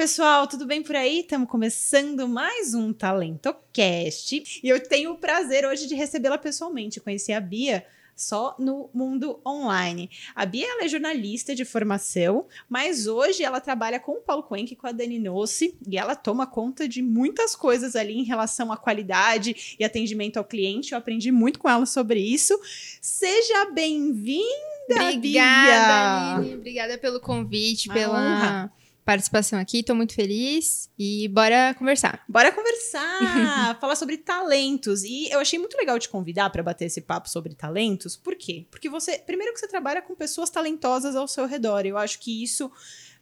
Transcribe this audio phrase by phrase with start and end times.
[0.00, 1.20] pessoal, tudo bem por aí?
[1.20, 6.98] Estamos começando mais um TalentoCast e eu tenho o prazer hoje de recebê-la pessoalmente.
[6.98, 7.84] Conheci a Bia
[8.16, 10.08] só no mundo online.
[10.34, 14.76] A Bia é jornalista de formação, mas hoje ela trabalha com o Paulo Cuenca e
[14.76, 18.78] com a Dani Nossi e ela toma conta de muitas coisas ali em relação à
[18.78, 20.92] qualidade e atendimento ao cliente.
[20.92, 22.58] Eu aprendi muito com ela sobre isso.
[23.02, 24.46] Seja bem-vinda,
[24.88, 26.36] Obrigada, Bia!
[26.36, 26.54] Aline.
[26.54, 28.79] Obrigada pelo convite, pela honra.
[29.10, 29.82] Participação aqui.
[29.82, 32.22] Tô muito feliz e bora conversar.
[32.28, 35.02] Bora conversar, falar sobre talentos.
[35.02, 38.16] E eu achei muito legal te convidar para bater esse papo sobre talentos.
[38.16, 38.68] Por quê?
[38.70, 41.84] Porque você, primeiro que você trabalha com pessoas talentosas ao seu redor.
[41.84, 42.70] Eu acho que isso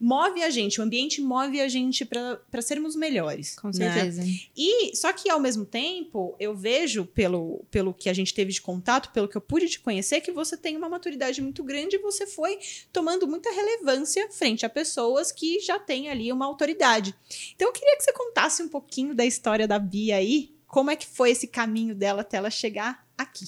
[0.00, 3.56] move a gente, o ambiente move a gente para sermos melhores.
[3.56, 3.92] Com né?
[3.92, 4.22] certeza.
[4.56, 8.60] E só que ao mesmo tempo, eu vejo pelo, pelo que a gente teve de
[8.60, 11.98] contato, pelo que eu pude te conhecer, que você tem uma maturidade muito grande e
[11.98, 12.58] você foi
[12.92, 17.14] tomando muita relevância frente a pessoas que já têm ali uma autoridade.
[17.54, 20.96] Então eu queria que você contasse um pouquinho da história da Bia aí, como é
[20.96, 23.46] que foi esse caminho dela até ela chegar aqui.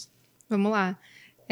[0.48, 0.98] Vamos lá.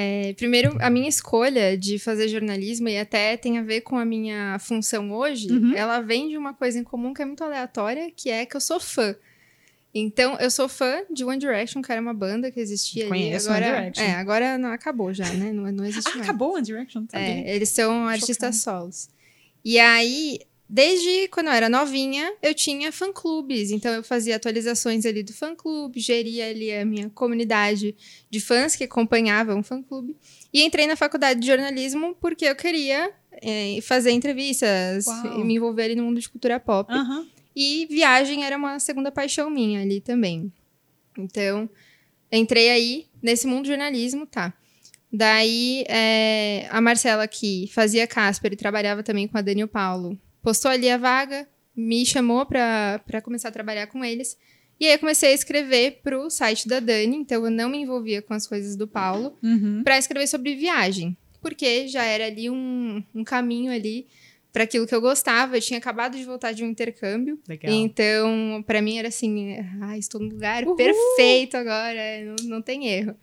[0.01, 4.05] É, primeiro, a minha escolha de fazer jornalismo, e até tem a ver com a
[4.05, 5.75] minha função hoje, Uhum.
[5.75, 8.61] ela vem de uma coisa em comum que é muito aleatória, que é que eu
[8.61, 9.17] sou fã.
[9.93, 13.09] Então, eu sou fã de One Direction, que era uma banda que existia ali.
[13.09, 14.05] Conheço One Agora, Direction.
[14.05, 15.51] é, agora não acabou já, né?
[15.53, 16.29] Não, não existe Ah, mais.
[16.29, 17.05] acabou One Direction?
[17.07, 17.19] Tá.
[17.19, 19.09] É, eles são artistas solos.
[19.65, 23.71] E aí, desde quando eu era novinha, eu tinha fã-clubes.
[23.71, 27.97] Então, eu fazia atualizações ali do fã-clube, geria ali a minha comunidade
[28.29, 30.15] de fãs que acompanhavam o fã-clube.
[30.53, 35.45] E entrei na faculdade de jornalismo porque eu queria é, fazer entrevistas, Uau.
[35.45, 36.93] me envolver ali no mundo de cultura pop.
[36.93, 37.27] Aham.
[37.57, 40.53] E viagem era uma segunda paixão minha ali também.
[41.17, 41.69] Então,
[42.31, 44.53] entrei aí nesse mundo de jornalismo, tá.
[45.13, 50.19] Daí, é, a Marcela, que fazia Casper e trabalhava também com a Dani o Paulo,
[50.49, 54.37] postou ali a vaga, me chamou pra pra começar a trabalhar com eles.
[54.81, 58.23] E aí, eu comecei a escrever pro site da Dani, então eu não me envolvia
[58.23, 59.83] com as coisas do Paulo Uhum.
[59.83, 64.07] para escrever sobre viagem, porque já era ali um, um caminho ali
[64.53, 65.57] para aquilo que eu gostava.
[65.57, 67.71] Eu tinha acabado de voltar de um intercâmbio, Legal.
[67.75, 70.77] então para mim era assim, ah, estou no lugar Uhul!
[70.77, 73.15] perfeito agora, não, não tem erro.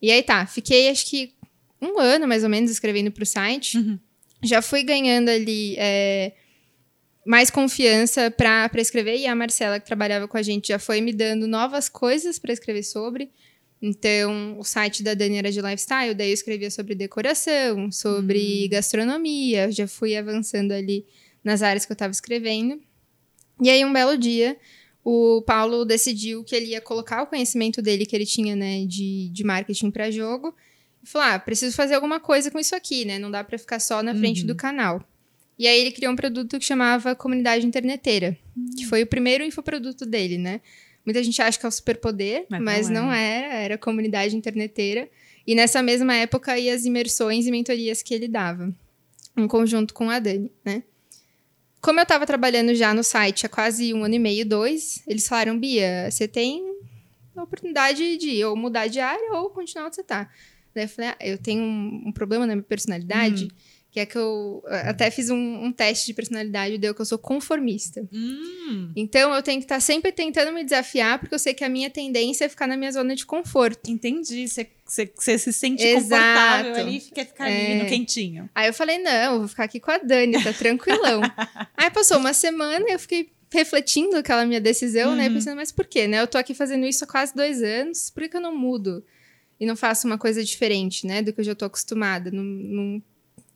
[0.00, 1.34] E aí tá, fiquei acho que
[1.82, 3.76] um ano mais ou menos escrevendo pro site.
[3.76, 3.98] Uhum.
[4.42, 6.32] Já fui ganhando ali é,
[7.26, 11.12] mais confiança para escrever e a Marcela que trabalhava com a gente já foi me
[11.12, 13.30] dando novas coisas para escrever sobre.
[13.80, 19.70] Então, o site da Dani era de lifestyle, daí eu escrevia sobre decoração, sobre gastronomia,
[19.70, 21.06] já fui avançando ali
[21.44, 22.80] nas áreas que eu estava escrevendo.
[23.62, 24.56] E aí, um belo dia,
[25.04, 29.28] o Paulo decidiu que ele ia colocar o conhecimento dele que ele tinha, né, de,
[29.30, 30.54] de marketing para jogo.
[31.04, 33.18] Falou: ah, preciso fazer alguma coisa com isso aqui, né?
[33.18, 34.46] Não dá para ficar só na frente Uhum.
[34.48, 35.02] do canal.
[35.58, 38.36] E aí ele criou um produto que chamava Comunidade Interneteira,
[38.76, 40.60] que foi o primeiro infoproduto dele, né?
[41.04, 45.08] Muita gente acha que é o superpoder, Mas mas, não não, era, era Comunidade Interneteira.
[45.46, 48.72] E nessa mesma época aí as imersões e mentorias que ele dava,
[49.36, 50.82] em conjunto com a Dani, né?
[51.80, 55.26] Como eu estava trabalhando já no site há quase um ano e meio, dois, eles
[55.26, 56.62] falaram, Bia, você tem
[57.36, 60.28] a oportunidade de ou mudar de área ou continuar onde você tá.
[60.74, 63.48] Daí eu falei, ah, eu tenho um, um problema na minha personalidade,
[63.90, 67.06] que é que eu até fiz um, um teste de personalidade e deu que eu
[67.06, 68.06] sou conformista.
[68.12, 71.68] Hum, Então eu tenho que estar sempre tentando me desafiar, porque eu sei que a
[71.70, 73.90] minha tendência é ficar na minha zona de conforto.
[73.90, 74.46] entendi.
[74.46, 76.02] Você- se sente Exato.
[76.04, 77.82] confortável ali e quer ficar ali É.
[77.82, 78.48] no quentinho.
[78.54, 81.20] Aí eu falei, não, eu vou ficar aqui com a Dani, tá tranquilão.
[81.76, 85.28] Aí passou uma semana e eu fiquei refletindo aquela minha decisão, né?
[85.28, 85.34] Uhum.
[85.34, 86.20] Pensando, mas por quê, né?
[86.20, 89.02] Eu tô aqui fazendo isso há quase dois anos, por que, que eu não mudo?
[89.60, 91.20] E não faço uma coisa diferente, né?
[91.22, 92.30] Do que eu já tô acostumada.
[92.30, 93.02] Não, não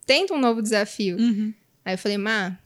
[0.05, 1.17] tento um novo desafio.
[1.17, 1.53] Uhum.
[1.85, 2.59] Aí eu falei, Má,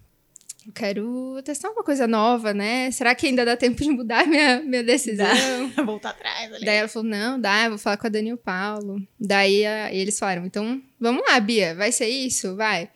[0.66, 2.90] eu quero testar uma coisa nova, né?
[2.90, 5.26] Será que ainda dá tempo de mudar minha, minha decisão?
[5.84, 6.64] Voltar atrás ali.
[6.64, 9.00] Daí ela falou, não, dá, eu vou falar com a Dani e o Paulo.
[9.20, 12.56] Daí a- eles falaram, então, vamos lá, Bia, vai ser isso?
[12.56, 12.88] Vai.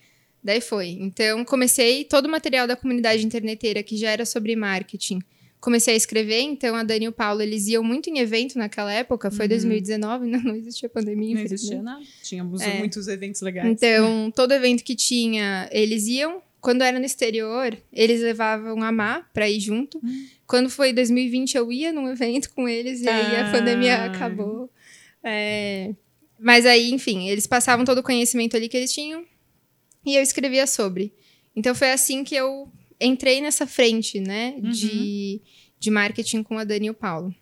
[0.42, 0.88] Daí foi.
[1.00, 5.20] Então, comecei todo o material da comunidade interneteira, que já era sobre marketing.
[5.60, 8.90] Comecei a escrever, então a Dani e o Paulo, eles iam muito em evento naquela
[8.92, 9.50] época, foi Uhum.
[9.50, 12.02] 2019, não, não existia pandemia, Não existia nada.
[12.22, 12.78] Tínhamos É.
[12.78, 13.68] muitos eventos legais.
[13.68, 16.42] Então, todo evento que tinha, eles iam.
[16.62, 19.98] Quando era no exterior, eles levavam a Má pra ir junto.
[20.04, 20.26] Hum.
[20.46, 23.48] Quando foi 2020, eu ia num evento com eles e aí Ah.
[23.48, 24.70] a pandemia acabou.
[25.22, 25.94] É,
[26.38, 29.24] Mas aí, enfim, eles passavam todo o conhecimento ali que eles tinham
[30.06, 31.12] e eu escrevia sobre.
[31.54, 32.70] Então foi assim que eu
[33.00, 34.70] entrei nessa frente, né, Uhum.
[34.70, 35.40] de,
[35.78, 37.34] de marketing com a Dani e o Paulo.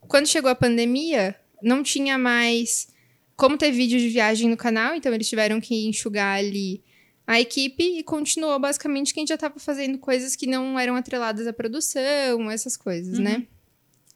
[0.00, 2.88] Quando chegou a pandemia, não tinha mais
[3.36, 6.82] como ter vídeo de viagem no canal, então eles tiveram que enxugar ali
[7.26, 11.52] a equipe e continuou basicamente quem já estava fazendo coisas que não eram atreladas à
[11.52, 13.24] produção, essas coisas, Uhum.
[13.24, 13.46] né?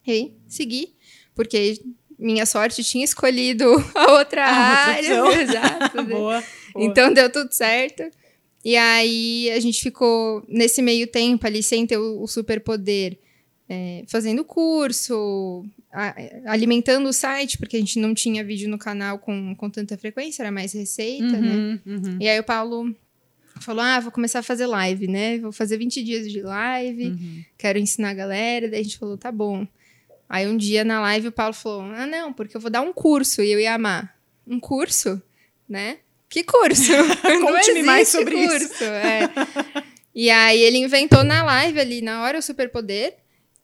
[0.06, 0.94] E aí, segui,
[1.34, 1.80] porque
[2.18, 3.64] minha sorte tinha escolhido
[3.94, 5.22] a outra A área.
[5.40, 5.96] Exato.
[5.96, 6.02] né?
[6.14, 6.44] Boa.
[6.74, 6.84] boa.
[6.86, 8.02] Então deu tudo certo.
[8.64, 13.16] E aí a gente ficou nesse meio tempo ali sem ter o, o superpoder,
[13.68, 16.14] é, fazendo curso, a-
[16.46, 20.42] alimentando o site, porque a gente não tinha vídeo no canal com, com tanta frequência,
[20.42, 21.54] era mais receita, né?
[21.54, 22.94] Uhum, uhum, E aí o Paulo
[23.60, 25.38] falou: Ah, vou começar a fazer live, né?
[25.38, 27.44] Vou fazer 20 dias de live, uhum.
[27.56, 28.68] quero ensinar a galera.
[28.68, 29.66] Daí a gente falou: tá bom.
[30.28, 32.92] Aí um dia na live o Paulo falou: Ah, não, porque eu vou dar um
[32.92, 33.40] curso.
[33.42, 34.16] E eu ia amar.
[34.46, 35.22] Um curso?
[35.68, 35.98] Né?
[36.28, 36.92] Que curso?
[37.42, 38.68] Conte-me mais sobre isso.
[38.68, 38.84] curso.
[38.84, 39.30] É.
[40.14, 43.14] E aí ele inventou na live ali, na hora, o superpoder.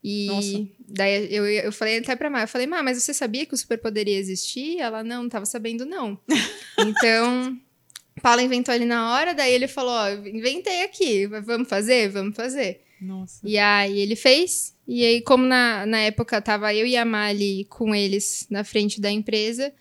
[0.02, 0.69] E Nossa.
[0.87, 3.56] daí eu, eu falei até pra Má, eu falei, Má, mas você sabia que o
[3.56, 4.78] superpoder ia existir?
[4.78, 6.19] Ela, não, não tava sabendo, não.
[6.78, 7.58] então,
[8.22, 12.10] Paulo inventou ali na hora, daí ele falou, ó, inventei aqui, vamos fazer?
[12.10, 12.82] Vamos fazer.
[13.00, 13.40] Nossa.
[13.43, 17.64] E aí ele fez, e aí como na, na época tava eu e a Mali
[17.64, 19.72] com eles na frente da empresa,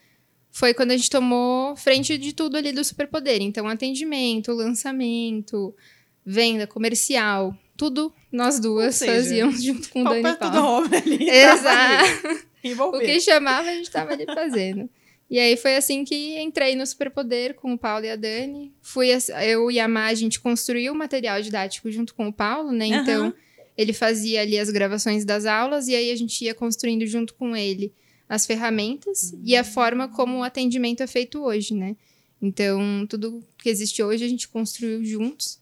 [0.54, 3.42] foi quando a gente tomou frente de tudo ali do superpoder.
[3.42, 5.76] Então, atendimento, lançamento,
[6.24, 10.86] venda, comercial, tudo nós duas seja, fazíamos junto com o Dani Palpa tudo Paulo.
[10.86, 11.28] homem ali.
[11.28, 12.94] Exato.
[12.96, 14.88] O que chamava, a gente tava ali fazendo.
[15.28, 18.72] E aí foi assim que entrei no Superpoder com o Paulo e a Dani.
[18.80, 19.10] Fui
[19.44, 22.86] eu e a Má, a gente construiu o material didático junto com o Paulo, né?
[22.86, 23.34] Então,
[23.76, 27.58] ele fazia ali as gravações das aulas e aí a gente ia construindo junto com
[27.58, 27.92] ele
[28.28, 31.96] as ferramentas e a forma como o atendimento é feito hoje, né?
[32.42, 35.60] Então, tudo que existe hoje a gente construiu juntos.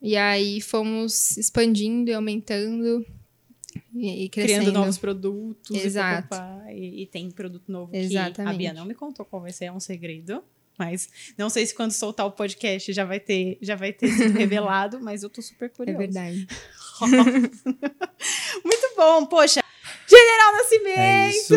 [0.00, 3.06] E aí fomos expandindo e aumentando
[3.94, 4.60] e, e crescendo.
[4.60, 5.76] Criando novos produtos.
[5.76, 6.36] Exato.
[6.70, 8.54] E, e, tem produto novo que Exatamente.
[8.54, 10.42] a Bia não me contou qual vai ser, é um segredo.
[10.78, 14.32] Mas não sei se quando soltar o podcast já vai ter, já vai ter sido
[14.38, 15.98] revelado, mas eu tô super É curiosa.
[15.98, 16.46] verdade.
[18.64, 19.62] Muito bom, poxa.
[20.08, 20.98] General Nascimento!
[20.98, 21.54] É isso.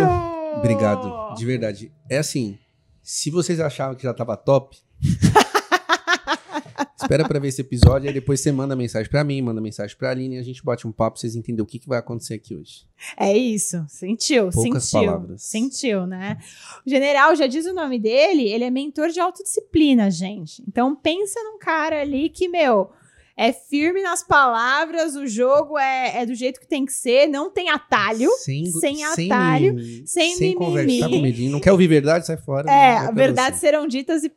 [0.58, 1.92] Obrigado, de verdade.
[2.10, 2.58] É assim,
[3.04, 4.78] se vocês achavam que já tava top,
[7.00, 10.12] espera pra ver esse episódio, aí depois você manda mensagem pra mim, manda mensagem pra
[10.12, 12.36] Aline, e a gente bate um papo pra vocês entenderem o que, que vai acontecer
[12.36, 12.86] aqui hoje.
[13.18, 15.08] É isso, sentiu, Poucas sentiu.
[15.08, 15.44] palavras.
[15.44, 16.38] Sentiu, né?
[16.86, 20.64] O general já diz o nome dele, ele é mentor de autodisciplina, gente.
[20.68, 22.90] Então pensa num cara ali que, meu,
[23.38, 27.52] é firme nas palavras, o jogo é, é do jeito que tem que ser, não
[27.52, 28.30] tem atalho.
[28.38, 30.88] Sem, sem atalho, sem sem conversa.
[30.88, 31.18] Tá mimimi.
[31.18, 32.26] com medinho, não quer ouvir verdade?
[32.26, 32.72] Sai fora.
[32.72, 33.68] É, verdades você.
[33.68, 34.32] serão ditas e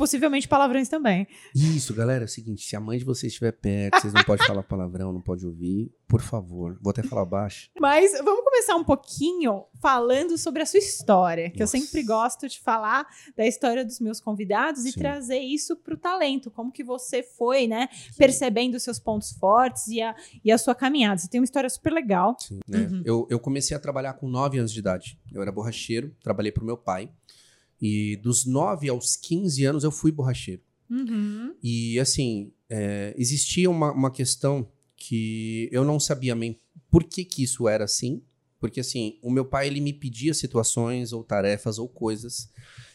[0.00, 1.26] possivelmente palavrões também.
[1.54, 4.46] Isso, galera, é o seguinte, se a mãe de vocês estiver perto, vocês não podem
[4.46, 7.68] falar palavrão, não pode ouvir, por favor, vou até falar baixo.
[7.78, 11.76] Mas vamos começar um pouquinho falando sobre a sua história, que eu Nossa.
[11.76, 13.06] sempre gosto de falar
[13.36, 15.00] da história dos meus convidados e Sim.
[15.00, 17.86] trazer isso para o talento, como que você foi, né,
[18.16, 21.18] percebendo os seus pontos fortes e a, e a sua caminhada.
[21.18, 22.36] Você tem uma história super legal.
[22.38, 22.88] Sim, né?
[22.90, 23.02] Uhum.
[23.04, 25.20] eu, eu comecei a trabalhar com 9 anos de idade.
[25.30, 27.12] Eu era borracheiro, trabalhei pro meu pai.
[27.80, 30.62] E dos 9 aos 15 anos eu fui borracheiro.
[30.90, 31.54] Uhum.
[31.62, 36.58] E assim, é, existia uma, uma questão que eu não sabia bem
[36.90, 38.22] por que, que isso era assim.
[38.58, 42.50] Porque assim, o meu pai ele me pedia situações ou tarefas ou coisas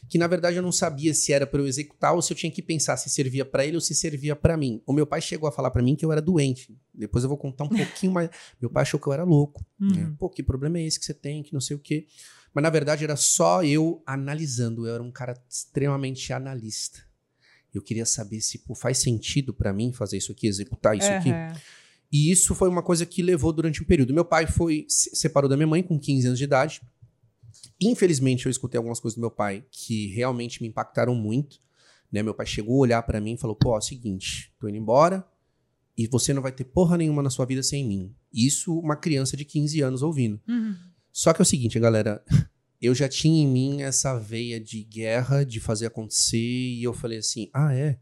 [0.08, 2.52] que na verdade eu não sabia se era para eu executar ou se eu tinha
[2.52, 4.82] que pensar se servia para ele ou se servia para mim.
[4.86, 6.76] O meu pai chegou a falar para mim que eu era doente.
[6.94, 8.30] Depois eu vou contar um pouquinho mais.
[8.62, 9.66] Meu pai achou que eu era louco.
[9.80, 10.04] né?
[10.04, 10.16] Uhum.
[10.16, 12.06] Pô, que problema é esse que você tem, que não sei o quê.
[12.56, 14.88] Mas na verdade era só eu analisando.
[14.88, 17.04] Eu era um cara extremamente analista.
[17.74, 21.32] Eu queria saber se pô, faz sentido pra mim fazer isso aqui, executar isso aqui.
[21.32, 21.54] Aham.
[22.10, 24.14] E isso foi uma coisa que levou durante um período.
[24.14, 26.82] Meu pai foi se separou da minha mãe com 15 anos de idade.
[27.82, 31.60] Infelizmente eu escutei algumas coisas do meu pai que realmente me impactaram muito.
[32.10, 32.24] Né?
[32.24, 34.78] Meu pai chegou a olhar pra mim e falou: "Pô, é o seguinte, tô indo
[34.78, 35.28] embora
[35.98, 38.16] e você não vai ter porra nenhuma na sua vida sem mim".
[38.32, 40.40] Isso uma criança de 15 anos ouvindo.
[40.48, 40.95] Uhum.
[41.16, 42.22] Só que é o seguinte, galera,
[42.82, 47.20] eu já tinha em mim essa veia de guerra, de fazer acontecer, e eu falei
[47.20, 47.98] assim: ah, é?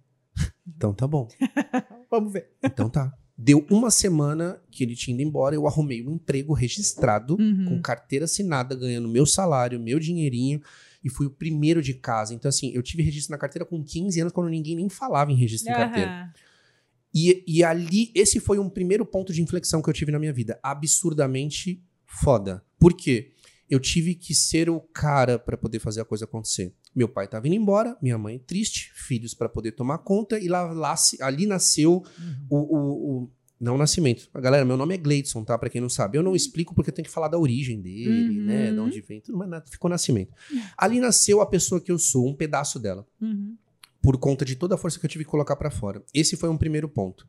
[0.68, 1.28] Então tá bom.
[2.10, 2.50] Vamos ver.
[2.64, 3.14] Então tá.
[3.38, 7.66] Deu uma semana que ele tinha ido embora, eu arrumei um emprego registrado, Uhum.
[7.66, 10.60] com carteira assinada, ganhando meu salário, meu dinheirinho,
[11.04, 12.34] e fui o primeiro de casa.
[12.34, 15.36] Então, assim, eu tive registro na carteira com 15 anos, quando ninguém nem falava em
[15.36, 16.34] registro em carteira.
[17.14, 20.34] E, e ali, esse foi um primeiro ponto de inflexão que eu tive na minha
[20.34, 20.60] vida.
[20.64, 21.80] Absurdamente
[22.22, 22.64] foda.
[22.80, 23.32] Por quê?
[23.70, 26.74] Eu tive que ser o cara pra poder fazer a coisa acontecer.
[26.96, 30.72] Meu pai tava indo embora, minha mãe triste, filhos pra poder tomar conta, e lá,
[30.72, 32.04] lá ali nasceu
[32.50, 32.78] o, o,
[33.24, 34.30] o- Não o nascimento.
[34.36, 35.58] Galera, meu nome é Gleidson, tá?
[35.58, 36.18] Pra quem não sabe.
[36.18, 38.46] Eu não explico porque eu tenho que falar da origem dele, Uhum.
[38.46, 38.72] né?
[38.72, 40.34] De onde vem, tudo, mas ficou nascimento.
[40.78, 43.08] Ali nasceu a pessoa que eu sou, um pedaço dela.
[43.22, 43.56] Uhum.
[44.02, 46.04] por conta de toda a força que eu tive que colocar para fora.
[46.14, 47.26] Esse foi um primeiro ponto.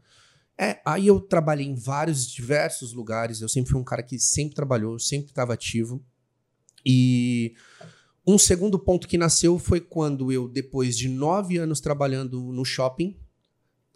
[0.58, 3.40] É, aí eu trabalhei em vários, diversos lugares.
[3.40, 6.04] Eu sempre fui um cara que sempre trabalhou, sempre estava ativo.
[6.86, 7.54] E
[8.26, 13.18] um segundo ponto que nasceu foi quando eu, depois de nove anos trabalhando no shopping,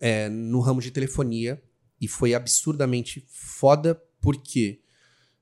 [0.00, 1.62] é, no ramo de telefonia,
[2.00, 4.80] e foi absurdamente foda, por quê?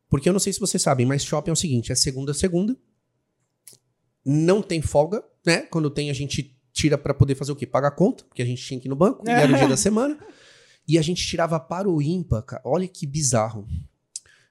[0.08, 2.34] Porque eu não sei se vocês sabem, mas shopping é o seguinte: é segunda a
[2.34, 2.76] segunda,
[4.24, 5.62] não tem folga, né?
[5.62, 7.66] Quando tem, a gente tira para poder fazer o quê?
[7.66, 9.76] Pagar a conta, porque a gente tinha que ir no banco, era o dia da
[9.78, 10.18] semana.
[10.88, 12.62] E a gente tirava para o ímpar, cara.
[12.64, 13.66] Olha que bizarro.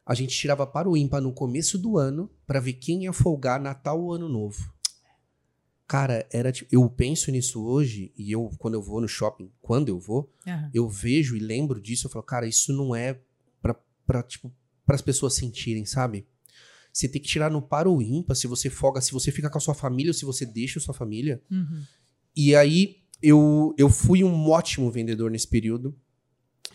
[0.06, 3.60] A gente tirava para o ímpar no começo do ano para ver quem ia folgar
[3.60, 4.72] Natal ou Ano Novo.
[5.88, 9.90] Cara, era tipo, eu penso nisso hoje e eu quando eu vou no shopping, quando
[9.90, 10.72] eu vou, Aham.
[10.74, 13.20] eu vejo e lembro disso, eu falo, cara, isso não é
[13.62, 13.76] pra,
[14.06, 14.52] pra tipo,
[14.88, 16.26] as pessoas sentirem, sabe?
[16.92, 19.58] Você tem que tirar no par ou ímpar, se você folga, se você fica com
[19.58, 21.42] a sua família ou se você deixa a sua família.
[21.52, 21.84] Uhum.
[22.36, 25.96] E aí eu, eu fui um ótimo vendedor nesse período.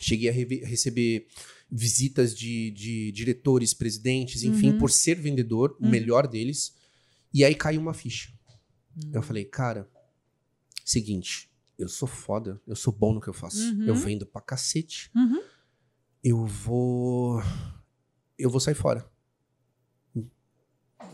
[0.02, 1.26] Cheguei a reve- receber
[1.70, 4.78] visitas de, de diretores, presidentes, enfim, Uhum.
[4.78, 5.90] por ser vendedor, o Uhum.
[5.90, 6.74] melhor deles.
[7.32, 8.32] E aí caiu uma ficha.
[9.12, 9.88] Eu falei, cara,
[10.84, 13.60] seguinte, eu sou foda, eu sou bom no que eu faço.
[13.60, 13.84] Uhum.
[13.86, 15.10] Eu vendo pra cacete.
[15.14, 15.40] Uhum.
[16.24, 17.40] Eu vou.
[18.38, 19.08] Eu vou sair fora.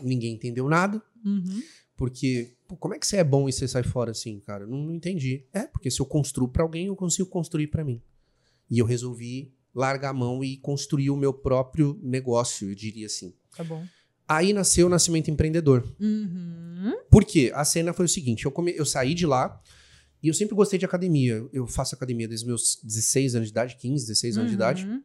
[0.01, 1.01] Ninguém entendeu nada.
[1.23, 1.61] Uhum.
[1.95, 4.65] Porque, pô, como é que você é bom e você sai fora assim, cara?
[4.67, 5.45] Não, não entendi.
[5.53, 8.01] É, porque se eu construo pra alguém, eu consigo construir pra mim.
[8.69, 13.33] E eu resolvi largar a mão e construir o meu próprio negócio, eu diria assim.
[13.55, 13.85] Tá bom.
[14.27, 15.83] Aí nasceu o Nascimento Empreendedor.
[15.99, 16.93] Uhum.
[17.09, 17.51] Por quê?
[17.53, 19.61] A cena foi o seguinte: eu, come- eu saí de lá
[20.21, 21.47] e eu sempre gostei de academia.
[21.53, 24.85] Eu faço academia desde meus 16 anos de idade, 15, 16 anos de idade.
[24.85, 25.01] Uhum.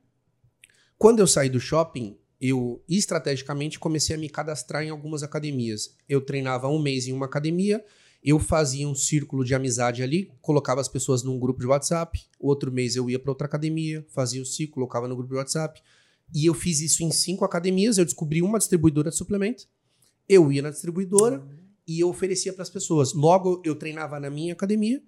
[0.98, 5.94] Quando eu saí do shopping, eu estrategicamente comecei a me cadastrar em algumas academias.
[6.08, 7.84] Eu treinava um mês em uma academia,
[8.22, 12.24] eu fazia um círculo de amizade ali, colocava as pessoas num grupo de WhatsApp.
[12.38, 15.82] Outro mês eu ia para outra academia, fazia o ciclo, colocava no grupo de WhatsApp.
[16.32, 17.98] E eu fiz isso em cinco academias.
[17.98, 19.66] Eu descobri uma distribuidora de suplemento.
[20.28, 21.44] Eu ia na distribuidora
[21.86, 23.12] e eu oferecia para as pessoas.
[23.12, 25.02] Logo, eu treinava na minha academia,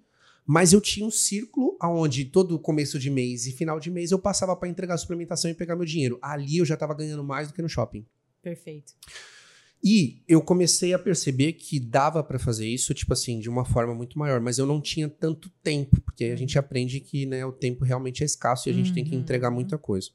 [0.45, 4.19] mas eu tinha um círculo onde todo começo de mês e final de mês eu
[4.19, 6.19] passava para entregar suplementação e pegar meu dinheiro.
[6.21, 8.05] Ali eu já estava ganhando mais do que no shopping.
[8.41, 8.93] Perfeito.
[9.87, 13.93] E eu comecei a perceber que dava para fazer isso, tipo assim, de uma forma
[13.93, 17.51] muito maior, mas eu não tinha tanto tempo, porque a gente aprende que né, o
[17.51, 19.21] tempo realmente é escasso e a gente tem que Uhum.
[19.21, 20.09] entregar muita coisa.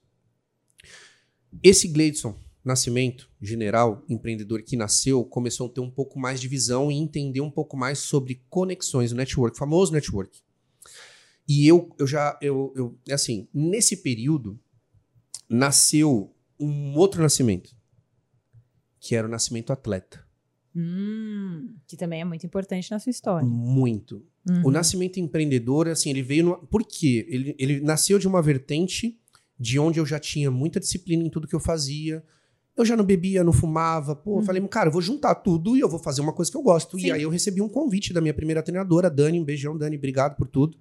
[1.62, 6.92] Esse Gleidson Nascimento, general, empreendedor que nasceu, começou a ter um pouco mais de visão
[6.92, 10.42] e entender um pouco mais sobre conexões, o network, famoso network.
[11.48, 14.60] E eu, eu já, eu, eu, assim, nesse período,
[15.48, 17.74] nasceu um outro nascimento,
[19.00, 20.22] que era o nascimento atleta.
[20.76, 23.46] Hum, que também é muito importante na sua história.
[23.46, 24.24] Muito.
[24.48, 24.66] Uhum.
[24.66, 26.44] O nascimento empreendedor, assim, ele veio.
[26.44, 26.58] No...
[26.66, 27.26] Por quê?
[27.28, 29.18] Ele, ele nasceu de uma vertente
[29.58, 32.22] de onde eu já tinha muita disciplina em tudo que eu fazia.
[32.76, 34.14] Eu já não bebia, não fumava.
[34.14, 36.56] Pô, eu falei, cara, eu vou juntar tudo e eu vou fazer uma coisa que
[36.56, 36.98] eu gosto.
[36.98, 37.08] Sim.
[37.08, 39.40] E aí eu recebi um convite da minha primeira treinadora, Dani.
[39.40, 40.78] Um beijão, Dani, obrigado por tudo.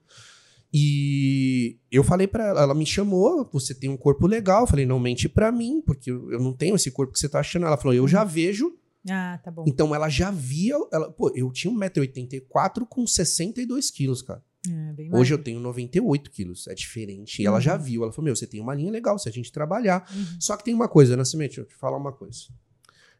[0.71, 4.61] E eu falei pra ela, ela me chamou, você tem um corpo legal.
[4.61, 7.39] Eu falei, não mente pra mim, porque eu não tenho esse corpo que você tá
[7.39, 7.65] achando.
[7.65, 8.77] Ela falou, eu já vejo
[9.09, 9.65] Ah, tá bom.
[9.67, 10.75] então ela já via.
[10.91, 14.43] Ela, pô, eu tinha 1,84m com 62 quilos, cara.
[14.69, 16.67] É, bem Hoje eu tenho 98 quilos.
[16.67, 17.41] É diferente.
[17.41, 17.61] E ela Uhum.
[17.61, 18.03] já viu.
[18.03, 20.05] Ela falou: Meu, você tem uma linha legal se a gente trabalhar.
[20.13, 20.25] Uhum.
[20.39, 22.37] Só que tem uma coisa, Nascimento, deixa eu te falar uma coisa.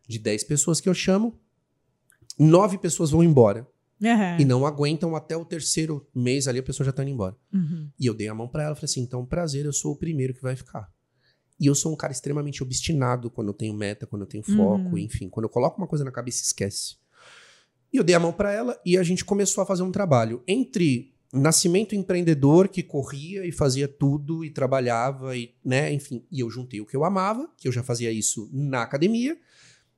[0.07, 1.39] De 10 pessoas que eu chamo,
[2.37, 3.65] 9 pessoas vão embora.
[4.03, 4.37] Aham.
[4.39, 7.35] E não aguentam até o terceiro mês ali, a pessoa já tá indo embora.
[7.53, 7.89] Uhum.
[7.99, 10.33] E eu dei a mão pra ela, falei assim: então, prazer, eu sou o primeiro
[10.33, 10.89] que vai ficar.
[11.59, 14.91] E eu sou um cara extremamente obstinado quando eu tenho meta, quando eu tenho foco,
[14.91, 14.97] Uhum.
[14.97, 16.95] enfim, quando eu coloco uma coisa na cabeça, esquece.
[17.91, 20.41] E eu dei a mão pra ela e a gente começou a fazer um trabalho
[20.47, 26.49] entre nascimento empreendedor que corria e fazia tudo e trabalhava e, né, enfim, e eu
[26.49, 29.37] juntei o que eu amava, que eu já fazia isso na academia,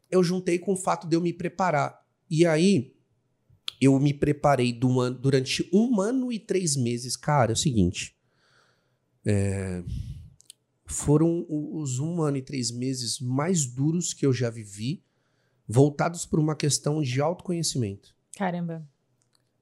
[0.09, 2.01] eu juntei com o fato de eu me preparar.
[2.29, 2.93] E aí
[3.81, 7.17] eu me preparei durante um ano e três meses.
[7.17, 8.15] Cara, é o seguinte.
[9.25, 9.83] é,
[10.85, 15.01] foram os um ano e três meses mais duros que eu já vivi,
[15.67, 18.13] voltados por uma questão de autoconhecimento.
[18.35, 18.85] Caramba.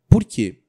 [0.10, 0.64] Por quê?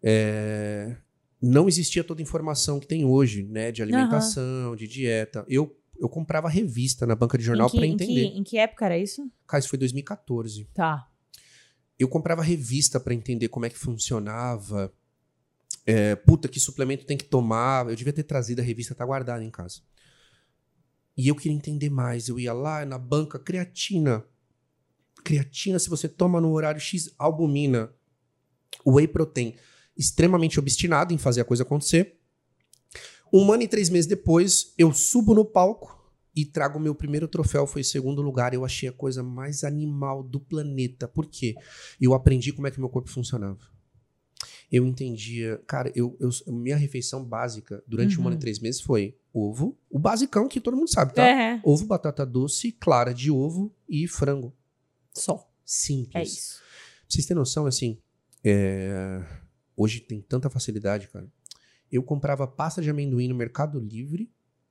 [0.00, 0.96] É,
[1.42, 3.72] não existia toda a informação que tem hoje, né?
[3.72, 5.44] De alimentação, de dieta.
[5.48, 8.30] Eu, eu comprava revista na banca de jornal em para em entender.
[8.30, 9.28] que- em que época era isso?
[9.48, 10.68] Cara, isso foi 2014.
[10.72, 11.08] Tá.
[11.98, 14.92] Eu comprava revista pra entender como é que funcionava.
[15.84, 17.88] É, puta, que suplemento tem que tomar.
[17.88, 19.80] Eu devia ter trazido a revista, tá guardada em casa.
[21.16, 22.28] E eu queria entender mais.
[22.28, 24.24] Eu ia lá na banca, creatina.
[25.24, 27.92] Creatina, se você toma no horário X, albumina.
[28.86, 29.56] Whey protein,
[29.96, 32.18] extremamente obstinado em fazer a coisa acontecer.
[33.32, 35.97] Um ano e três meses depois, eu subo no palco
[36.40, 38.54] e trago o meu primeiro troféu, foi segundo lugar.
[38.54, 41.08] Eu achei a coisa mais animal do planeta.
[41.08, 41.54] Por quê?
[42.00, 43.58] Eu aprendi como é que meu corpo funcionava.
[44.70, 48.24] Eu entendia, cara, eu, eu minha refeição básica durante Uhum.
[48.24, 51.26] um ano e três meses foi ovo, o basicão que todo mundo sabe, tá?
[51.26, 54.54] É, Ovo, batata doce, clara de ovo e frango.
[55.14, 55.44] só.
[55.64, 56.14] Simples.
[56.14, 56.58] É isso.
[56.58, 57.98] Pra vocês terem noção, assim,
[58.44, 59.22] é,
[59.76, 61.26] hoje tem tanta facilidade, cara.
[61.90, 64.30] Eu comprava pasta de amendoim no Mercado Livre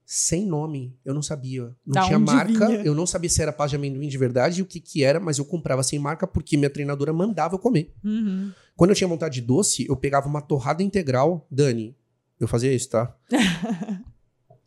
[0.09, 0.97] sem nome.
[1.03, 1.63] Eu não sabia.
[1.85, 2.67] Não Da tinha marca.
[2.67, 2.81] vinha?
[2.81, 5.19] Eu não sabia se era pasta de amendoim de verdade e o que, que era,
[5.19, 7.93] mas eu comprava sem marca porque minha treinadora mandava eu comer.
[8.01, 8.53] Uhum.
[8.77, 11.45] Quando eu tinha vontade de doce, eu pegava uma torrada integral.
[11.51, 11.93] Dani,
[12.39, 13.13] eu fazia isso, tá?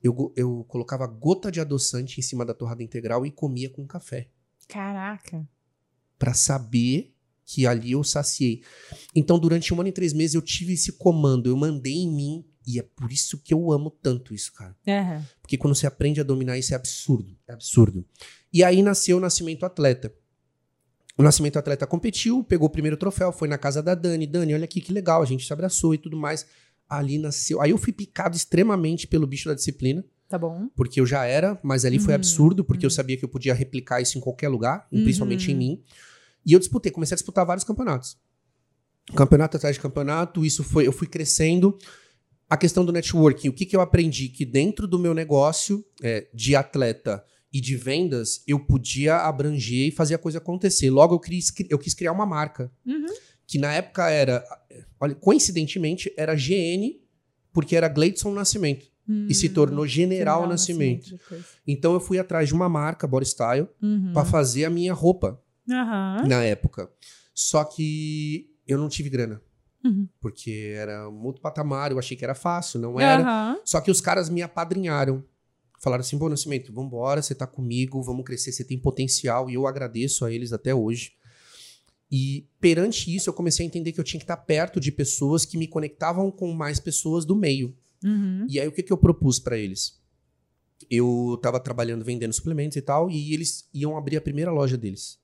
[0.04, 4.28] eu, eu colocava gota de adoçante em cima da torrada integral e comia com café
[4.68, 5.48] Caraca.
[6.18, 7.14] Pra saber
[7.46, 8.62] que ali eu saciei.
[9.16, 12.44] Então, durante um ano e três meses, eu tive esse comando, eu mandei em mim,
[12.66, 14.76] e é por isso que eu amo tanto isso, cara.
[14.86, 15.24] Uhum.
[15.40, 17.36] Porque quando você aprende a dominar isso, é absurdo.
[17.48, 18.04] É absurdo.
[18.52, 20.12] E aí nasceu o Nascimento Atleta.
[21.16, 24.26] O Nascimento Atleta competiu, pegou o primeiro troféu, foi na casa da Dani.
[24.26, 26.46] Dani, olha aqui que legal, a gente se abraçou e tudo mais.
[26.88, 27.60] Ali nasceu.
[27.60, 30.68] Aí eu fui picado extremamente pelo bicho da disciplina Tá bom.
[30.74, 32.94] porque eu já era, mas ali foi Uhum, absurdo, porque eu uhum.
[32.94, 35.02] sabia que eu podia replicar isso em qualquer lugar, Uhum.
[35.02, 35.82] principalmente em mim.
[36.46, 38.16] E eu disputei, comecei a disputar vários campeonatos.
[39.14, 41.76] Campeonato atrás de campeonato, isso foi, eu fui crescendo.
[42.50, 44.28] A questão do networking, o que, que eu aprendi?
[44.28, 49.90] Que dentro do meu negócio é, de atleta e de vendas, eu podia abranger e
[49.92, 50.90] fazer a coisa acontecer.
[50.90, 53.06] Logo, eu quis, eu quis criar uma marca, Uhum.
[53.46, 54.44] que na época era,
[55.00, 57.00] olha, coincidentemente, era GN,
[57.52, 58.86] porque era Gleidson Nascimento,
[59.28, 61.10] e se tornou General, Nascimento.
[61.10, 61.44] depois.
[61.66, 64.12] Então eu fui atrás de uma marca, Body Style, Uhum.
[64.12, 65.40] pra fazer a minha roupa
[66.28, 66.88] na época.
[67.34, 69.40] Só que eu não tive grana.
[69.84, 70.08] Uhum.
[70.20, 73.22] Porque era um outro patamar, eu achei que era fácil, não era.
[73.22, 73.60] Aham.
[73.64, 75.24] Só que os caras me apadrinharam.
[75.80, 79.48] Falaram assim, bom, Nascimento, vambora, você tá comigo, vamos crescer, você tem potencial.
[79.48, 81.12] E eu agradeço a eles até hoje.
[82.12, 85.46] E perante isso, eu comecei a entender que eu tinha que estar perto de pessoas
[85.46, 87.74] que me conectavam com mais pessoas do meio.
[88.04, 88.46] Uhum.
[88.48, 89.98] E aí, o que, que eu propus pra eles?
[90.90, 95.18] Eu tava trabalhando vendendo suplementos e tal, e eles iam abrir a primeira loja deles.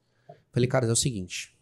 [0.53, 1.57] Falei, cara, é o seguinte: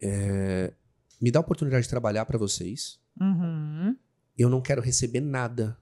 [0.00, 0.72] é,
[1.20, 3.00] me dá a oportunidade de trabalhar pra vocês.
[3.20, 3.96] Uhum.
[4.36, 5.78] Eu não quero receber nada,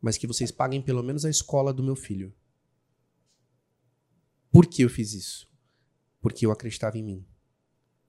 [0.00, 2.34] mas que vocês paguem pelo menos a escola do meu filho.
[4.50, 5.50] Por que eu fiz isso?
[6.20, 7.26] Porque eu acreditava em mim.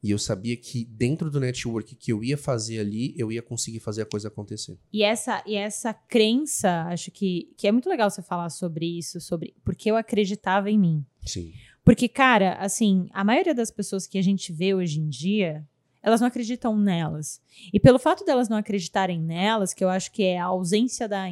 [0.04, 3.80] E eu sabia que dentro do network que eu ia fazer ali, eu ia conseguir
[3.80, 4.78] fazer a coisa acontecer.
[4.92, 9.22] E essa, e essa crença, acho que, que é muito legal você falar sobre isso,
[9.22, 11.06] sobre porque eu acreditava em mim.
[11.26, 11.54] Sim.
[11.86, 15.66] Porque, cara, assim, a maioria das pessoas que a gente vê hoje em dia,
[16.04, 17.42] elas não acreditam nelas.
[17.74, 21.24] E pelo fato delas não acreditarem nelas, que eu acho que é a ausência da.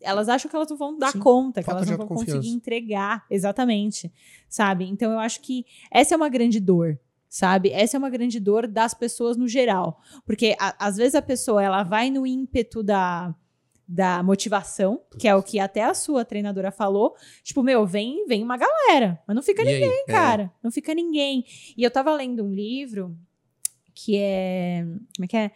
[0.00, 3.24] Elas acham que elas não vão dar Sim, conta, que elas não vão conseguir entregar.
[3.30, 4.12] Exatamente.
[4.48, 4.84] Sabe?
[4.86, 6.98] Então eu acho que essa é uma grande dor.
[7.28, 7.70] Sabe?
[7.72, 10.00] Essa é uma grande dor das pessoas no geral.
[10.24, 13.34] Porque a- às vezes a pessoa ela vai no ímpeto da,
[13.86, 17.14] da motivação, que é o que até a sua treinadora falou.
[17.42, 19.82] Tipo, meu, vem, vem uma galera, mas não fica E aí?
[19.82, 20.50] É, cara.
[20.62, 21.44] Não fica ninguém.
[21.76, 23.14] E eu tava lendo um livro
[24.04, 24.84] que é.
[25.16, 25.50] Como é que é?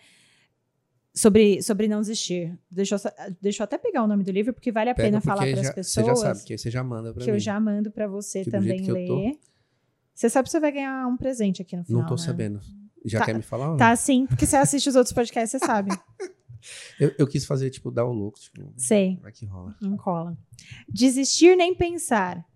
[1.14, 2.58] Sobre, sobre não desistir.
[2.70, 3.00] Deixa eu,
[3.40, 5.60] deixa eu até pegar o nome do livro, porque vale a Pega, pena falar para
[5.60, 5.86] as pessoas.
[5.86, 7.26] Você já sabe, que você já manda que mim.
[7.28, 9.38] eu já mando para você Que também que ler.
[10.14, 12.00] Você sabe que você vai ganhar um presente aqui no final.
[12.00, 12.20] Não tô né?
[12.22, 12.60] sabendo.
[13.04, 13.64] Já Tá- quer me falar?
[13.66, 13.76] ou não?
[13.76, 15.90] Tá sim, porque você assiste os outros podcasts, você sabe.
[17.00, 18.38] Eu, eu quis fazer, tipo, dar o louco.
[18.38, 19.18] Tipo, Sei.
[19.20, 19.74] vai que rola.
[19.82, 20.38] Não cola.
[20.88, 22.46] Desistir nem pensar.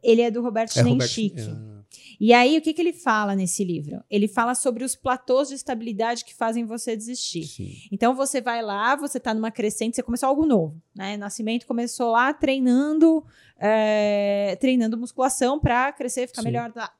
[0.00, 1.34] Ele é do Roberto É, Schnencic.
[1.36, 1.77] é,
[2.20, 4.02] E aí, o que, que ele fala nesse livro?
[4.10, 7.44] Ele fala sobre os platôs de estabilidade que fazem você desistir.
[7.44, 7.76] sim.
[7.92, 11.16] Então, você vai lá, você tá numa crescente, você começou algo novo, né?
[11.16, 13.24] Nascimento começou lá treinando,
[13.56, 16.48] é, treinando musculação pra crescer, ficar Sim.
[16.48, 16.92] melhor tá?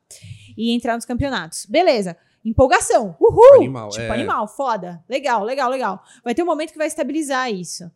[0.57, 1.67] e entrar nos campeonatos.
[1.67, 2.17] Beleza.
[2.45, 3.17] Empolgação.
[3.21, 3.57] Uhul!
[3.57, 4.11] Animal, tipo, é.
[4.11, 5.05] animal, foda.
[5.09, 6.03] Legal, legal, legal.
[6.25, 7.91] Vai ter um momento que vai estabilizar isso.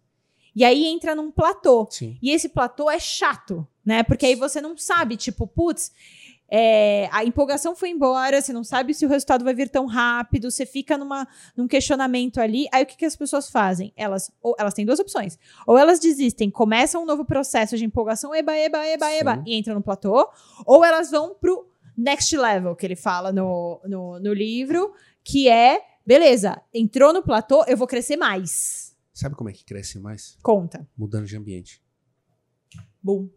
[0.54, 1.88] E aí entra num platô.
[1.90, 2.18] Sim.
[2.20, 4.02] E esse platô é chato, né?
[4.02, 5.92] Porque aí você não sabe, tipo, putz,
[6.54, 10.50] é, a empolgação foi embora, você não sabe se o resultado vai vir tão rápido,
[10.50, 12.66] você fica numa, num questionamento ali.
[12.70, 13.90] Aí o que, que as pessoas fazem?
[13.96, 15.38] Elas, ou, elas têm duas opções.
[15.66, 19.14] Ou elas desistem, começam um novo processo de empolgação, eba, eba, eba, Sim.
[19.14, 20.30] eba, e entram no platô.
[20.66, 24.92] Ou elas vão pro next level, que ele fala no, no, no livro,
[25.24, 28.94] que é, beleza, entrou no platô, eu vou crescer mais.
[29.10, 30.36] Sabe como é que cresce mais?
[30.42, 30.86] Conta.
[30.98, 31.82] Mudando de ambiente.
[33.02, 33.30] Bum.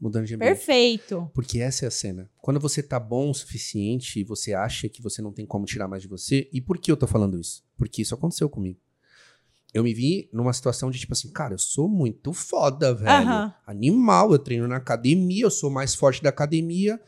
[0.00, 0.54] Mudando de ambiente.
[0.54, 1.30] Perfeito.
[1.34, 2.30] Porque essa é a cena.
[2.38, 5.88] Quando você tá bom o suficiente e você acha que você não tem como tirar
[5.88, 7.64] mais de você, e por que eu tô falando isso?
[7.76, 8.78] Porque isso aconteceu comigo.
[9.74, 13.10] Eu me vi numa situação de tipo assim, cara, eu sou muito foda, velho.
[13.10, 13.54] Aham.
[13.66, 17.00] Animal, eu treino na academia, eu sou mais forte da academia.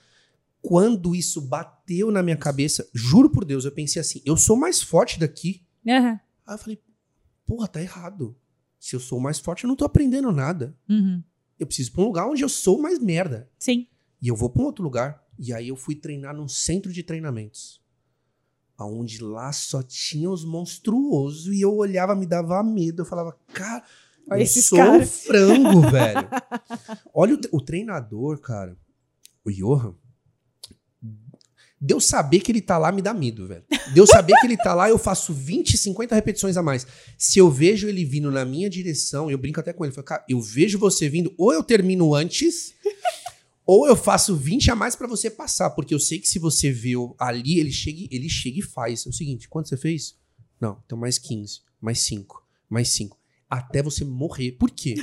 [0.60, 4.82] Quando isso bateu na minha cabeça, juro por Deus, eu pensei assim, eu sou mais
[4.82, 5.64] forte daqui.
[5.88, 6.20] Aham.
[6.46, 6.82] Aí eu falei,
[7.46, 8.36] porra, tá errado.
[8.78, 10.76] Se eu sou mais forte, eu não tô aprendendo nada.
[10.88, 11.22] Uhum.
[11.60, 13.48] Eu preciso ir pra um lugar onde eu sou mais merda.
[13.58, 13.86] Sim.
[14.20, 15.22] E eu vou pra um outro lugar.
[15.38, 17.80] E aí eu fui treinar num centro de treinamentos.
[18.78, 21.54] Aonde lá só tinha os monstruosos.
[21.54, 23.02] E eu olhava, me dava medo.
[23.02, 23.84] Eu falava, cara,
[24.30, 26.28] Olha eu sou caras." frango, velho.
[27.12, 28.74] Olha o, o treinador, cara.
[29.44, 29.94] O Johan.
[31.80, 33.64] Deus saber que ele tá lá me dá medo, velho.
[33.94, 36.86] Deus saber que ele tá lá, eu faço 20, 50 repetições a mais.
[37.16, 39.90] Se eu vejo ele vindo na minha direção, eu brinco até com ele.
[39.92, 42.74] Eu falo, cara, eu vejo você vindo, ou eu termino antes,
[43.64, 45.70] ou eu faço 20 a mais pra você passar.
[45.70, 49.06] Porque eu sei que se você o- ali, ele chega, ele chega e faz.
[49.06, 50.14] É o seguinte, quanto você fez?
[50.60, 53.18] Não, então mais 15, mais 5, mais 5.
[53.48, 54.52] Até você morrer.
[54.52, 54.96] Por quê?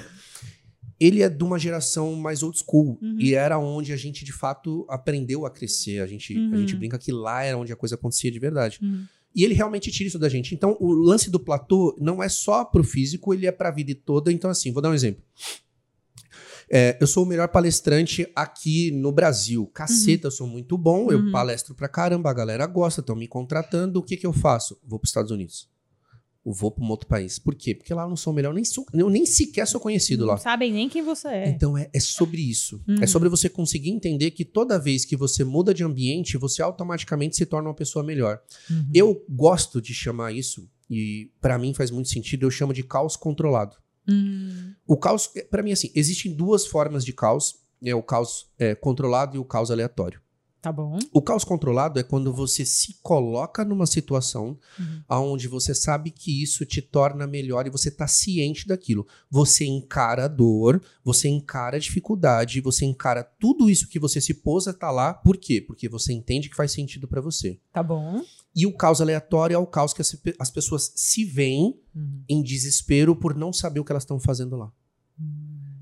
[0.99, 2.97] Ele é de uma geração mais old school.
[3.01, 3.17] Uhum.
[3.19, 5.99] E era onde a gente, de fato, aprendeu a crescer.
[6.01, 6.57] A gente, a Uhum.
[6.57, 8.79] gente brinca que lá era onde a coisa acontecia de verdade.
[8.81, 9.05] Uhum.
[9.35, 10.55] E ele realmente tira isso da gente.
[10.55, 14.31] Então, o lance do platô não é só pro físico, ele é pra vida toda.
[14.31, 15.21] Então, assim, vou dar um exemplo.
[16.69, 19.65] É, eu sou o melhor palestrante aqui no Brasil.
[19.67, 21.31] Caceta, eu sou muito bom, eu Uhum.
[21.31, 23.99] palestro pra caramba, a galera gosta, estão me contratando.
[23.99, 24.77] O que, que eu faço?
[24.85, 25.69] Vou pros Estados Unidos.
[26.47, 27.37] Eu vou pra um outro país.
[27.37, 27.75] Por quê?
[27.75, 30.21] Porque lá eu não sou o melhor, eu nem, sou, eu nem sequer sou conhecido
[30.21, 30.37] Não lá.
[30.37, 31.49] sabem nem quem você é.
[31.49, 32.81] Então é, é sobre isso.
[32.87, 32.95] Uhum.
[33.01, 37.35] É sobre você conseguir entender que toda vez que você muda de ambiente, você automaticamente
[37.35, 38.39] se torna uma pessoa melhor.
[38.69, 38.89] Uhum.
[38.93, 43.17] Eu gosto de chamar isso, e pra mim faz muito sentido, eu chamo de caos
[43.17, 43.75] controlado.
[44.07, 44.73] Hum.
[44.87, 48.73] O caos, é, pra mim, assim, existem duas formas de caos: é o caos é,
[48.73, 50.21] controlado e o caos aleatório.
[50.61, 50.97] Tá bom.
[51.13, 55.31] O caos controlado é quando você se coloca numa situação Uhum.
[55.33, 59.05] onde você sabe que isso te torna melhor e você tá ciente daquilo.
[59.29, 64.33] Você encara a dor, você encara a dificuldade, você encara tudo isso que você se
[64.33, 65.13] pôs a tá lá.
[65.13, 65.61] Por quê?
[65.61, 67.59] Porque você entende que faz sentido pra você.
[67.71, 68.21] Tá bom.
[68.55, 70.01] E o caos aleatório é o caos que
[70.39, 72.23] as pessoas se veem Uhum.
[72.27, 74.71] em desespero por não saber o que elas estão fazendo lá.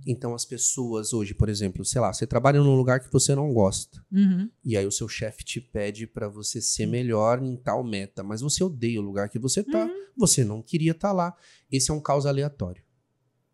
[0.06, 3.52] Então, as pessoas hoje, por exemplo, sei lá, você trabalha num lugar que você não
[3.54, 4.04] gosta.
[4.12, 4.50] Uhum.
[4.64, 8.42] E aí o seu chefe te pede pra você ser melhor em tal meta, mas
[8.42, 11.36] você odeia o lugar que você tá, você não queria estar lá.
[11.72, 12.84] Esse é um caos aleatório.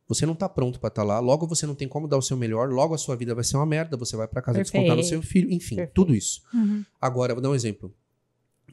[0.08, 2.36] Você não tá pronto pra estar lá, logo você não tem como dar o seu
[2.36, 4.96] melhor, logo a sua vida vai ser uma merda, você vai pra casa descontar no
[5.02, 5.10] Perfeito.
[5.10, 5.94] seu filho, enfim, Perfeito.
[5.94, 6.42] tudo isso.
[6.54, 6.84] Uhum.
[7.00, 7.96] Agora, vou dar um exemplo.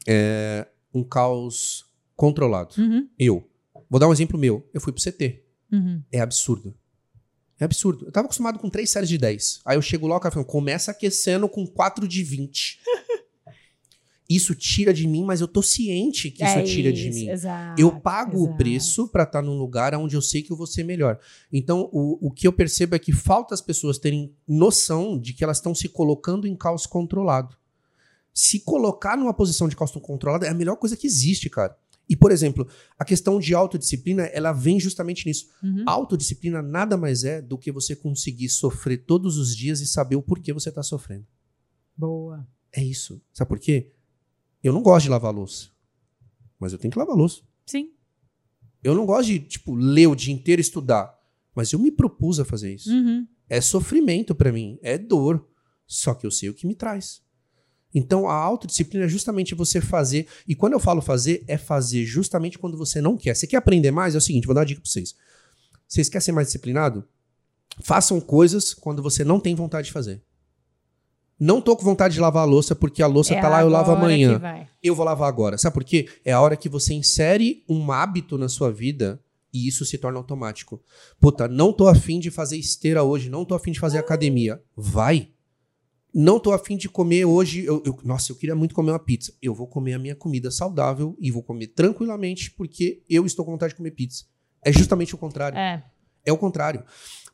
[0.05, 2.75] É um caos controlado.
[2.77, 3.07] Uhum.
[3.17, 3.49] Eu.
[3.89, 4.67] Vou dar um exemplo meu.
[4.73, 5.45] Eu fui pro CT.
[5.71, 6.03] Uhum.
[6.11, 6.75] É absurdo.
[7.59, 8.05] É absurdo.
[8.05, 9.61] Eu tava acostumado com três séries de 10.
[9.65, 12.79] Aí eu chego lá, o cara fala, começa aquecendo com 4 de 20.
[14.29, 17.29] Isso tira de mim, mas eu tô ciente que isso É tira de isso, mim.
[17.29, 18.57] Exato, Eu pago o exato.
[18.57, 21.19] preço pra estar num lugar onde eu sei que eu vou ser melhor.
[21.51, 25.43] Então, o, o que eu percebo é que falta as pessoas terem noção de que
[25.43, 27.57] elas estão se colocando em caos controlado.
[28.31, 31.75] Se colocar numa posição de caos controlado é a melhor coisa que existe, cara.
[32.09, 32.67] E, por exemplo,
[32.97, 35.47] a questão de autodisciplina, ela vem justamente nisso.
[35.61, 35.83] Uhum.
[35.85, 40.21] Autodisciplina nada mais é do que você conseguir sofrer todos os dias e saber o
[40.21, 41.27] porquê você tá sofrendo.
[41.95, 42.47] Boa.
[42.73, 43.21] É isso.
[43.31, 43.91] Sabe por quê?
[44.63, 45.69] Eu não gosto de lavar louça.
[46.59, 47.41] Mas eu tenho que lavar louça.
[47.65, 47.91] Sim.
[48.83, 51.15] Eu não gosto de, tipo, ler o dia inteiro e estudar.
[51.53, 52.89] Mas eu me propus a fazer isso.
[52.89, 53.27] Uhum.
[53.47, 54.79] É sofrimento pra mim.
[54.81, 55.47] É dor.
[55.85, 57.21] Só que eu sei o que me traz.
[57.93, 60.27] Então, a autodisciplina é justamente você fazer.
[60.47, 63.35] E quando eu falo fazer, é fazer justamente quando você não quer.
[63.35, 64.15] Você quer aprender mais?
[64.15, 65.15] É o seguinte, vou dar uma dica pra vocês.
[65.87, 67.03] Vocês querem ser mais disciplinado?
[67.81, 70.21] Façam coisas quando você não tem vontade de fazer.
[71.39, 73.69] Não tô com vontade de lavar a louça porque a louça É tá lá, eu
[73.69, 74.39] lavo amanhã
[74.83, 75.57] eu vou lavar agora.
[75.57, 76.07] Sabe por quê?
[76.25, 79.21] É a hora que você insere um hábito na sua vida
[79.53, 80.81] e isso se torna automático.
[81.19, 84.61] Puta, não tô afim de fazer esteira hoje, não tô afim de fazer academia.
[84.75, 85.29] Vai.
[86.13, 87.63] Não tô afim de comer hoje.
[87.65, 89.33] eu- eu- nossa, eu queria muito comer uma pizza.
[89.41, 93.51] Eu vou comer a minha comida saudável e vou comer tranquilamente porque eu estou com
[93.51, 94.25] vontade de comer pizza.
[94.63, 95.57] É justamente o contrário.
[95.57, 95.83] É.
[96.25, 96.83] É o contrário.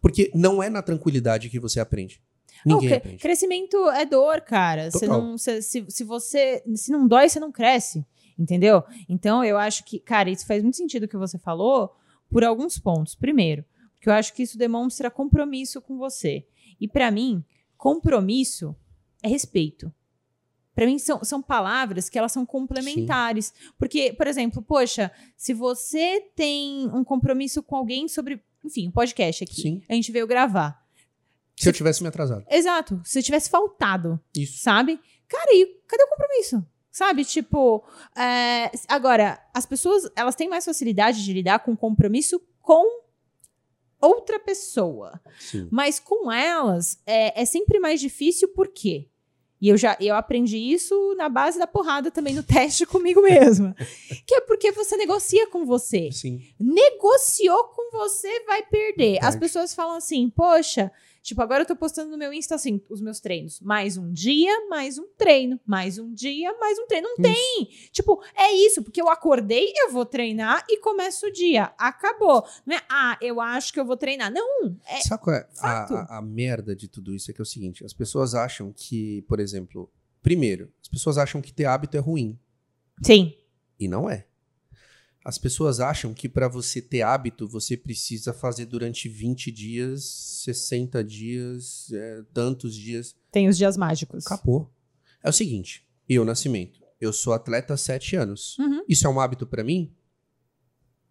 [0.02, 2.22] Porque não é na tranquilidade que você aprende.
[2.66, 3.18] Ninguém aprende.
[3.18, 4.92] Crescimento é dor, cara.
[4.92, 6.64] Você não, se, se, se você.
[6.76, 8.06] Se não dói, você não cresce.
[8.38, 8.84] Entendeu?
[9.08, 11.92] Então, eu acho que, cara, isso faz muito sentido o que você falou
[12.30, 13.16] por alguns pontos.
[13.16, 16.46] Primeiro, porque eu acho que isso demonstra compromisso com você.
[16.80, 17.44] E pra mim,
[17.86, 18.76] compromisso
[19.21, 19.93] é respeito.
[20.74, 23.54] Pra mim, são, são palavras que elas são complementares.
[23.78, 29.43] Porque, por exemplo, poxa, se você tem um compromisso com alguém sobre, enfim, um podcast
[29.43, 29.84] aqui, Sim.
[29.88, 30.84] a gente veio gravar.
[31.56, 32.43] Se eu tivesse me atrasado.
[32.50, 33.00] Exato.
[33.06, 34.63] Se tivesse faltado, Isso.
[34.63, 35.00] sabe?
[35.28, 36.65] Cara, e cadê o compromisso?
[36.91, 37.24] Sabe?
[37.24, 37.86] Tipo,
[38.17, 43.05] é, agora, as pessoas, elas têm mais facilidade de lidar com compromisso com
[44.02, 45.20] outra pessoa.
[45.40, 45.68] Sim.
[45.72, 49.08] Mas com elas, é, é sempre mais difícil, por quê?
[49.62, 53.76] E eu já eu aprendi isso na base da porrada também no teste comigo mesma.
[54.28, 56.12] que é porque você negocia com você.
[56.12, 56.42] Sim.
[56.60, 59.18] Negociou com você, vai perder.
[59.18, 59.40] As Perde.
[59.40, 60.92] pessoas falam assim, poxa,
[61.26, 63.60] tipo, agora eu tô postando no meu Insta assim, os meus treinos.
[63.60, 65.60] Mais um dia, mais um treino.
[65.66, 67.08] Mais um dia, mais um treino.
[67.10, 67.68] Não tem.
[67.92, 71.74] Tipo, é isso, porque eu acordei, eu vou treinar e começo o dia.
[71.78, 72.46] Acabou.
[72.66, 74.32] Não é, ah, eu acho que eu vou treinar.
[74.32, 75.84] Não, é Sabe qual é a,
[76.16, 77.30] a- a merda de tudo isso?
[77.32, 81.42] É que é o seguinte: as pessoas acham que, por exemplo, primeiro, as pessoas acham
[81.42, 82.40] que ter hábito é ruim.
[83.04, 83.34] Sim.
[83.80, 84.26] E não é.
[85.26, 90.04] As pessoas acham que para você ter hábito, você precisa fazer durante 20 dias,
[90.44, 93.16] 60 dias, é, tantos dias.
[93.32, 94.24] Tem os dias mágicos.
[94.28, 94.72] Acabou.
[95.24, 98.56] É o seguinte: eu, Nascimento, eu sou atleta há 7 anos.
[98.60, 98.84] Uhum.
[98.88, 99.92] Isso é um hábito para mim?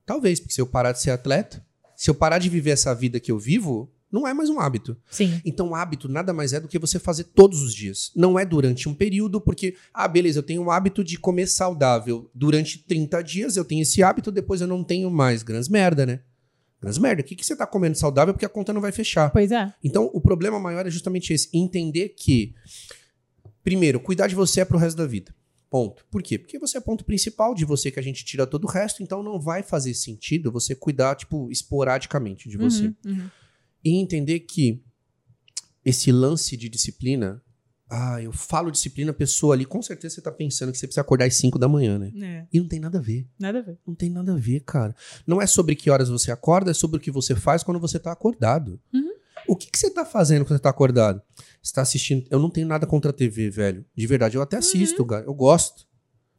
[0.07, 3.19] Talvez, porque se eu parar de ser atleta, se eu parar de viver essa vida
[3.19, 4.97] que eu vivo, não é mais um hábito.
[5.11, 5.41] Sim.
[5.45, 8.13] Então, hábito nada mais é do que você fazer todos os dias.
[8.15, 12.31] Não é durante um período, porque, ah, beleza, eu tenho o hábito de comer saudável.
[12.33, 15.43] Durante 30 dias eu tenho esse hábito, depois eu não tenho mais.
[15.43, 16.21] Grãs merda, né?
[16.81, 17.23] Grãs merda.
[17.23, 19.31] O que, que você tá comendo saudável porque a conta não vai fechar?
[19.31, 19.75] Pois é.
[19.83, 22.55] Então, o problema maior é justamente esse: entender que,
[23.65, 25.35] primeiro, cuidar de você é pro resto da vida.
[25.69, 26.07] Ponto.
[26.09, 26.39] Por quê?
[26.39, 29.25] Porque você é ponto principal de você que a gente tira todo o resto, então
[29.25, 33.31] não vai fazer sentido você cuidar, tipo, esporadicamente de você Uhum, uhum.
[33.85, 34.83] E entender que
[35.85, 37.43] esse lance de disciplina,
[37.91, 41.03] ah, eu falo disciplina, a pessoa ali, com certeza você tá pensando que você precisa
[41.03, 42.11] acordar às 5 da manhã, né?
[42.23, 43.29] É, E não tem nada a ver.
[43.39, 43.79] nada a ver.
[43.87, 44.95] Não tem nada a ver, cara.
[45.27, 47.99] Não é sobre que horas você acorda, é sobre o que você faz quando você
[47.99, 48.81] tá acordado.
[48.93, 49.11] Uhum.
[49.47, 51.21] O que, que você tá fazendo quando você tá acordado?
[51.63, 52.27] Você tá assistindo.
[52.31, 53.85] Eu não tenho nada contra a TV, velho.
[53.95, 55.27] De verdade, eu até assisto, cara.
[55.27, 55.87] Eu gosto.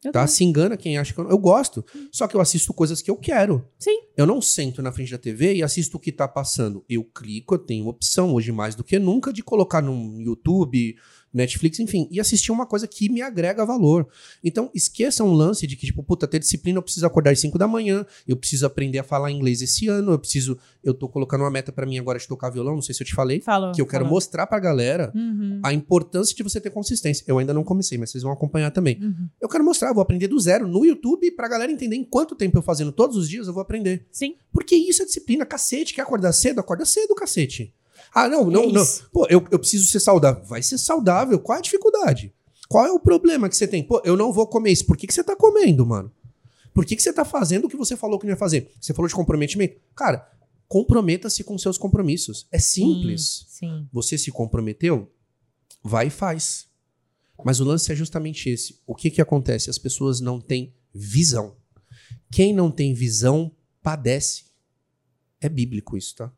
[0.04, 0.20] Eu Tá?
[0.20, 0.34] também.
[0.34, 1.30] Se engana quem acha que eu não.
[1.30, 1.84] Eu gosto.
[2.12, 3.66] Só que eu assisto coisas que eu quero.
[3.78, 3.98] Sim.
[4.16, 6.84] Eu não sento na frente da TV e assisto o que tá passando.
[6.88, 10.96] Eu clico, eu tenho opção, hoje mais do que nunca, de colocar no YouTube,
[11.36, 14.08] Netflix, enfim, e assistir uma coisa que me agrega valor.
[14.42, 17.58] Então, esqueça um lance de que, tipo, puta, ter disciplina, eu preciso acordar às 5
[17.58, 20.58] da manhã, eu preciso aprender a falar inglês esse ano, eu preciso.
[20.82, 23.06] Eu tô colocando uma meta pra mim agora de tocar violão, não sei se eu
[23.06, 23.72] te falei, Falou.
[23.72, 24.14] que eu quero falou.
[24.16, 27.24] mostrar pra galera Uhum, a importância de você ter consistência.
[27.26, 28.98] Eu ainda não comecei, mas vocês vão acompanhar também.
[29.02, 29.28] uhum.
[29.40, 32.34] Eu quero mostrar, eu vou aprender do zero no YouTube pra galera entender em quanto
[32.34, 34.06] tempo eu fazendo todos os dias eu vou aprender.
[34.10, 34.34] Sim.
[34.52, 35.92] Porque isso é disciplina, cacete.
[35.94, 36.60] Quer acordar cedo?
[36.60, 37.72] Acorda cedo, cacete.
[38.16, 38.84] Ah, não, não, É não.
[39.12, 40.42] Pô, eu, eu preciso ser saudável.
[40.46, 41.38] Vai ser saudável.
[41.38, 42.32] Qual é a dificuldade?
[42.66, 43.82] Qual é o problema que você tem?
[43.82, 44.86] Pô, eu não vou comer isso.
[44.86, 46.10] Por que, que você tá comendo, mano?
[46.72, 48.72] Por que, que você tá fazendo o que você falou que não ia fazer?
[48.80, 49.78] Você falou de comprometimento.
[49.94, 50.26] Cara,
[50.66, 52.46] comprometa-se com seus compromissos.
[52.50, 53.44] É simples.
[53.50, 53.86] Sim.
[53.92, 55.12] Você se comprometeu?
[55.84, 56.68] Vai e faz.
[57.44, 58.80] Mas o lance é justamente esse.
[58.86, 59.68] O que que acontece?
[59.68, 61.54] As pessoas não têm visão.
[62.32, 63.52] Quem não tem visão
[63.82, 64.46] padece.
[65.38, 66.32] É bíblico isso, tá?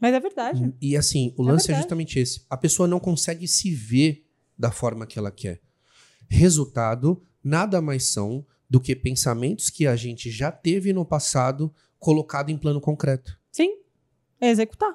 [0.00, 0.72] Mas é verdade.
[0.80, 1.82] E assim, o É lance é verdade.
[1.82, 2.42] justamente esse.
[2.48, 4.24] A pessoa não consegue se ver
[4.58, 5.60] da forma que ela quer.
[6.28, 12.50] Resultado, nada mais são do que pensamentos que a gente já teve no passado colocado
[12.50, 13.38] em plano concreto.
[13.50, 13.76] Sim.
[14.40, 14.94] É executar.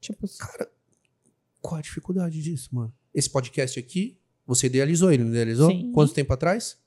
[0.00, 0.70] Tipo, Cara,
[1.60, 2.92] qual a dificuldade disso, mano?
[3.12, 5.70] Esse podcast aqui, você idealizou ele, não idealizou?
[5.70, 5.90] Sim.
[5.92, 6.78] Quanto tempo atrás?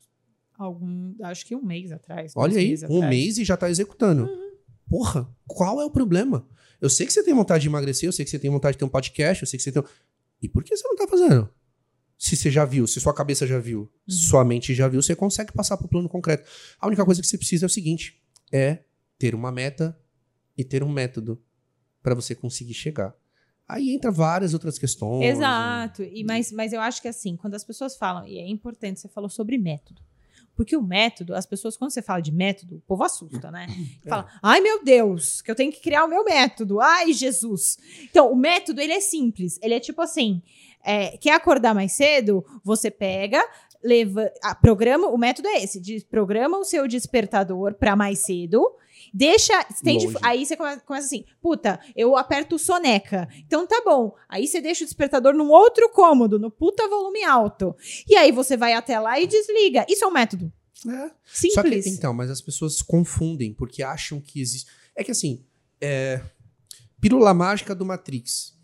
[0.58, 1.16] algum.
[1.24, 2.34] Acho que um mês atrás.
[2.36, 3.10] Olha aí, um atrás.
[3.10, 4.28] mês e já tá executando.
[4.92, 6.46] Porra, qual é o problema?
[6.82, 8.80] Eu sei que você tem vontade de emagrecer, eu sei que você tem vontade de
[8.80, 9.82] ter um podcast, eu sei que você tem.
[10.42, 11.50] E por que você não tá fazendo?
[12.18, 15.54] Se você já viu, se sua cabeça já viu, sua mente já viu, você consegue
[15.54, 16.46] passar pro plano concreto.
[16.78, 18.80] A única coisa que você precisa é o seguinte: é
[19.18, 19.98] ter uma meta
[20.58, 21.42] e ter um método
[22.04, 23.16] pra você conseguir chegar.
[23.66, 25.24] Aí entra várias outras questões.
[25.24, 26.04] Exato.
[26.04, 29.08] E, mas, mas eu acho que assim, quando as pessoas falam, e é importante, você
[29.08, 30.02] falou sobre método.
[30.62, 33.66] Porque o método, as pessoas, quando você fala de método, o povo assusta, né?
[34.06, 34.10] É.
[34.10, 36.80] Fala, ai meu Deus, que eu tenho que criar o meu método.
[36.80, 37.80] Ai, Jesus.
[38.04, 39.58] Então, o método, ele é simples.
[39.60, 40.40] Ele é tipo assim:
[40.84, 42.46] é, quer acordar mais cedo?
[42.64, 43.44] Você pega,
[43.84, 44.32] leva.
[44.44, 48.64] ah, programa, o método é esse: de, programa o seu despertador para mais cedo.
[49.14, 49.54] Deixa.
[49.70, 50.18] Estende, Longe.
[50.22, 53.28] aí você começa, começa assim: puta, eu aperto soneca.
[53.46, 54.16] Então tá bom.
[54.30, 57.76] Aí você deixa o despertador num outro cômodo, no puta volume alto.
[58.08, 59.86] E aí você vai até lá e desliga.
[59.90, 60.52] Isso é um método.
[60.88, 61.08] É.
[61.26, 61.88] Só que, Simples.
[61.88, 64.70] então, mas as pessoas confundem, porque acham que existe.
[64.96, 65.44] É que assim,
[65.80, 66.22] é.
[67.00, 68.56] Pílula mágica do Matrix.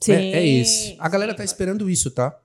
[0.00, 0.96] Sim, É, é esse.
[0.98, 1.38] A galera sim.
[1.38, 2.36] tá esperando isso, tá?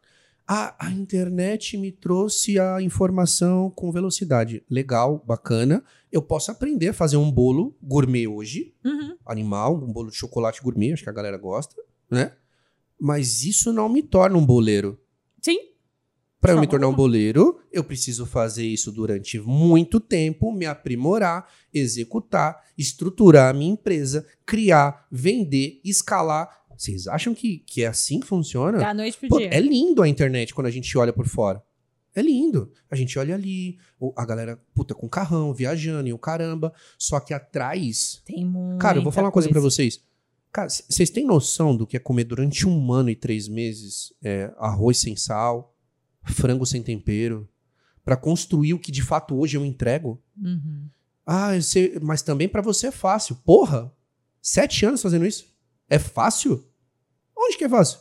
[0.47, 4.63] Ah, a internet me trouxe a informação com velocidade.
[4.69, 5.83] Legal, bacana.
[6.09, 9.17] Eu posso aprender a fazer um bolo gourmet hoje, Uhum.
[9.25, 11.75] animal, um bolo de chocolate gourmet, acho que a galera gosta,
[12.09, 12.31] né?
[12.99, 14.97] Mas isso não me torna um boleiro.
[15.41, 15.57] Sim.
[16.39, 21.45] Para eu me tornar um boleiro, eu preciso fazer isso durante muito tempo, me aprimorar,
[21.73, 26.47] executar, estruturar a minha empresa, criar, vender, escalar.
[26.77, 28.77] Vocês acham que, que é assim que funciona?
[28.77, 29.49] Da noite pro Pô, dia.
[29.51, 31.61] é lindo a internet quando a gente olha por fora.
[32.15, 32.71] É lindo.
[32.89, 33.77] A gente olha ali,
[34.15, 36.73] a galera, puta, com carrão, viajando e o caramba.
[36.97, 38.21] Só que atrás.
[38.25, 38.79] Tem muito.
[38.79, 40.01] Cara, eu vou falar uma coisa pra vocês.
[40.51, 44.51] Cara, vocês têm noção do que é comer durante um ano e três meses é,
[44.57, 45.75] arroz sem sal,
[46.23, 47.47] frango sem tempero,
[48.07, 50.23] Pra construir o que de fato hoje eu entrego?
[50.41, 50.87] Uhum.
[51.25, 53.35] Ah, eu sei, mas também pra você é fácil.
[53.43, 53.93] Porra!
[54.41, 55.53] Sete anos fazendo isso?
[55.89, 56.65] É fácil?
[57.47, 57.99] Onde que é fácil?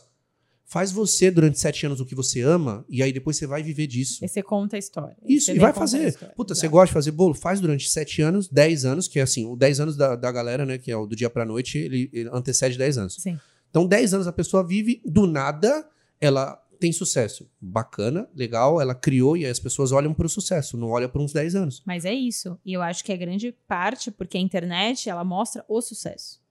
[0.65, 3.87] Faz você durante sete anos o que você ama e aí depois você vai viver
[3.87, 4.19] disso.
[4.21, 5.15] Aí você conta a história.
[5.23, 6.17] Isso, Você e vai fazer.
[6.35, 6.71] Puta, você Exato.
[6.73, 7.33] gosta de fazer bolo?
[7.33, 10.65] Faz durante sete anos, dez anos, que é assim, o dez anos da, da galera,
[10.65, 13.15] né, que é o do dia pra noite, ele, ele antecede dez anos.
[13.15, 13.39] Sim.
[13.69, 15.87] Então, dez anos a pessoa vive, do nada,
[16.19, 17.49] ela tem sucesso.
[17.61, 21.33] Bacana, legal, ela criou e aí as pessoas olham pro sucesso, não olham por uns
[21.33, 21.81] 10 anos.
[21.85, 22.59] Mas é isso.
[22.65, 26.41] E eu acho que é grande parte porque a internet, ela mostra o sucesso.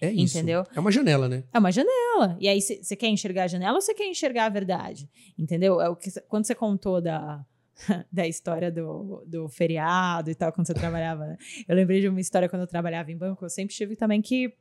[0.00, 0.36] É isso.
[0.36, 0.64] Entendeu?
[0.74, 1.44] É uma janela, né?
[1.52, 2.36] É uma janela.
[2.38, 5.08] E aí, você quer enxergar a janela ou você quer enxergar a verdade?
[5.38, 5.80] Entendeu?
[5.80, 7.44] É o que, quando você contou da,
[8.12, 11.36] da história do, do feriado e tal, quando você trabalhava, né?
[11.66, 13.44] Eu lembrei de uma história quando eu trabalhava em banco.
[13.44, 14.52] Eu sempre tive também que,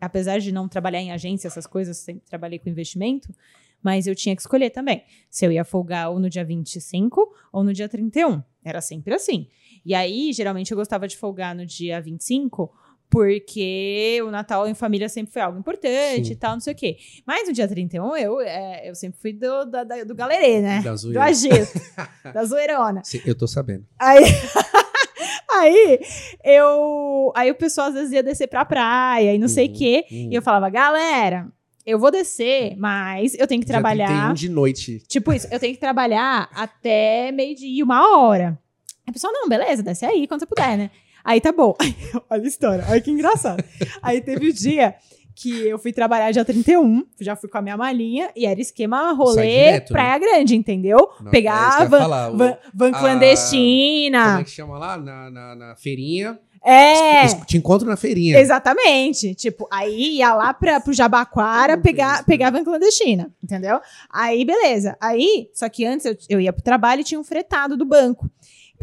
[0.00, 3.34] apesar de não trabalhar em agência, essas coisas, eu sempre trabalhei com investimento,
[3.82, 7.64] mas eu tinha que escolher também se eu ia folgar ou no dia 25 ou
[7.64, 8.42] no dia 31.
[8.64, 9.48] Era sempre assim.
[9.84, 12.72] E aí, geralmente, eu gostava de folgar no dia 25
[13.12, 16.32] porque o Natal em família sempre foi algo importante Sim.
[16.32, 16.96] e tal, não sei o quê.
[17.26, 20.80] Mas no dia 31, eu, é, eu sempre fui do, da- da- do galerê, né?
[20.82, 21.24] Da Do zoeira.
[21.24, 21.80] agito,
[22.32, 23.02] da zoeirona.
[23.04, 23.84] Sim, Eu tô sabendo.
[23.98, 24.24] Aí,
[25.52, 26.00] aí,
[26.42, 29.74] eu, aí o pessoal às vezes ia descer pra praia e não sei o Uhum,
[29.76, 30.04] quê.
[30.10, 30.28] uhum.
[30.32, 31.46] E eu falava, galera,
[31.84, 34.06] eu vou descer, mas eu tenho que trabalhar.
[34.06, 34.98] 31 de noite.
[35.06, 38.58] Tipo isso, eu tenho que trabalhar até meio-dia, uma hora.
[39.06, 40.90] A pessoa, não, beleza, desce aí quando você puder, né?
[41.24, 41.74] Aí tá bom.
[42.30, 43.62] olha a história, olha que engraçado.
[44.02, 44.94] aí teve o dia
[45.34, 49.12] que eu fui trabalhar dia 31, já fui com a minha malinha, e era esquema
[49.12, 49.98] rolê direto, né?
[50.00, 50.98] Praia Grande, entendeu?
[51.20, 54.40] Não, é Pegava ia falar, o- van, van a- Como clandestina.
[54.40, 54.96] é que chama lá?
[54.98, 56.38] Na, na, na feirinha.
[56.64, 57.26] É.
[57.44, 58.38] Te encontro na feirinha.
[58.38, 59.34] Exatamente.
[59.34, 63.80] Tipo, aí ia lá pra, pro Jabaquara Não pegar, isso, pegar van clandestina, entendeu?
[64.08, 64.96] Aí, beleza.
[65.00, 68.30] Aí, só que antes eu, eu ia pro trabalho e tinha um fretado do banco.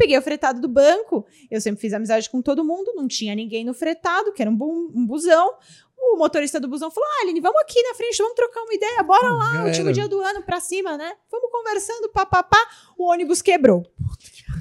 [0.00, 3.64] Peguei o fretado do banco, eu sempre fiz amizade com todo mundo, não tinha ninguém
[3.64, 5.54] no fretado, que era um, bu- um busão.
[6.02, 9.02] O motorista do busão falou: Ah, Aline, vamos aqui na frente, vamos trocar uma ideia,
[9.02, 11.12] bora lá, Já último dia do ano pra cima, né?
[11.30, 12.56] Vamos conversando, papapá.
[12.96, 13.84] O ônibus quebrou.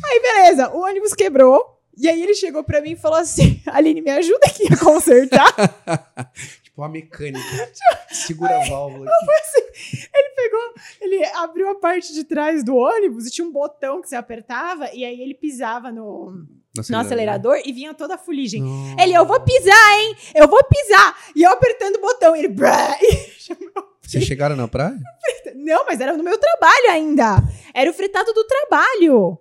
[0.05, 1.77] Aí, beleza, o ônibus quebrou.
[1.97, 5.53] E aí ele chegou pra mim e falou assim: Aline, me ajuda aqui a consertar.
[6.79, 7.71] uma mecânica.
[8.11, 9.09] Segura a válvula.
[9.09, 10.09] aqui.
[10.35, 14.15] pegou, ele abriu a parte de trás do ônibus e tinha um botão que você
[14.15, 16.45] apertava e aí ele pisava no,
[16.89, 18.61] no acelerador e vinha toda a fuligem.
[18.61, 18.95] Não.
[18.99, 20.15] Ele, eu vou pisar, hein?
[20.35, 21.17] Eu vou pisar.
[21.35, 22.35] E eu apertando o botão.
[22.35, 22.97] Ele, brá,
[24.01, 24.97] Vocês chegaram na praia?
[25.55, 27.43] não, mas era no meu trabalho ainda.
[27.73, 29.39] Era o fretado do trabalho.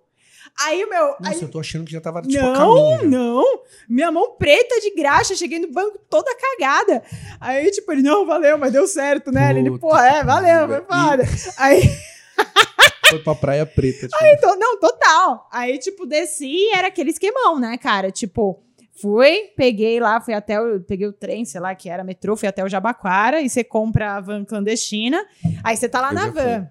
[0.61, 1.07] Aí o meu.
[1.21, 3.11] Nossa, aí- eu tô achando que já tava tipo não, caminho.
[3.11, 3.44] não.
[3.88, 7.03] Minha mão preta de graxa, cheguei no banco toda cagada.
[7.40, 9.51] Aí, tipo, ele, não, valeu, mas deu certo, né?
[9.51, 11.25] Ele, Puta pô, é, valeu, foi foda.
[11.59, 11.83] Aí,
[13.11, 14.07] Foi pra praia preta.
[14.07, 14.40] Tipo.
[14.40, 15.49] to- não, total.
[15.51, 18.11] Aí, tipo, desci e era aquele esquemão, né, cara?
[18.11, 18.62] Tipo,
[19.01, 20.79] fui, peguei lá, fui até o.
[20.81, 24.16] Peguei o trem, sei lá, que era metrô, fui até o Jabaquara e você compra
[24.16, 25.25] a van clandestina.
[25.64, 26.68] Aí você tá lá Eu na van.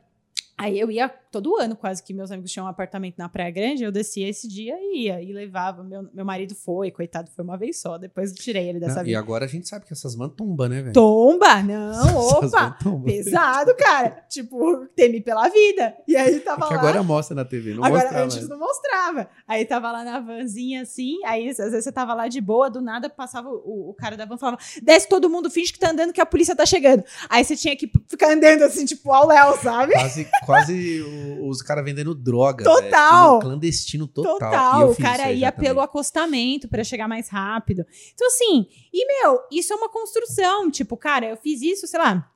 [0.60, 1.10] Aí eu ia
[1.42, 4.48] todo ano, quase que meus amigos tinham um apartamento na Praia Grande, eu descia esse
[4.48, 5.84] dia e ia e levava.
[5.84, 7.98] Meu, meu marido foi, coitado, foi uma vez só.
[7.98, 9.20] Depois eu tirei ele dessa Não, e vida.
[9.20, 10.94] agora a gente sabe que essas vans tombam, né, velho?
[10.94, 11.62] Tomba!
[11.64, 12.78] Não, opa!
[13.06, 14.24] Pesado, cara.
[14.30, 15.96] tipo, teme pela vida.
[16.08, 16.80] E aí tava É que lá.
[16.80, 19.30] agora mostra na TV, não Agora, mostra antes não mostrava.
[19.48, 22.82] Aí tava lá na vanzinha assim, aí às vezes você tava lá de boa, do
[22.82, 25.92] nada passava o, o cara da van e falava: desce todo mundo, finge que tá
[25.92, 27.04] andando que a polícia tá chegando.
[27.30, 29.94] Aí você tinha que ficar andando assim, tipo, ao Léo, sabe?
[29.94, 32.64] Quase, quase o- os caras vendendo droga.
[32.64, 33.30] Total.
[33.40, 33.42] velho.
[33.42, 34.34] Clandestino total.
[34.40, 35.68] Total, o cara ia também.
[35.70, 37.86] pelo acostamento pra chegar mais rápido.
[38.14, 40.70] Então, assim, e meu, isso é uma construção.
[40.72, 42.32] Tipo, cara, eu fiz isso, sei lá,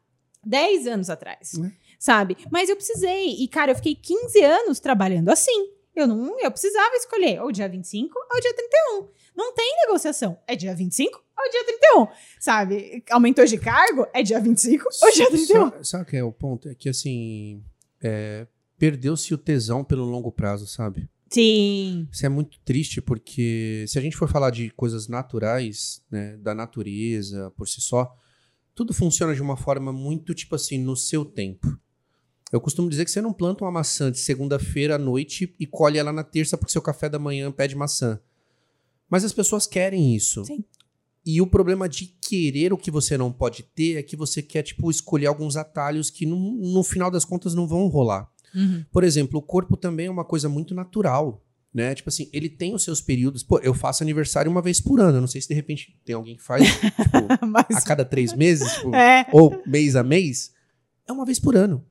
[0.46, 1.72] 10 anos atrás, É.
[2.00, 2.38] sabe?
[2.52, 3.36] Mas eu precisei.
[3.44, 5.70] E, cara, eu fiquei 15 anos trabalhando assim.
[5.94, 9.10] Eu não, eu precisava escolher ou dia 25 ou dia 31.
[9.36, 10.38] Não tem negociação.
[10.48, 12.08] É dia 25 ou dia 31,
[12.40, 13.04] sabe?
[13.12, 14.08] Aumentou de cargo?
[14.14, 15.70] É dia 25 ou dia 31.
[15.70, 16.70] Sa- Sabe o que é o ponto?
[16.70, 17.62] É que assim.
[18.02, 18.48] é,
[18.82, 21.08] Perdeu-se o tesão pelo longo prazo, sabe?
[21.30, 22.08] Sim.
[22.12, 26.56] Isso é muito triste porque se a gente for falar de coisas naturais, né, da
[26.56, 28.12] natureza por si só,
[28.74, 31.80] tudo funciona de uma forma muito, tipo assim, no seu tempo.
[32.52, 36.00] Eu costumo dizer que você não planta uma maçã de segunda-feira à noite e colhe
[36.00, 38.20] ela na terça porque seu café da manhã pede maçã.
[39.08, 40.44] Mas as pessoas querem isso.
[40.44, 40.66] Sim.
[41.24, 44.64] E o problema de querer o que você não pode ter é que você quer,
[44.64, 46.36] tipo, escolher alguns atalhos que no,
[46.74, 48.28] no final das contas não vão rolar.
[48.56, 48.84] Uhum.
[48.92, 51.44] Por exemplo, o corpo também é uma coisa muito natural,
[51.74, 51.96] né?
[51.96, 53.44] Tipo assim, ele tem os seus períodos.
[53.44, 55.18] Pô, eu faço aniversário uma vez por ano.
[55.18, 58.34] Eu não sei se de repente tem alguém que faz, tipo, Mas- a cada três
[58.34, 59.26] meses, tipo, É.
[59.32, 60.52] ou mês a mês.
[61.08, 61.86] É uma vez por ano.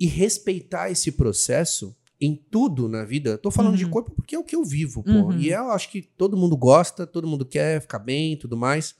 [0.00, 3.38] E respeitar esse processo em tudo na vida.
[3.38, 3.90] Tô falando de Uhum.
[3.90, 5.10] corpo porque é o que eu vivo, pô.
[5.10, 5.38] Uhum.
[5.38, 8.94] E eu acho que todo mundo gosta, todo mundo quer ficar bem e tudo mais.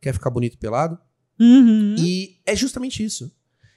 [0.00, 0.98] Quer ficar bonito pelado.
[1.38, 1.94] Uhum.
[1.98, 3.30] E é justamente isso.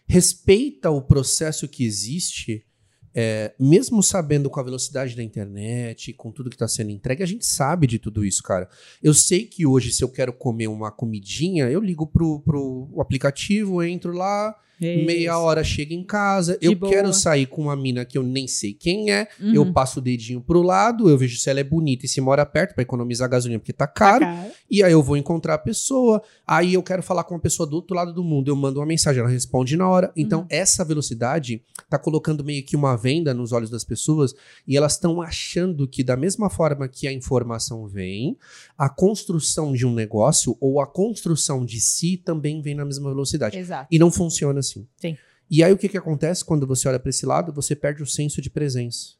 [0.08, 2.66] Respeita o processo que existe,
[3.14, 7.26] é, mesmo sabendo com a velocidade da internet, com tudo que está sendo entregue, a
[7.26, 8.70] gente sabe de tudo isso, cara.
[9.02, 13.82] Eu sei que hoje, se eu quero comer uma comidinha, eu ligo pro, pro aplicativo,
[13.82, 16.58] entro lá, meia hora chega em casa.
[16.58, 16.92] De eu boa.
[16.92, 19.54] quero sair com uma mina que eu nem sei quem é, Uhum.
[19.54, 22.46] eu passo o dedinho pro lado, eu vejo se ela é bonita e se mora
[22.46, 24.26] perto para economizar gasolina, porque tá caro.
[24.26, 24.52] Cara.
[24.70, 27.76] E aí eu vou encontrar a pessoa, aí eu quero falar com uma pessoa do
[27.76, 30.12] outro lado do mundo, eu mando uma mensagem, ela responde na hora.
[30.16, 30.48] Então, Uhum.
[30.50, 34.34] essa velocidade tá colocando meio que uma venda nos olhos das pessoas
[34.68, 38.38] e elas estão achando que da mesma forma que a informação vem,
[38.78, 43.58] a construção de um negócio ou a construção de si também vem na mesma velocidade.
[43.58, 43.88] Exato.
[43.90, 44.88] E não funciona assim.
[44.98, 45.18] Sim.
[45.50, 47.54] E aí o que, que acontece quando você olha para esse lado?
[47.54, 49.14] Você perde o senso de presença.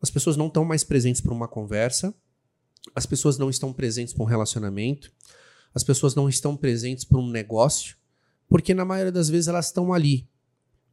[0.00, 2.14] As pessoas não estão mais presentes para uma conversa,
[2.94, 5.12] as pessoas não estão presentes para um relacionamento,
[5.74, 7.96] as pessoas não estão presentes para um negócio,
[8.48, 10.28] porque na maioria das vezes elas estão ali,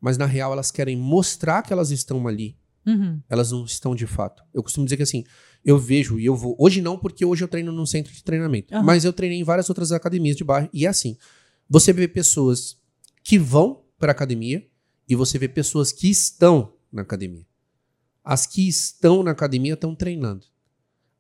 [0.01, 2.57] mas na real elas querem mostrar que elas estão ali.
[2.85, 3.21] Uhum.
[3.29, 4.43] Elas não estão de fato.
[4.53, 5.23] Eu costumo dizer que assim,
[5.63, 6.55] eu vejo e eu vou.
[6.59, 8.73] Hoje não, porque hoje eu treino num centro de treinamento.
[8.73, 8.83] Aham.
[8.83, 10.69] Mas eu treinei em várias outras academias de bairro.
[10.73, 11.17] E é assim:
[11.69, 12.77] você vê pessoas
[13.23, 14.65] que vão para academia
[15.07, 17.45] e você vê pessoas que estão na academia.
[18.23, 20.45] As que estão na academia estão treinando.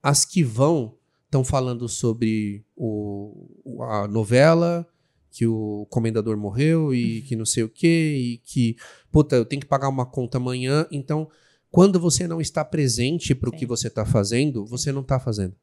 [0.01, 4.87] As que vão estão falando sobre o, o- a novela,
[5.31, 8.75] que o comendador morreu e que não sei o quê, e que,
[9.11, 10.85] puta, eu tenho que pagar uma conta amanhã.
[10.91, 11.27] Então,
[11.73, 15.55] quando você não está presente para o que você está fazendo, você não está fazendo.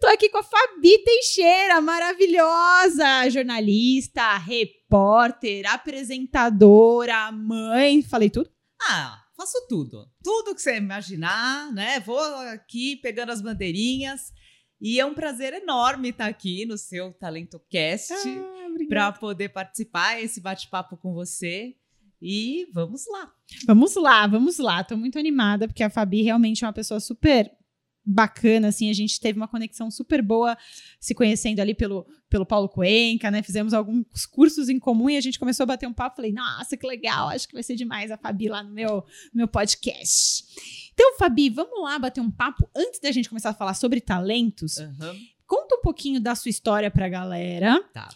[0.00, 8.50] Tô aqui com a Fabi Teixeira, maravilhosa, jornalista, repórter, apresentadora, mãe, falei tudo?
[8.82, 10.10] Ah, faço tudo.
[10.20, 12.00] Tudo que você imaginar, né?
[12.00, 14.32] Vou aqui pegando as bandeirinhas.
[14.80, 18.12] E é um prazer enorme estar aqui no seu Talento Cast
[18.88, 21.76] para poder participar esse bate-papo com você.
[22.22, 23.32] E vamos lá.
[23.66, 24.84] Vamos lá, vamos lá.
[24.84, 27.50] Tô muito animada, porque a Fabi realmente é uma pessoa super
[28.04, 30.56] bacana, assim, a gente teve uma conexão super boa
[31.00, 35.20] se conhecendo ali pelo, pelo Paulo Cuenca, né, fizemos alguns cursos em comum e a
[35.20, 38.10] gente começou a bater um papo, falei, nossa, que legal, acho que vai ser demais
[38.10, 39.04] a Fabi lá no meu, no
[39.34, 40.44] meu podcast.
[40.92, 44.78] Então, Fabi, vamos lá bater um papo, antes da gente começar a falar sobre talentos,
[44.78, 45.16] Aham.
[45.46, 47.80] conta um pouquinho da sua história pra galera.
[47.92, 48.08] Tá.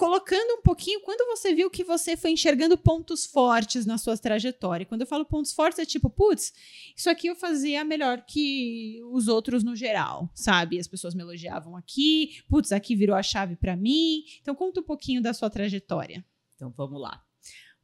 [0.00, 4.86] Colocando um pouquinho, quando você viu que você foi enxergando pontos fortes na sua trajetória.
[4.86, 6.54] Quando eu falo pontos fortes, é tipo, putz,
[6.96, 10.80] isso aqui eu fazia melhor que os outros no geral, sabe?
[10.80, 14.22] As pessoas me elogiavam aqui, putz, aqui virou a chave pra mim.
[14.40, 16.24] Então conta um pouquinho da sua trajetória.
[16.54, 17.22] Então vamos lá.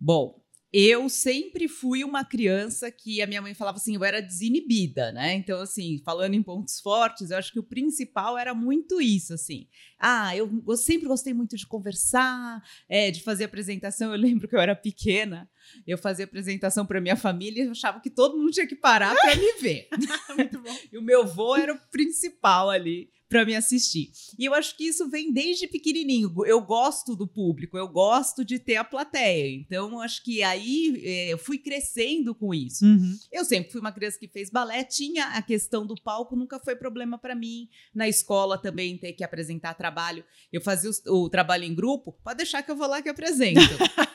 [0.00, 0.42] Bom,
[0.78, 5.32] eu sempre fui uma criança que a minha mãe falava assim, eu era desinibida, né?
[5.32, 9.68] Então, assim, falando em pontos fortes, eu acho que o principal era muito isso, assim.
[9.98, 14.12] Ah, eu, eu sempre gostei muito de conversar, é, de fazer apresentação.
[14.12, 15.48] Eu lembro que eu era pequena,
[15.86, 19.34] eu fazia apresentação para minha família e achava que todo mundo tinha que parar para
[19.34, 19.88] me ver.
[20.36, 20.76] Muito bom.
[20.92, 24.10] E o meu vô era o principal ali para me assistir.
[24.38, 26.32] E eu acho que isso vem desde pequenininho.
[26.46, 29.54] Eu gosto do público, eu gosto de ter a plateia.
[29.54, 32.84] Então, eu acho que aí eh, eu fui crescendo com isso.
[32.84, 33.18] Uhum.
[33.32, 36.76] Eu sempre fui uma criança que fez balé, tinha a questão do palco, nunca foi
[36.76, 37.68] problema para mim.
[37.94, 40.24] Na escola também ter que apresentar trabalho.
[40.52, 43.60] Eu fazia os- o, trabalho em grupo, pode deixar que eu vou lá que apresento.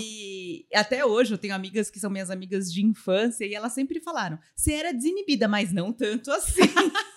[0.00, 4.00] E até hoje eu tenho amigas que são minhas amigas de infância e elas sempre
[4.00, 6.62] falaram: você era desinibida, mas não tanto assim.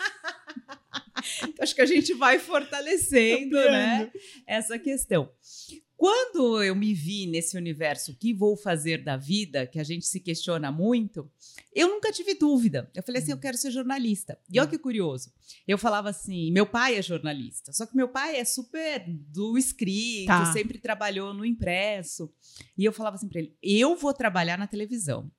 [1.43, 4.11] Então, Acho que a gente vai fortalecendo, né,
[4.47, 5.29] essa questão.
[5.95, 10.05] Quando eu me vi nesse universo, o que vou fazer da vida, que a gente
[10.05, 11.31] se questiona muito,
[11.73, 12.91] eu nunca tive dúvida.
[12.93, 14.37] Eu falei assim, eu quero ser jornalista.
[14.51, 15.31] E olha que curioso.
[15.65, 20.27] Eu falava assim, meu pai é jornalista, só que meu pai é super do escrito,
[20.27, 20.51] Tá.
[20.51, 22.29] sempre trabalhou no impresso.
[22.77, 25.31] E eu falava assim para ele, eu vou trabalhar na televisão.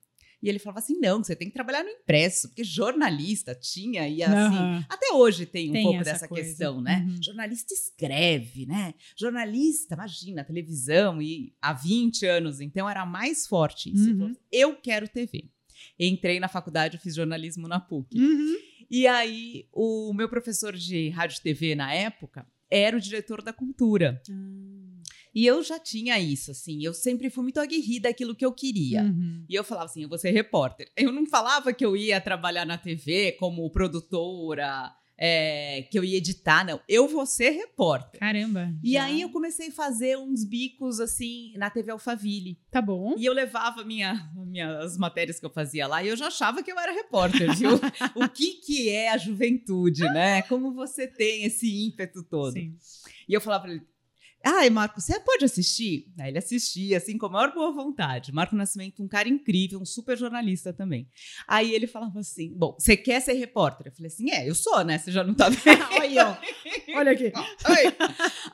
[0.45, 4.23] E ele falava assim: não, você tem que trabalhar no impresso, porque jornalista tinha, e
[4.23, 4.35] assim.
[4.35, 4.87] Aham.
[4.91, 6.47] Até hoje tem um Tem pouco essa dessa coisa.
[6.47, 7.07] questão, né?
[7.09, 7.23] Uhum.
[7.23, 8.93] Jornalista escreve, né?
[9.17, 14.11] Jornalista, imagina, televisão, e há 20 anos, então era mais forte isso.
[14.11, 14.37] Ele Uhum.
[14.53, 15.49] Eu quero TV.
[15.99, 18.19] Entrei na faculdade, eu fiz jornalismo na PUC.
[18.19, 18.57] Uhum.
[18.91, 23.53] E aí, o meu professor de rádio e TV na época era o diretor da
[23.53, 24.21] cultura.
[25.35, 26.82] E eu já tinha isso, assim.
[26.85, 29.03] Eu sempre fui muito aguerrida daquilo que eu queria.
[29.03, 29.45] Uhum.
[29.49, 30.89] E eu falava assim, eu vou ser repórter.
[30.97, 36.18] Eu não falava que eu ia trabalhar na TV como produtora, é, que eu ia
[36.18, 36.80] editar, não.
[36.89, 38.18] Eu vou ser repórter.
[38.20, 38.72] Caramba.
[38.82, 42.59] E já- aí eu comecei a fazer uns bicos, assim, na TV Alphaville.
[42.70, 43.14] Tá bom.
[43.16, 46.70] E eu levava minha, minhas matérias que eu fazia lá e eu já achava que
[46.70, 47.70] eu era repórter, viu?
[48.14, 50.43] o que, que é a juventude, né?
[50.43, 52.53] Como você tem esse ímpeto todo.
[52.53, 52.76] Sim.
[53.28, 53.82] E eu falava pra ele,
[54.45, 56.13] ai, Marco, você pode assistir?
[56.21, 58.33] Aí ele assistia, assim, com a maior boa vontade.
[58.33, 61.09] Marco Nascimento, um cara incrível, um super jornalista também.
[61.49, 63.87] Aí ele falava assim, bom, você quer ser repórter?
[63.87, 64.99] Eu falei assim, é, eu sou, né?
[64.99, 65.85] Você já não tá vendo?
[65.93, 66.37] Olha, ó.
[66.99, 67.33] Olha aqui.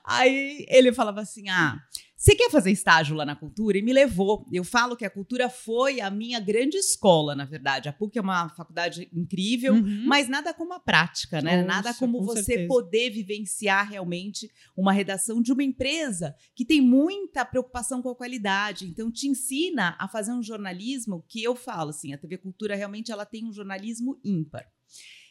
[0.05, 1.78] Aí ele falava assim: ah,
[2.22, 3.78] você quer fazer estágio lá na cultura?
[3.78, 4.44] E me levou.
[4.52, 7.88] Eu falo que a cultura foi a minha grande escola, na verdade.
[7.88, 10.04] A PUC é uma faculdade incrível, Uhum.
[10.04, 11.56] mas nada como a prática, né?
[11.62, 12.68] Nossa, nada como com você certeza.
[12.68, 18.84] poder vivenciar realmente uma redação de uma empresa que tem muita preocupação com a qualidade.
[18.86, 23.10] Então, te ensina a fazer um jornalismo que eu falo assim: a TV Cultura realmente
[23.10, 24.66] ela tem um jornalismo ímpar.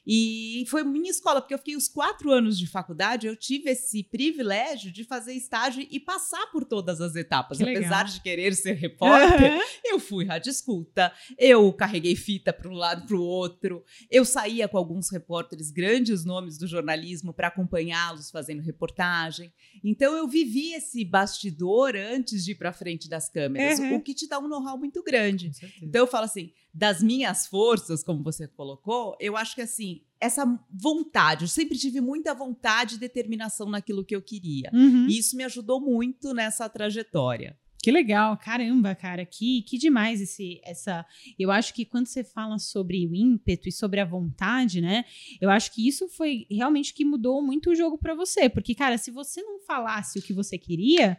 [0.05, 4.03] E foi minha escola, porque eu fiquei os quatro anos de faculdade, eu tive esse
[4.03, 7.57] privilégio de fazer estágio e passar por todas as etapas.
[7.57, 7.83] Que legal.
[7.83, 9.61] Apesar de querer ser repórter, Aham.
[9.85, 14.67] eu fui rádio escuta, eu carreguei fita para um lado para o outro, eu saía
[14.67, 19.51] com alguns repórteres, grandes nomes do jornalismo, para acompanhá-los fazendo reportagem.
[19.83, 23.95] Então eu vivi esse bastidor antes de ir para frente das câmeras, Uhum.
[23.95, 25.51] o que te dá um know-how muito grande.
[25.81, 30.45] Então eu falo assim, das minhas forças, como você colocou, eu acho que assim, essa
[30.71, 34.69] vontade, eu sempre tive muita vontade e determinação naquilo que eu queria.
[34.73, 35.07] Uhum.
[35.07, 37.57] E isso me ajudou muito nessa trajetória.
[37.81, 41.05] Que legal, caramba, cara, que, que demais esse, essa.
[41.39, 45.05] Eu acho que quando você fala sobre o ímpeto e sobre a vontade, né?
[45.39, 48.97] Eu acho que isso foi realmente que mudou muito o jogo pra você, porque cara,
[48.97, 51.17] se você não falasse o que você queria,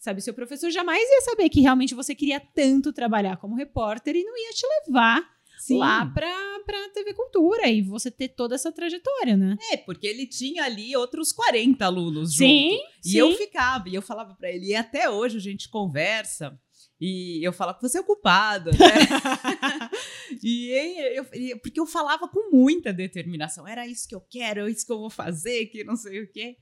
[0.00, 4.24] sabe, seu professor jamais ia saber que realmente você queria tanto trabalhar como repórter e
[4.24, 5.22] não ia te levar
[5.78, 9.56] lá pra, pra TV Cultura e você ter toda essa trajetória, né?
[9.72, 12.82] É, porque ele tinha ali outros 40 alunos Sim, junto.
[13.04, 13.18] E sim.
[13.18, 16.58] eu ficava, e eu falava pra ele, e até hoje a gente conversa,
[16.98, 18.78] e eu falava, você é ocupado, né?
[20.42, 20.70] e
[21.14, 24.86] eu, eu- porque eu falava com muita determinação, era isso que eu quero, é isso
[24.86, 26.56] que eu vou fazer, que não sei o quê.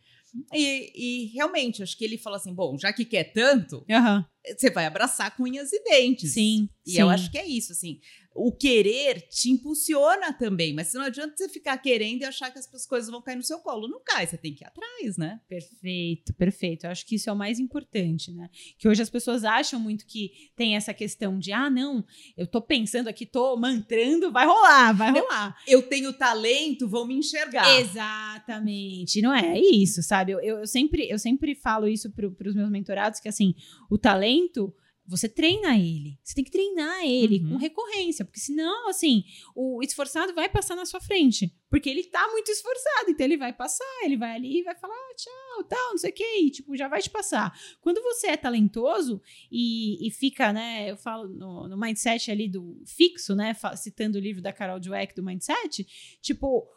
[0.52, 4.24] E, e realmente, acho que ele falou assim: bom, já que quer tanto, Aham.
[4.56, 6.32] você vai abraçar com unhas e dentes.
[6.32, 6.68] Sim.
[6.86, 7.00] E sim.
[7.00, 8.00] eu acho que é isso, assim.
[8.40, 12.86] O querer te impulsiona também, mas não adianta você ficar querendo e achar que as
[12.86, 13.88] coisas vão cair no seu colo.
[13.88, 15.40] Não cai, você tem que ir atrás, né?
[15.48, 16.84] Perfeito, perfeito.
[16.84, 18.48] Eu acho que isso é o mais importante, né?
[18.78, 22.04] Que hoje as pessoas acham muito que tem essa questão de, ah, não,
[22.36, 25.56] eu tô pensando aqui, tô mantrando, vai rolar, vai rolar.
[25.66, 27.80] Eu tenho talento, vão me enxergar.
[27.80, 29.58] Exatamente, não é?
[29.58, 30.32] É isso, sabe?
[30.32, 33.54] Eu, eu, eu sempre, eu sempre falo isso para os meus mentorados, que assim,
[33.90, 34.72] o talento,
[35.08, 36.18] você treina ele.
[36.22, 37.50] Você tem que treinar ele Uhum.
[37.50, 42.28] com recorrência, porque senão, assim, o esforçado vai passar na sua frente, porque ele tá
[42.30, 45.90] muito esforçado, então ele vai passar, ele vai ali e vai falar ah, tchau, tal,
[45.90, 47.58] não sei o que, e, tipo, já vai te passar.
[47.80, 52.82] Quando você é talentoso e, e fica, né, eu falo no, no mindset ali do
[52.86, 55.86] fixo, né, citando o livro da Carol Dweck do mindset,
[56.20, 56.68] tipo,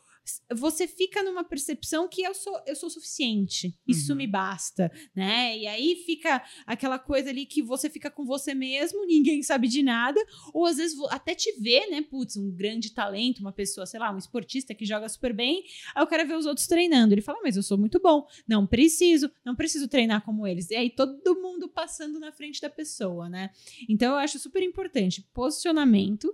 [0.53, 4.17] você fica numa percepção que eu sou, eu sou suficiente, isso Uhum.
[4.17, 5.57] me basta, né?
[5.57, 9.82] E aí fica aquela coisa ali que você fica com você mesmo, ninguém sabe de
[9.82, 10.19] nada,
[10.53, 12.01] ou às vezes até te vê, né?
[12.01, 15.63] Putz, um grande talento, uma pessoa, sei lá, um esportista que joga super bem,
[15.95, 18.67] aí o cara vê os outros treinando, ele fala, mas eu sou muito bom, não
[18.67, 20.69] preciso, não preciso treinar como eles.
[20.69, 23.49] E aí todo mundo passando na frente da pessoa, né?
[23.89, 26.32] Então eu acho super importante posicionamento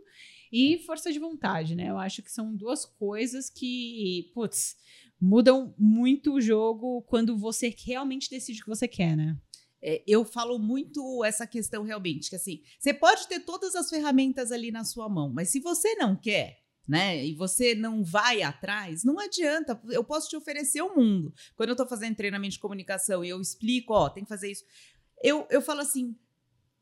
[0.51, 1.89] e força de vontade, né?
[1.89, 4.75] Eu acho que são duas coisas que, putz,
[5.19, 9.37] mudam muito o jogo quando você realmente decide o que você quer, né?
[9.81, 14.51] É, eu falo muito essa questão realmente, que assim, você pode ter todas as ferramentas
[14.51, 19.03] ali na sua mão, mas se você não quer, né, e você não vai atrás,
[19.03, 19.79] não adianta.
[19.89, 21.33] Eu posso te oferecer o mundo.
[21.55, 24.63] Quando eu tô fazendo treinamento de comunicação e eu explico, ó, tem que fazer isso,
[25.21, 26.15] eu, eu falo assim.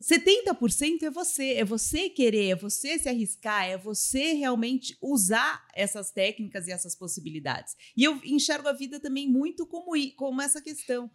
[0.02, 6.12] 70% é você, é você querer, é você se arriscar, é você realmente usar essas
[6.12, 7.76] técnicas e essas possibilidades.
[7.96, 11.10] E eu enxergo a vida também muito como, como essa questão.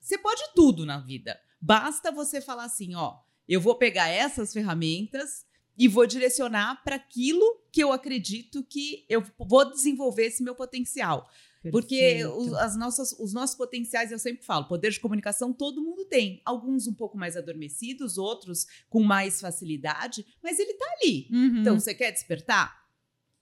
[0.00, 1.38] Você pode tudo na vida.
[1.60, 3.18] Basta você falar assim, ó,
[3.48, 5.44] eu vou pegar essas ferramentas
[5.76, 11.28] e vou direcionar para aquilo que eu acredito que eu vou desenvolver esse meu potencial.
[11.70, 12.38] Porque Perfeito.
[12.38, 16.40] os, as nossas, os nossos potenciais, eu sempre falo, poder de comunicação todo mundo tem.
[16.44, 21.28] Alguns um pouco mais adormecidos, outros com mais facilidade, mas ele tá ali.
[21.30, 21.60] Uhum.
[21.60, 22.79] Então, você quer despertar?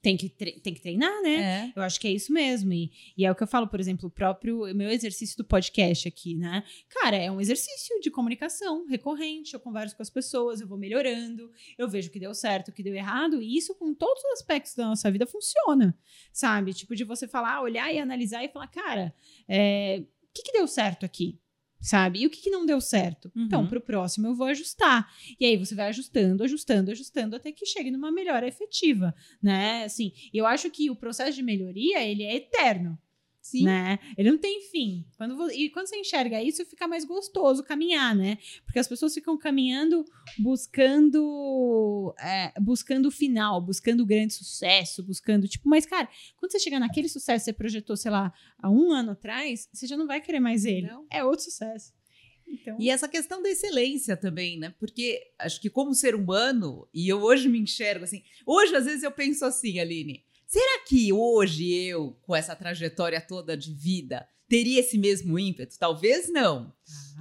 [0.01, 1.35] Tem, que tem que treinar, né?
[1.35, 1.73] É.
[1.75, 2.73] Eu acho que é isso mesmo.
[2.73, 6.07] E, e é o que eu falo, por exemplo, o próprio meu exercício do podcast
[6.07, 6.65] aqui, né?
[6.89, 9.55] Cara, é um exercício de comunicação recorrente.
[9.55, 12.73] Eu converso com as pessoas, eu vou melhorando, eu vejo o que deu certo, o
[12.73, 15.97] que deu errado, e isso com todos os aspectos da nossa vida funciona,
[16.33, 16.73] sabe?
[16.73, 19.15] Tipo, de você falar, olhar e analisar e falar, cara,
[19.49, 21.39] é, o que, que deu certo aqui?
[21.81, 22.21] Sabe?
[22.21, 23.31] E o que, que não deu certo?
[23.35, 23.45] Uhum.
[23.45, 25.09] Então, pro próximo eu vou ajustar.
[25.39, 29.85] E aí você vai ajustando, ajustando, ajustando até que chegue numa melhora efetiva, né?
[29.85, 32.99] Assim, eu acho que o processo de melhoria, ele é eterno,
[33.51, 33.65] Sim.
[33.65, 33.99] né?
[34.17, 35.07] Ele não tem fim.
[35.17, 38.37] Quando e quando você enxerga isso, fica mais gostoso caminhar, né?
[38.65, 40.05] Porque as pessoas ficam caminhando
[40.39, 46.61] buscando é, buscando o final, buscando o grande sucesso, buscando, tipo, mas cara, quando você
[46.61, 50.07] chegar naquele sucesso que você projetou, sei lá, há um ano atrás, você já não
[50.07, 50.87] vai querer mais ele.
[50.87, 51.07] Não.
[51.11, 51.93] É outro sucesso.
[52.47, 54.75] Então, E essa questão da excelência também, né?
[54.79, 59.03] Porque acho que como ser humano, e eu hoje me enxergo assim, hoje às vezes
[59.03, 64.81] eu penso assim, Aline, será que hoje eu, com essa trajetória toda de vida, teria
[64.81, 65.79] esse mesmo ímpeto?
[65.79, 66.73] Talvez não.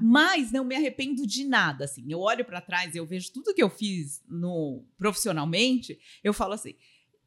[0.02, 2.06] Mas não me arrependo de nada, assim.
[2.08, 6.54] Eu olho para trás e eu vejo tudo que eu fiz no profissionalmente, eu falo
[6.54, 6.76] assim,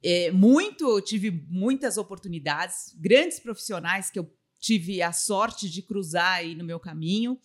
[0.02, 6.54] é, muito, tive muitas oportunidades, grandes profissionais que eu tive a sorte de cruzar aí
[6.54, 7.38] no meu caminho,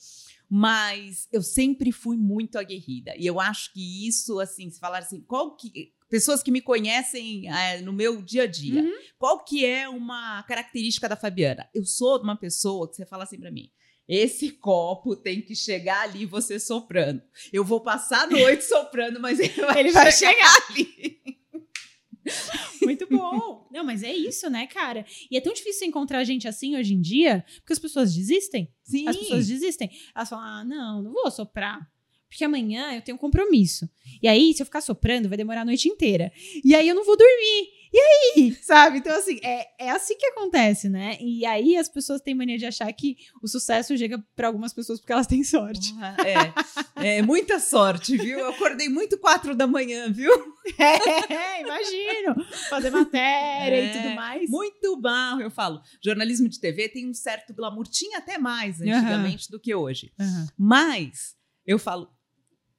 [0.50, 3.14] mas eu sempre fui muito aguerrida.
[3.18, 7.50] E eu acho que isso, assim, se falar assim, qual que pessoas que me conhecem
[7.52, 8.94] é, no meu dia a dia, Uhum.
[9.18, 11.68] qual que é uma característica da Fabiana?
[11.74, 13.70] Eu sou uma pessoa que você fala assim para mim,
[14.08, 17.22] esse copo tem que chegar ali você soprando.
[17.52, 21.20] Eu vou passar a noite soprando, mas ele vai, Ele vai chegar ali.
[22.82, 23.68] Muito bom.
[23.72, 25.06] Não, mas é isso, né, cara?
[25.30, 28.72] E é tão difícil encontrar gente assim hoje em dia, porque as pessoas desistem.
[28.84, 29.08] Sim.
[29.08, 29.90] As pessoas desistem.
[30.16, 31.88] Elas falam: ah, não, não vou soprar.
[32.36, 33.90] Porque amanhã eu tenho um compromisso.
[34.22, 36.34] E aí, se eu ficar soprando, vai demorar a noite inteira.
[36.66, 37.70] E aí eu não vou dormir.
[37.94, 38.54] E aí?
[38.62, 38.98] Sabe?
[38.98, 41.18] Então, assim, é, é assim que acontece, né?
[41.22, 45.00] E aí as pessoas têm mania de achar que o sucesso chega para algumas pessoas
[45.00, 45.94] porque elas têm sorte.
[46.98, 48.38] É, é muita sorte, viu?
[48.38, 50.30] Eu acordei muito quatro da manhã, viu?
[50.78, 52.44] É, imagino.
[52.70, 54.50] Fazer matéria e É, tudo mais.
[54.50, 55.80] Muito barro, eu falo.
[56.04, 60.12] Jornalismo de TV tem um certo glamour, tinha até mais antigamente do que hoje.
[60.20, 60.48] Aham.
[60.58, 62.10] Mas eu falo,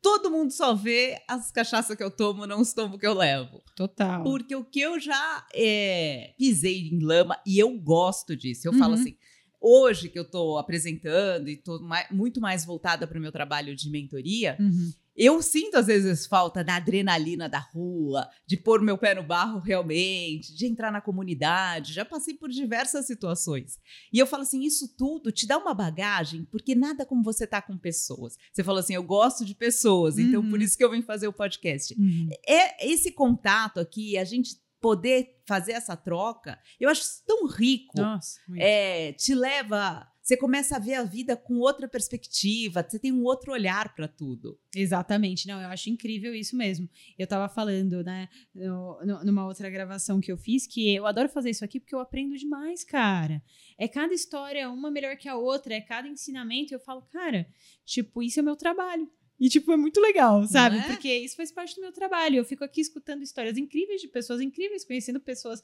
[0.03, 3.63] todo mundo só vê as cachaças que eu tomo, não os tombos que eu levo.
[3.75, 4.23] Total.
[4.23, 8.69] Porque o que eu já é, pisei em lama, e eu gosto disso.
[8.69, 9.01] Eu falo Uhum.
[9.01, 9.17] assim,
[9.61, 13.91] hoje que eu tô apresentando e mai- muito mais voltada para o meu trabalho de
[13.91, 14.93] mentoria, Uhum.
[15.17, 19.59] Eu sinto às vezes falta da adrenalina da rua, de pôr meu pé no barro
[19.59, 21.93] realmente, de entrar na comunidade.
[21.93, 23.79] Já passei por diversas situações.
[24.13, 27.63] E eu falo assim, isso tudo te dá uma bagagem, porque nada como você tá
[27.63, 28.37] com pessoas.
[28.53, 30.51] Você falou assim, eu gosto de pessoas, então Uhum.
[30.51, 31.95] por isso que eu vim fazer o podcast.
[31.99, 32.29] Uhum.
[32.47, 38.39] É esse contato aqui, a gente poder fazer essa troca, eu acho tão rico Nossa.
[38.47, 38.61] muito.
[38.63, 40.07] é, te leva.
[40.27, 44.09] Você começa a ver a vida com outra perspectiva, você tem um outro olhar para
[44.09, 44.59] tudo.
[44.75, 46.91] Exatamente, não, eu acho incrível isso mesmo.
[47.17, 51.29] Eu tava falando, né, no- no- numa outra gravação que eu fiz, que eu adoro
[51.29, 53.41] fazer isso aqui porque eu aprendo demais, cara.
[53.79, 57.47] É cada história, uma melhor que a outra, é cada ensinamento, eu falo, cara,
[57.85, 59.09] tipo, isso é meu trabalho.
[59.39, 60.79] E, tipo, é muito legal, sabe?
[60.79, 60.83] é?
[60.95, 62.37] Porque isso faz parte do meu trabalho.
[62.37, 65.63] Eu fico aqui escutando histórias incríveis de pessoas incríveis, conhecendo pessoas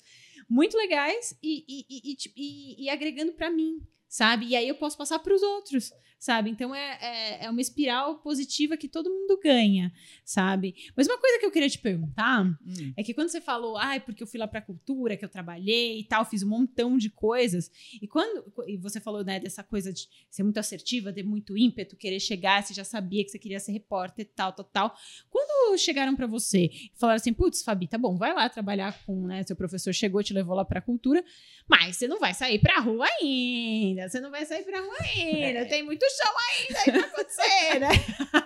[0.48, 4.46] muito legais e, e, e, e, tipo, e- e agregando pra mim, sabe?
[4.48, 5.90] E aí eu posso passar pros outros,
[6.22, 6.50] sabe?
[6.50, 9.92] Então é, é, é uma espiral positiva que todo mundo ganha,
[10.24, 10.72] sabe?
[10.96, 12.92] Mas uma coisa que eu queria te perguntar Hum.
[12.96, 15.98] é que quando você falou, ai, porque eu fui lá pra cultura, que eu trabalhei
[15.98, 17.68] e tal, fiz um montão de coisas.
[18.00, 21.96] E quando e você falou, né, dessa coisa de ser muito assertiva, ter muito ímpeto,
[21.96, 24.96] querer chegar, você já sabia que você queria ser repórter e tal, tal, tal.
[25.28, 29.26] Quando chegaram pra você e falaram assim, putz, Fabi, tá bom, vai lá trabalhar com,
[29.26, 31.24] né, seu professor chegou, te levou lá pra cultura,
[31.68, 35.66] mas você não vai sair pra rua ainda, você não vai sair pra rua ainda,
[35.66, 37.88] tem muito show ainda aí pra acontecer, né?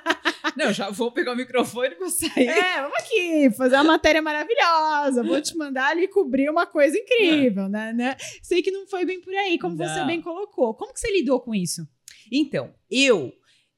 [0.57, 2.49] Não, já vou pegar o microfone e vou sair.
[2.49, 5.23] É, vamos aqui fazer uma matéria maravilhosa.
[5.23, 7.93] Vou te mandar ali cobrir uma coisa incrível, né?
[7.93, 8.17] né?
[8.43, 10.07] Sei que não foi bem por aí, como você Não.
[10.07, 10.73] bem colocou.
[10.75, 11.87] Como que você lidou com isso?
[12.33, 13.33] Então, eu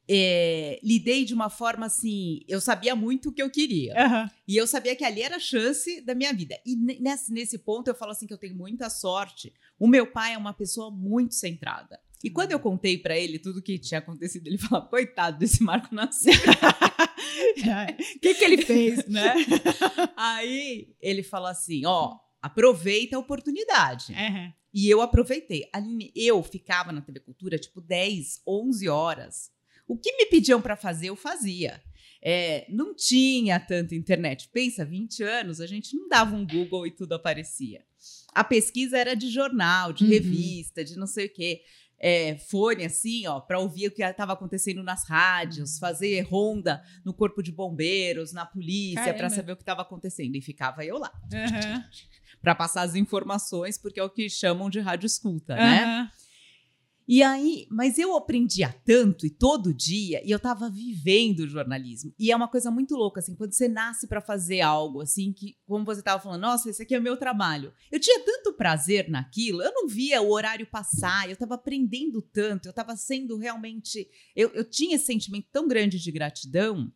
[0.09, 2.41] é, lidei de uma forma assim.
[2.49, 3.95] Eu sabia muito o que eu queria.
[4.01, 4.31] Aham.
[4.47, 6.57] E eu sabia que ali era a chance da minha vida.
[6.65, 9.53] E ne- nesse, nesse ponto eu falo assim que eu tenho muita sorte.
[9.79, 11.99] O meu pai é uma pessoa muito centrada.
[12.23, 15.95] E quando eu contei pra ele tudo que tinha acontecido, ele falou: coitado desse Marco
[15.95, 16.41] Nascimento.
[16.49, 16.49] O
[18.21, 19.35] que, que ele fez, né?
[20.17, 24.13] Aí ele falou assim: ó, aproveita a oportunidade.
[24.13, 24.53] Uhum.
[24.75, 25.69] E eu aproveitei.
[25.73, 29.51] Aline, Eu ficava na TV Cultura tipo 10, 11 horas.
[29.87, 31.81] O que me pediam pra fazer, eu fazia.
[32.21, 34.49] É, não tinha tanta internet.
[34.53, 37.83] Pensa, 20 anos, a gente não dava um Google e tudo aparecia.
[38.35, 40.11] A pesquisa era de jornal, de Uhum.
[40.11, 41.63] revista, de não sei o quê.
[42.01, 47.13] É, fone assim, ó, para ouvir o que estava acontecendo nas rádios, fazer ronda no
[47.13, 50.37] corpo de bombeiros, na polícia, para saber o que estava acontecendo.
[50.37, 51.83] E ficava eu lá Uhum.
[52.41, 56.11] para passar as informações, porque é o que chamam de rádio escuta, né?
[57.09, 62.13] E aí, mas eu aprendia tanto e todo dia, e eu tava vivendo o jornalismo.
[62.19, 65.57] E é uma coisa muito louca, assim, quando você nasce para fazer algo, assim, que,
[65.67, 67.73] como você tava falando, nossa, esse aqui é o meu trabalho.
[67.91, 72.69] Eu tinha tanto prazer naquilo, eu não via o horário passar, eu tava aprendendo tanto,
[72.69, 74.07] eu tava sendo realmente.
[74.37, 76.93] Eu, eu tinha esse sentimento tão grande de gratidão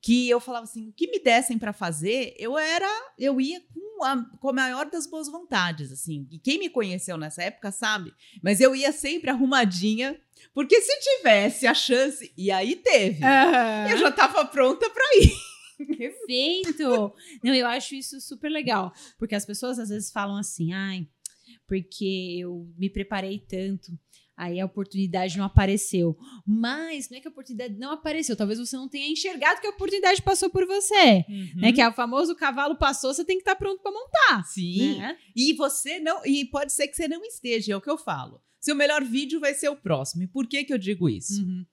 [0.00, 2.88] que eu falava assim, o que me dessem para fazer, eu era,
[3.18, 6.26] eu ia com a, com a maior das boas vontades, assim.
[6.30, 10.16] E quem me conheceu nessa época sabe, mas eu ia sempre arrumadinha,
[10.54, 13.90] porque se tivesse a chance, e aí teve, Uhum.
[13.90, 15.32] eu já tava pronta para ir.
[15.98, 17.12] Perfeito!
[17.42, 18.92] Não, eu acho isso super legal.
[19.18, 21.06] Porque as pessoas às vezes falam assim, ai,
[21.66, 23.92] porque eu me preparei tanto.
[24.38, 26.16] Aí a oportunidade não apareceu.
[26.46, 28.36] Mas não é que a oportunidade não apareceu.
[28.36, 31.24] Talvez você não tenha enxergado que a oportunidade passou por você.
[31.56, 31.72] Né?
[31.72, 34.44] Que é o famoso cavalo passou, você tem que estar pronto para montar.
[34.44, 34.96] Sim.
[34.96, 35.18] Né?
[35.34, 38.40] E você não, e pode ser que você não esteja, é o que eu falo.
[38.60, 40.22] Seu melhor vídeo vai ser o próximo.
[40.22, 41.42] E por que que eu digo isso?
[41.42, 41.66] Uhum.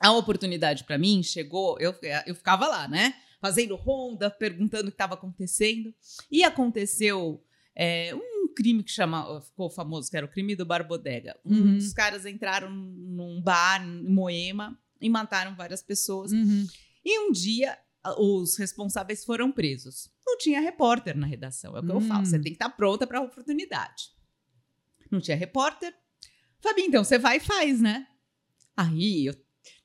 [0.00, 1.94] A oportunidade para mim chegou, eu,
[2.26, 3.14] eu ficava lá, né?
[3.40, 5.94] Fazendo ronda, perguntando o que estava acontecendo.
[6.28, 7.40] E aconteceu
[7.76, 11.38] é, um crime que chama, ficou famoso, que era o crime do Bar Bodega.
[11.44, 11.76] Uhum.
[11.76, 16.32] Uns caras entraram num bar em Moema e mataram várias pessoas.
[16.32, 16.66] Uhum.
[17.04, 17.78] E um dia
[18.18, 20.10] os responsáveis foram presos.
[20.26, 22.08] Não tinha repórter na redação, é o que eu Hum.
[22.08, 22.26] falo.
[22.26, 24.10] Você tem que estar pronta para a oportunidade.
[25.10, 25.94] Não tinha repórter.
[26.60, 28.06] Fabi, então você vai e faz, né?
[28.76, 29.34] Aí eu,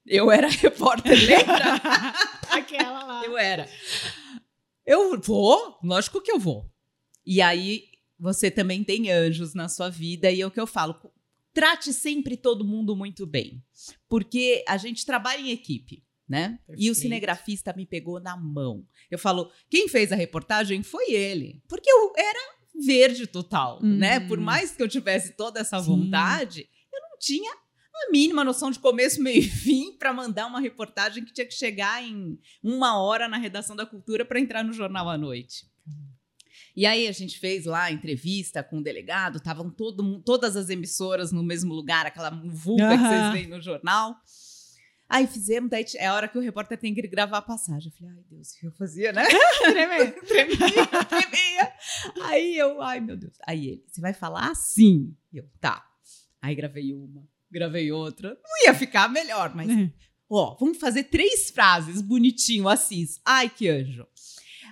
[0.08, 1.76] eu era repórter, lembra?
[2.50, 3.24] Aquela lá.
[3.26, 3.70] eu era.
[4.86, 6.70] Eu vou, lógico que eu vou.
[7.26, 7.93] E aí
[8.24, 10.96] você também tem anjos na sua vida e é o que eu falo.
[11.54, 13.62] Trate sempre todo mundo muito bem,
[14.08, 16.58] porque a gente trabalha em equipe, né?
[16.78, 18.88] E o cinegrafista me pegou na mão.
[19.12, 22.40] Eu falo, quem fez a reportagem foi ele, porque eu era
[22.74, 23.98] verde total, Uhum.
[23.98, 24.22] né?
[24.22, 25.86] Por mais que eu tivesse toda essa Sim.
[25.86, 26.62] vontade,
[26.94, 31.26] eu não tinha a mínima noção de começo, meio e fim para mandar uma reportagem
[31.26, 35.10] que tinha que chegar em uma hora na redação da cultura para entrar no jornal
[35.10, 35.68] à noite.
[36.76, 40.70] E aí a gente fez lá a entrevista com o delegado, estavam todo, todas as
[40.70, 43.10] emissoras no mesmo lugar, aquela vulga que Aham.
[43.10, 44.16] vocês veem no jornal.
[45.08, 47.92] Aí fizemos, daí é a hora que o repórter tem que gravar a passagem.
[47.92, 49.24] Eu falei, ai Deus, o que eu fazia, né?
[49.62, 50.14] Tremendo.
[50.26, 51.74] tremia, tremia.
[52.24, 53.36] Aí eu, ai meu Deus.
[53.46, 55.16] Aí ele, você vai falar assim?
[55.32, 55.86] Eu, tá.
[56.42, 58.30] Aí gravei uma, gravei outra.
[58.30, 59.70] Não ia ficar melhor, mas
[60.36, 63.22] Ó, vamos fazer três frases bonitinho, Assis.
[63.24, 64.08] Ai, que anjo.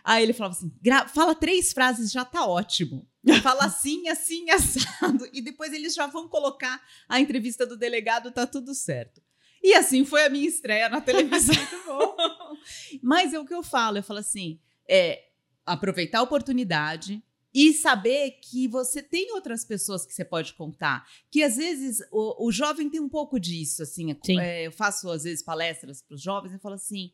[0.04, 3.08] Aí ele falava assim: "Gra- fala três frases, já tá ótimo.
[3.44, 5.28] Fala assim, assim, assado.
[5.32, 9.22] E depois eles já vão colocar a entrevista do delegado, tá tudo certo.
[9.64, 11.54] E assim foi a minha estreia na televisão.
[11.56, 12.16] Muito bom.
[13.02, 15.24] Mas é o que eu falo, eu falo assim: é
[15.66, 17.24] aproveitar a oportunidade
[17.54, 21.06] e saber que você tem outras pessoas que você pode contar.
[21.30, 24.16] Que às vezes o, o jovem tem um pouco disso, assim.
[24.26, 24.40] Sim.
[24.40, 27.12] é, eu faço às vezes palestras para os jovens e falo assim: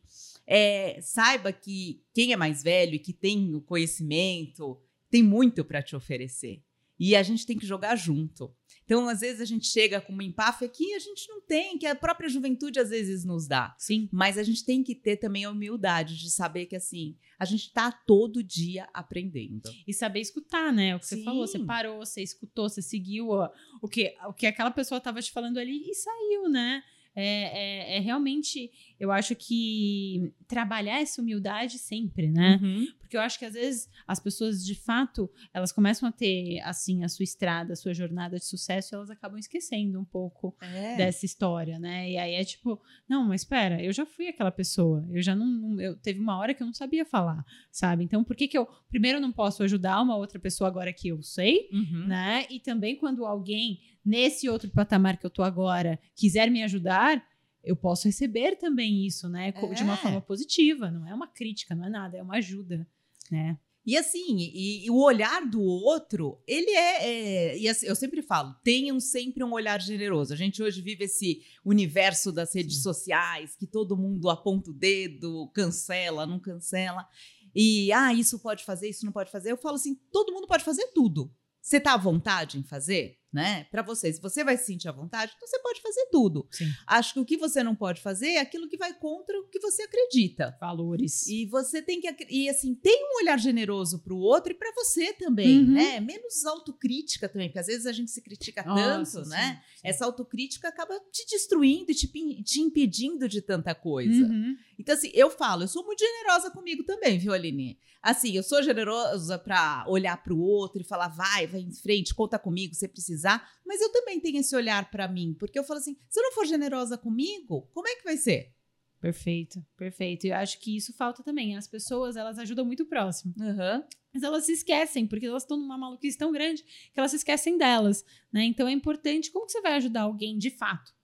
[0.50, 4.80] é, saiba que quem é mais velho e que tem o conhecimento
[5.10, 6.62] tem muito para te oferecer.
[6.98, 8.52] E a gente tem que jogar junto.
[8.84, 11.86] Então, às vezes, a gente chega com uma empáfia que a gente não tem, que
[11.86, 13.76] a própria juventude às vezes nos dá.
[13.78, 14.08] Sim.
[14.10, 17.72] Mas a gente tem que ter também a humildade de saber que, assim, a gente
[17.72, 19.70] tá todo dia aprendendo.
[19.86, 20.96] E saber escutar, né?
[20.96, 21.18] O que Sim.
[21.18, 23.48] você falou, você parou, você escutou, você seguiu ó,
[23.80, 26.82] o, que, o que aquela pessoa estava te falando ali e saiu, né?
[27.14, 32.58] É, é, é realmente, eu acho que trabalhar essa humildade sempre, né?
[32.62, 32.86] Uhum.
[33.08, 37.02] Porque eu acho que às vezes as pessoas, de fato, elas começam a ter, assim,
[37.04, 40.94] a sua estrada, a sua jornada de sucesso e elas acabam esquecendo um pouco É.
[40.98, 42.10] dessa história, né?
[42.10, 42.78] E aí é tipo,
[43.08, 46.52] não, mas espera, eu já fui aquela pessoa, eu já não, eu teve uma hora
[46.52, 47.42] que eu não sabia falar,
[47.72, 48.04] sabe?
[48.04, 51.22] Então, por que que eu primeiro não posso ajudar uma outra pessoa agora que eu
[51.22, 52.06] sei, Uhum.
[52.08, 52.46] né?
[52.50, 57.26] E também quando alguém nesse outro patamar que eu tô agora quiser me ajudar,
[57.64, 59.52] eu posso receber também isso, né?
[59.52, 59.96] De uma É.
[59.96, 62.86] forma positiva, não é uma crítica, não é nada, é uma ajuda,
[63.30, 63.58] né?
[63.88, 67.08] E assim, e, e o olhar do outro, ele é.
[67.08, 70.32] é e assim, eu sempre falo, tenham sempre um olhar generoso.
[70.34, 72.82] A gente hoje vive esse universo das redes Sim.
[72.82, 77.08] sociais, que todo mundo aponta o dedo, cancela, não cancela.
[77.54, 79.50] E, ah, isso pode fazer, isso não pode fazer.
[79.52, 81.32] Eu falo assim: todo mundo pode fazer tudo.
[81.60, 83.17] Você está à vontade em fazer?
[83.32, 83.64] Né?
[83.64, 86.46] Para você, se você vai se sentir à vontade, então você pode fazer tudo.
[86.50, 86.70] Sim.
[86.86, 89.60] Acho que o que você não pode fazer é aquilo que vai contra o que
[89.60, 90.56] você acredita.
[90.60, 91.26] Valores.
[91.26, 94.72] E você tem que e assim, tem um olhar generoso para o outro e para
[94.74, 95.72] você também, uhum.
[95.72, 96.00] né?
[96.00, 99.62] Menos autocrítica também, porque às vezes a gente se critica Nossa, tanto, sim, né?
[99.76, 99.80] Sim.
[99.84, 102.08] Essa autocrítica acaba te destruindo e te,
[102.42, 104.24] te impedindo de tanta coisa.
[104.24, 104.56] Uhum.
[104.78, 107.78] Então assim, eu falo, eu sou muito generosa comigo também, viu, Aline?
[108.00, 112.14] Assim, eu sou generosa para olhar para o outro e falar, vai, vai em frente,
[112.14, 112.86] conta comigo, se
[113.18, 113.50] precisar.
[113.66, 116.32] Mas eu também tenho esse olhar para mim, porque eu falo assim, se eu não
[116.32, 118.52] for generosa comigo, como é que vai ser?
[119.00, 120.26] Perfeito, perfeito.
[120.26, 121.56] E eu acho que isso falta também.
[121.56, 123.34] As pessoas, elas ajudam muito o próximo.
[123.38, 123.84] Uhum.
[124.12, 127.56] Mas elas se esquecem, porque elas estão numa maluquice tão grande que elas se esquecem
[127.56, 128.44] delas, né?
[128.44, 130.96] Então é importante, como que você vai ajudar alguém de fato?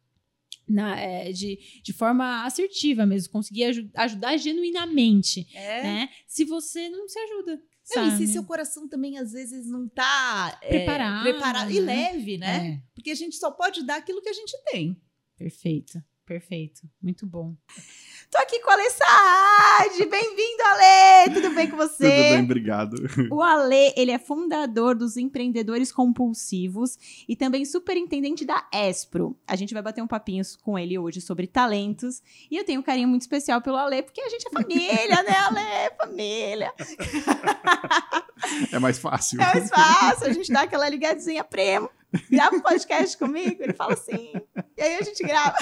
[0.67, 5.83] na, é, de, de forma assertiva mesmo, conseguir aj ajudar genuinamente, é.
[5.83, 6.09] né?
[6.27, 7.63] Se você não se ajuda.
[7.95, 12.13] Não, e se seu coração também às vezes não tá preparado, é, preparado e né?
[12.13, 12.67] leve, né?
[12.69, 12.83] É.
[12.95, 15.01] Porque a gente só pode dar aquilo que a gente tem.
[15.37, 16.83] Perfeito, perfeito.
[17.03, 17.55] Muito bom.
[18.31, 20.07] Tô aqui com o Ale Saad.
[20.07, 21.35] Bem-vindo, Ale!
[21.35, 22.05] Tudo bem com você?
[22.05, 22.97] Tudo bem, obrigado.
[23.31, 26.99] O Ale, ele é fundador dos Empreendedores Compulsivos
[27.29, 29.39] e também superintendente da Espro.
[29.47, 32.23] A gente vai bater um papinho com ele hoje sobre talentos.
[32.51, 35.37] E eu tenho um carinho muito especial pelo Ale, porque a gente é família, né,
[35.37, 35.95] Ale?
[35.97, 36.75] Família.
[38.73, 39.41] É mais fácil.
[39.41, 40.27] É mais fácil.
[40.27, 41.89] A gente dá aquela ligadinha, primo.
[42.31, 43.63] Grava um podcast comigo?
[43.63, 44.33] Ele fala assim.
[44.77, 45.57] E aí a gente grava.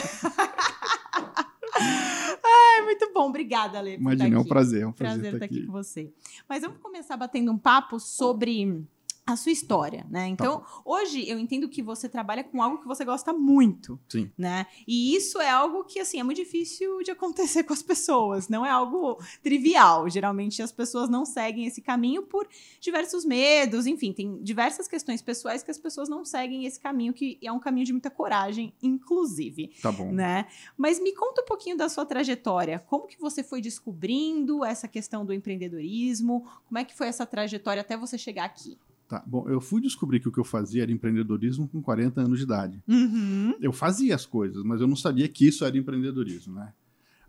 [1.75, 3.29] Ai, muito bom.
[3.29, 3.95] Obrigada, Ale.
[3.95, 4.83] Imagina, é um prazer.
[4.83, 5.59] É um prazer, prazer estar aqui.
[5.59, 6.13] aqui com você.
[6.49, 8.85] Mas vamos começar batendo um papo sobre
[9.25, 10.27] a sua história, né?
[10.27, 14.31] Então, tá hoje eu entendo que você trabalha com algo que você gosta muito, Sim.
[14.37, 14.66] né?
[14.87, 18.66] E isso é algo que assim é muito difícil de acontecer com as pessoas, não
[18.66, 20.09] é algo trivial.
[20.09, 22.49] Geralmente as pessoas não seguem esse caminho por
[22.81, 27.39] diversos medos, enfim, tem diversas questões pessoais que as pessoas não seguem esse caminho que
[27.41, 29.70] é um caminho de muita coragem, inclusive.
[29.81, 30.11] Tá bom.
[30.11, 30.47] Né?
[30.77, 32.81] Mas me conta um pouquinho da sua trajetória.
[32.81, 36.45] Como que você foi descobrindo essa questão do empreendedorismo?
[36.66, 38.77] Como é que foi essa trajetória até você chegar aqui?
[39.13, 39.23] Tá.
[39.27, 42.45] Bom, eu fui descobrir que o que eu fazia era empreendedorismo com 40 anos de
[42.47, 42.83] idade.
[42.89, 43.55] Uhum.
[43.61, 46.73] Eu fazia as coisas, mas eu não sabia que isso era empreendedorismo, né?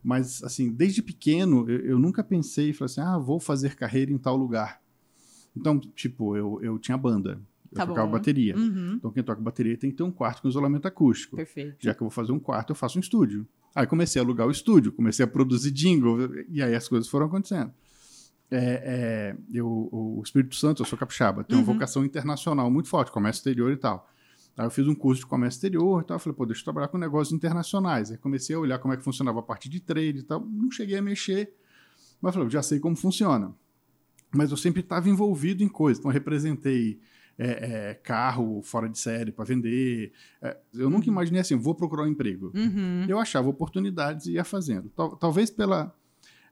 [0.01, 4.13] Mas, assim, desde pequeno, eu, eu nunca pensei e falei assim, ah, vou fazer carreira
[4.13, 4.81] em tal lugar.
[5.53, 7.41] Então, tipo, eu, eu tinha banda.
[7.69, 8.13] Eu tá tocava bom.
[8.13, 8.55] bateria.
[8.55, 8.93] Uhum.
[8.93, 11.35] Então, quem toca bateria tem que ter um quarto com isolamento acústico.
[11.35, 11.75] Perfeito.
[11.81, 13.45] Já que eu vou fazer um quarto, eu faço um estúdio.
[13.75, 17.25] Aí comecei a alugar o estúdio, comecei a produzir jingle, e aí as coisas foram
[17.25, 17.73] acontecendo
[18.55, 21.65] é, é, eu, o Espírito Santo, eu sou capixaba, tenho uhum.
[21.65, 24.07] uma vocação internacional muito forte, comércio exterior e tal.
[24.55, 26.87] Aí eu fiz um curso de comércio exterior e tal, falei, pô, deixa eu trabalhar
[26.87, 28.11] com negócios internacionais.
[28.11, 30.69] Aí comecei a olhar como é que funcionava a parte de trade e tal, não
[30.69, 31.51] cheguei a mexer,
[32.21, 33.53] mas falei, já sei como funciona.
[34.31, 36.99] Mas eu sempre estava envolvido em coisas, então eu representei
[37.37, 40.11] é, é, carro fora de série para vender.
[40.41, 41.13] É, eu nunca uhum.
[41.13, 42.51] imaginei assim, vou procurar um emprego.
[42.53, 43.05] Uhum.
[43.07, 44.89] Eu achava oportunidades e ia fazendo.
[44.95, 45.95] Tal, talvez pela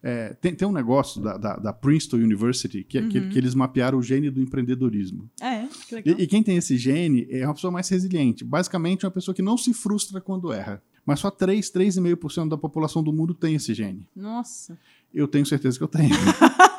[0.03, 3.09] é, tem, tem um negócio da, da, da Princeton University que, uhum.
[3.09, 5.29] que, que, eles mapearam o gene do empreendedorismo.
[5.39, 6.15] É, que legal.
[6.17, 8.43] E, e, quem tem esse gene é uma pessoa mais resiliente.
[8.43, 10.81] Basicamente, é uma pessoa que não se frustra quando erra.
[11.05, 14.07] Mas só 3, 3,5% da população do mundo tem esse gene.
[14.15, 14.77] Nossa.
[15.13, 16.15] Eu tenho certeza que eu tenho.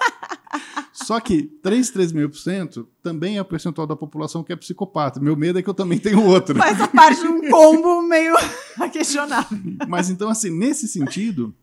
[0.93, 5.19] Só que 3, 3,5% também é o percentual da população que é psicopata.
[5.19, 6.57] Meu medo é que eu também tenho outro.
[6.57, 8.35] Faz parte de um combo meio
[8.93, 9.59] questionável.
[9.89, 11.55] Mas então, assim, nesse sentido,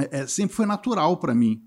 [0.00, 1.62] é, é, sempre foi natural para mim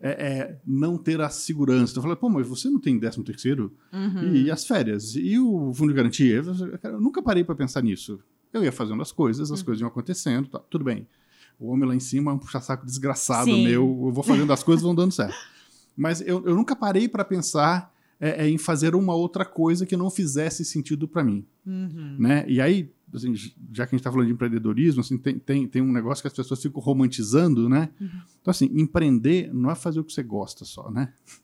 [0.00, 1.92] é, é, não ter a segurança.
[1.92, 3.72] Então, eu falei, pô, mas você não tem 13 terceiro?
[3.92, 4.34] Uhum.
[4.34, 5.14] E, e, as férias?
[5.16, 6.36] E o fundo de garantia?
[6.36, 8.18] Eu, eu nunca parei para pensar nisso.
[8.52, 9.64] Eu ia fazendo as coisas, as uhum.
[9.66, 11.06] coisas iam acontecendo, tá, tudo bem.
[11.58, 13.64] O homem lá em cima é um puxa-saco desgraçado Sim.
[13.64, 15.34] meu, eu vou fazendo as coisas vão dando certo.
[15.96, 19.96] Mas eu, eu nunca parei para pensar é, é, em fazer uma outra coisa que
[19.96, 21.44] não fizesse sentido para mim.
[21.66, 22.16] Uhum.
[22.18, 22.44] Né?
[22.48, 25.82] E aí, assim, já que a gente está falando de empreendedorismo, assim, tem, tem, tem
[25.82, 27.90] um negócio que as pessoas ficam romantizando, né?
[28.00, 28.08] Uhum.
[28.40, 31.12] Então, assim, empreender não é fazer o que você gosta só, né?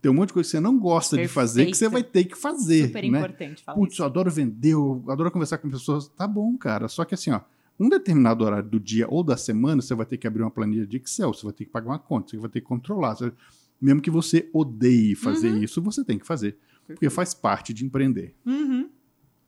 [0.00, 1.28] Tem um monte de coisa que você não gosta Perfeito.
[1.28, 2.86] de fazer que você vai ter que fazer.
[2.86, 3.18] Super né?
[3.18, 6.06] importante falar Putz, eu adoro vender, eu adoro conversar com pessoas.
[6.08, 6.86] Tá bom, cara.
[6.86, 7.40] Só que assim, ó,
[7.80, 10.86] um determinado horário do dia ou da semana, você vai ter que abrir uma planilha
[10.86, 13.16] de Excel, você vai ter que pagar uma conta, você vai ter que controlar.
[13.16, 13.32] Você...
[13.80, 15.62] Mesmo que você odeie fazer uhum.
[15.62, 16.52] isso, você tem que fazer.
[16.52, 16.86] Perfeito.
[16.86, 18.34] Porque faz parte de empreender.
[18.46, 18.88] Uhum.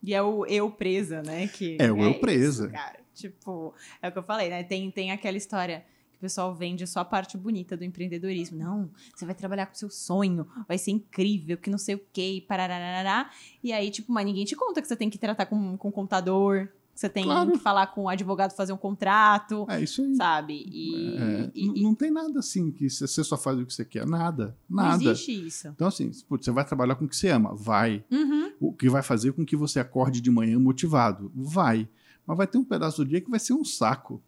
[0.03, 1.47] E é o eu presa, né?
[1.49, 2.65] Que é o é eu presa.
[2.65, 3.01] Isso, cara.
[3.15, 4.63] Tipo, é o que eu falei, né?
[4.63, 5.85] Tem, tem aquela história
[6.17, 8.59] o pessoal vende só a parte bonita do empreendedorismo.
[8.59, 12.45] Não, você vai trabalhar com seu sonho, vai ser incrível, que não sei o quê,
[12.47, 13.31] parararará.
[13.65, 16.69] E aí, tipo, mas ninguém te conta que você tem que tratar com, com contador,
[16.69, 17.53] que você tem Claro.
[17.53, 20.15] que falar com o advogado fazer um contrato, É isso aí.
[20.17, 20.55] sabe?
[20.71, 24.07] E, É, e- não tem nada assim que você só faz o que você quer.
[24.07, 24.57] Nada.
[24.69, 25.03] não Nada.
[25.13, 25.69] existe isso.
[25.69, 27.55] Então, assim, putz, você vai trabalhar com o que você ama?
[27.55, 28.05] Vai.
[28.11, 31.33] Uhum, O que vai fazer com que você acorde de manhã motivado?
[31.35, 31.89] Vai.
[32.27, 34.23] Mas vai ter um pedaço do dia que vai ser um saco.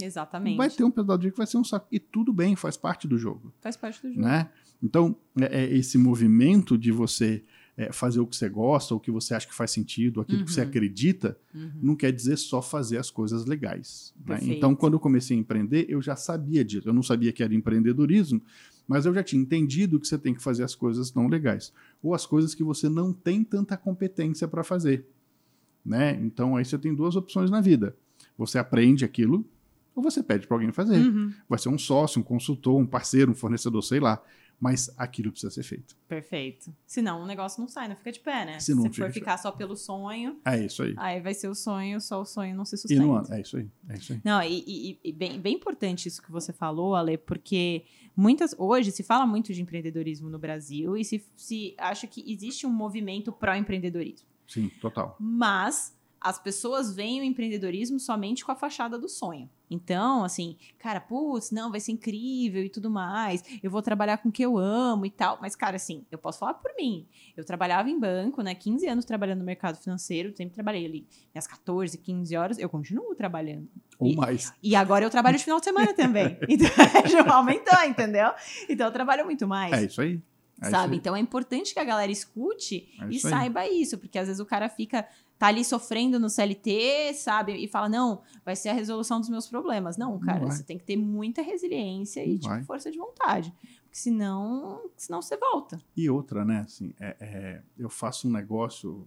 [0.00, 0.56] exatamente.
[0.56, 1.86] Vai ter um pedaço do dia que vai ser um saco.
[1.90, 3.52] E tudo bem, faz parte do jogo.
[3.60, 4.20] Faz parte do jogo.
[4.26, 4.48] Né?
[4.82, 7.44] Então, é, é esse movimento de você
[7.80, 10.52] é, fazer o que você gosta, o que você acha que faz sentido, aquilo que
[10.52, 10.66] você Uhum.
[10.66, 11.70] acredita, Uhum.
[11.80, 14.12] não quer dizer só fazer as coisas legais.
[14.26, 14.34] né?
[14.56, 16.88] Então, quando eu comecei a empreender, eu já sabia disso.
[16.88, 18.42] Eu não sabia que era empreendedorismo,
[18.88, 21.72] mas eu já tinha entendido que você tem que fazer as coisas não legais.
[22.02, 25.06] Ou as coisas que você não tem tanta competência para fazer.
[25.84, 26.18] Né?
[26.22, 27.96] Então, aí você tem duas opções na vida.
[28.36, 29.44] Você aprende aquilo,
[29.94, 30.96] ou você pede para alguém fazer.
[30.98, 31.32] Uhum.
[31.48, 34.20] Vai ser um sócio, um consultor, um parceiro, um fornecedor, sei lá.
[34.60, 35.96] Mas aquilo precisa ser feito.
[36.08, 36.74] Perfeito.
[36.84, 38.58] Senão o negócio não sai, não fica de pé, né?
[38.58, 40.94] Se Se não você fica for ficar só pelo sonho, É isso aí.
[40.96, 43.02] aí vai ser o sonho, só o sonho não se E sustenta.
[43.02, 43.36] não anda.
[43.36, 43.70] É isso aí.
[43.88, 44.20] É isso aí.
[44.24, 47.84] Não, e, e- e bem, bem importante isso que você falou, Ale, porque
[48.16, 52.66] muitas hoje se fala muito de empreendedorismo no Brasil e se, se acha que existe
[52.66, 54.26] um movimento pró-empreendedorismo.
[54.46, 55.16] Sim, total.
[55.20, 59.48] Mas as pessoas veem o empreendedorismo somente com a fachada do sonho.
[59.70, 63.42] Então, assim, cara, putz, não, vai ser incrível e tudo mais.
[63.62, 65.38] Eu vou trabalhar com o que eu amo e tal.
[65.40, 67.06] Mas, cara, assim, eu posso falar por mim.
[67.36, 68.54] Eu trabalhava em banco, né?
[68.54, 72.58] 15 anos trabalhando no mercado financeiro, sempre trabalhei ali minhas 14, 15 horas.
[72.58, 73.68] Eu continuo trabalhando.
[73.98, 74.52] Ou E- mais.
[74.62, 76.38] E agora eu trabalho de final de semana também.
[76.48, 76.68] Então,
[77.10, 78.30] já aumentou, entendeu?
[78.68, 79.72] Então eu trabalho muito mais.
[79.72, 80.20] É isso aí.
[80.60, 80.92] É isso sabe?
[80.94, 80.98] aí.
[80.98, 84.40] Então é importante que a galera escute É e isso saiba isso, porque às vezes
[84.40, 85.06] o cara fica
[85.38, 87.52] tá ali sofrendo no CLT, sabe?
[87.54, 89.96] E fala: "Não, vai ser a resolução dos meus problemas".
[89.96, 90.50] Não, cara, vai.
[90.50, 95.22] você tem que ter muita resiliência e Não tipo, força de vontade, porque senão, senão
[95.22, 95.80] você volta.
[95.96, 96.60] E outra, né?
[96.60, 99.06] Assim, é- é, eu faço um negócio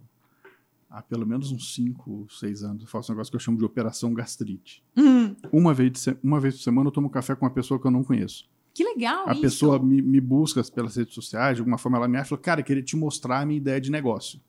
[0.90, 2.82] há pelo menos uns 5, 6 anos.
[2.82, 4.82] Eu faço um negócio que eu chamo de operação gastrite.
[4.96, 7.86] Hum, Uma vez, de uma vez por semana eu tomo café com uma pessoa que
[7.86, 8.50] eu não conheço.
[8.74, 9.40] que legal a isso.
[9.42, 12.40] pessoa me, me busca pelas redes sociais, de alguma forma ela me acha e fala,
[12.40, 14.40] cara, eu queria te mostrar a minha ideia de negócio.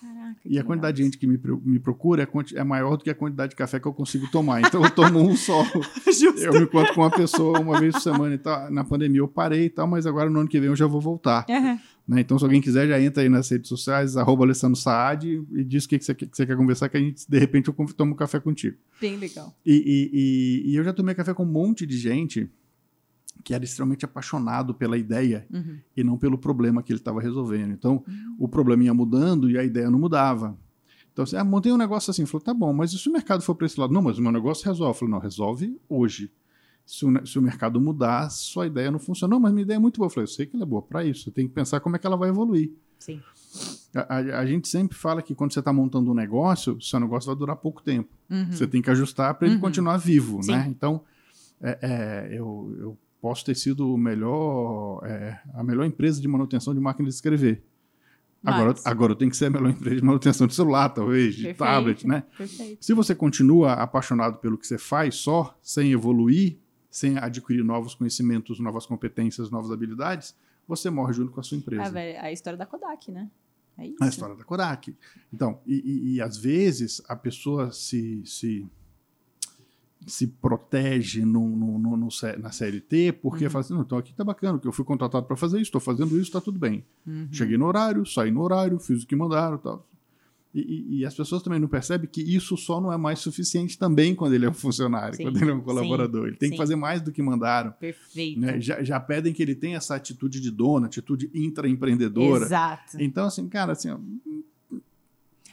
[0.00, 2.28] Caraca, E a quantidade de gente que me, me procura é,
[2.58, 4.60] é maior do que a quantidade de café que eu consigo tomar.
[4.60, 5.64] Então eu tomo um só.
[6.42, 8.70] Eu me encontro com uma pessoa uma vez por semana e tal.
[8.70, 11.00] Na pandemia eu parei e tal, mas agora no ano que vem eu já vou
[11.00, 11.44] voltar.
[11.48, 11.78] Aham.
[12.06, 12.20] né?
[12.20, 15.84] Então, se alguém quiser, já entra aí nas redes sociais, arroba Alessandro Saad e diz
[15.84, 17.74] o que, que, você, quer- que você quer conversar, que a gente, de repente, eu
[17.96, 18.76] tomo café contigo.
[19.00, 19.54] Bem legal.
[19.64, 22.48] E, e- e- e eu já tomei café com um monte de gente
[23.44, 25.78] que era extremamente apaixonado pela ideia Uhum.
[25.96, 27.72] e não pelo problema que ele estava resolvendo.
[27.72, 28.04] Então,
[28.38, 30.56] o problema ia mudando e a ideia não mudava.
[31.12, 32.24] Então, assim, ah, montei um negócio assim.
[32.26, 33.92] Falou, tá bom, mas e se o mercado for para esse lado?
[33.92, 34.98] Não, mas o meu negócio resolve.
[34.98, 36.30] Falei, não, resolve hoje.
[36.86, 39.32] Se o, se o mercado mudar, sua ideia não funciona.
[39.34, 40.06] Não, mas minha ideia é muito boa.
[40.06, 41.24] Eu falei, eu sei que ela é boa para isso.
[41.24, 42.70] Você tem que pensar como é que ela vai evoluir.
[42.98, 43.20] Sim.
[43.94, 47.26] A, a- a gente sempre fala que quando você está montando um negócio, seu negócio
[47.26, 48.08] vai durar pouco tempo.
[48.30, 48.52] Uhum.
[48.52, 49.60] Você tem que ajustar para ele Uhum.
[49.60, 50.52] continuar vivo, Sim.
[50.52, 50.66] né?
[50.68, 51.02] Então,
[51.60, 56.74] é, é, eu, eu posso ter sido o melhor, é, a melhor empresa de manutenção
[56.74, 57.62] de máquina de escrever.
[58.44, 61.34] Agora, Mas- agora eu tenho que ser a melhor empresa de manutenção de celular, talvez,
[61.34, 61.58] de Perfeito.
[61.58, 62.22] tablet, né?
[62.36, 62.84] Perfeito.
[62.84, 66.56] Se você continua apaixonado pelo que você faz só, sem evoluir,
[66.90, 71.82] sem adquirir novos conhecimentos, novas competências, novas habilidades, você morre junto com a sua empresa.
[71.82, 73.28] A, velha- a história da Kodak, né?
[73.76, 73.96] É isso.
[74.02, 74.96] A história da Kodak.
[75.32, 78.66] Então, e, e- e às vezes a pessoa se, se,
[80.06, 83.50] se protege no, no- no- no na CLT porque Uhum.
[83.50, 85.80] fala assim, não, então aqui tá bacana, porque eu fui contratado para fazer isso, estou
[85.80, 86.84] fazendo isso, está tudo bem.
[87.06, 87.28] Uhum.
[87.32, 89.86] Cheguei no horário, saí no horário, fiz o que mandaram e tal.
[90.54, 93.78] E, e- e as pessoas também não percebem que isso só não é mais suficiente
[93.78, 96.26] também quando ele é um funcionário, Sim, quando ele é um sim, colaborador.
[96.28, 96.52] Ele tem sim.
[96.54, 97.72] que fazer mais do que mandaram.
[97.72, 98.40] Perfeito.
[98.40, 98.58] né?
[98.60, 102.46] Já, já pedem que ele tenha essa atitude de dono, atitude intraempreendedora.
[102.46, 102.96] Exato.
[102.98, 103.98] Então, assim, cara, assim, ó,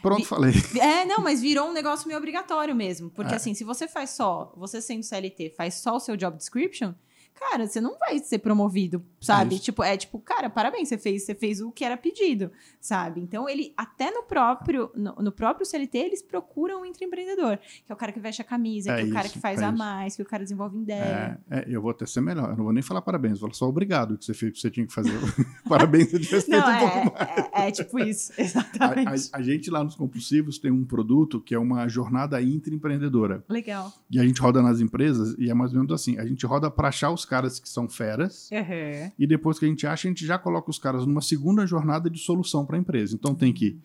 [0.02, 0.52] pronto, Vi- falei.
[0.80, 3.10] É, não, mas virou um negócio meio obrigatório mesmo.
[3.10, 3.36] Porque, É.
[3.36, 6.92] assim, se você faz só, você sendo CLT, faz só o seu job description,
[7.38, 9.54] cara, você não vai ser promovido, sabe?
[9.56, 9.64] isso.
[9.64, 13.20] tipo, é tipo, cara, parabéns, você fez, você fez o que era pedido, sabe?
[13.20, 17.94] Então, ele, até no próprio, no, no próprio CLT, eles procuram um intraempreendedor, que é
[17.94, 19.68] o cara que veste a camisa, É que é o cara que faz é a
[19.68, 19.78] isso.
[19.78, 21.38] mais, que o cara desenvolve ideia.
[21.50, 22.50] É, é, eu vou até ser melhor.
[22.50, 24.60] Eu não vou nem falar parabéns, vou falar só obrigado que você fez o que
[24.60, 25.12] você tinha que fazer.
[25.68, 29.30] parabéns, você tivesse feito Não, um é, é, é tipo isso, A, exatamente.
[29.32, 33.44] a- a gente lá nos compulsivos tem um produto que é uma jornada intraempreendedora.
[33.48, 33.92] Legal.
[34.10, 36.70] E a gente roda nas empresas e é mais ou menos assim: a gente roda
[36.70, 38.48] para achar os caras que são feras.
[38.50, 39.12] Uhum.
[39.18, 42.08] E depois que a gente acha, a gente já coloca os caras numa segunda jornada
[42.08, 43.14] de solução para a empresa.
[43.14, 43.78] Então tem que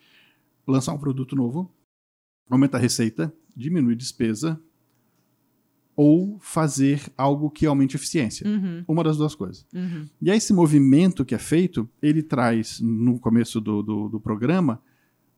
[0.68, 1.70] lançar um produto novo,
[2.50, 4.60] aumentar a receita, diminuir despesa,
[5.96, 8.48] ou fazer algo que aumente a eficiência.
[8.48, 9.66] Uhum, Uma das duas coisas.
[9.74, 10.06] uhum.
[10.22, 14.82] E aí esse movimento que é feito, ele traz, no começo do, do, do programa,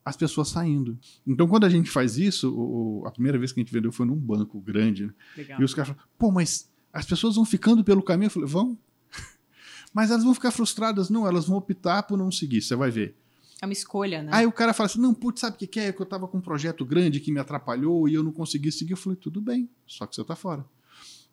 [0.06, 0.98] as pessoas saindo.
[1.26, 4.06] Então, quando a gente faz isso, o- a primeira vez que a gente vendeu foi
[4.06, 5.14] num banco grande, né?
[5.60, 8.28] E os caras falam, pô, mas as pessoas vão ficando pelo caminho?
[8.28, 8.78] Eu falei, vão.
[9.94, 11.10] mas elas vão ficar frustradas?
[11.10, 13.16] Não, elas vão optar por não seguir, você vai ver.
[13.62, 14.30] É uma escolha, né?
[14.34, 15.92] Aí o cara fala assim, não, putz, sabe o que, que é?
[15.94, 18.92] Que eu tava com um projeto grande que me atrapalhou e eu não consegui seguir.
[18.92, 20.66] Eu falei, tudo bem, só que você tá fora.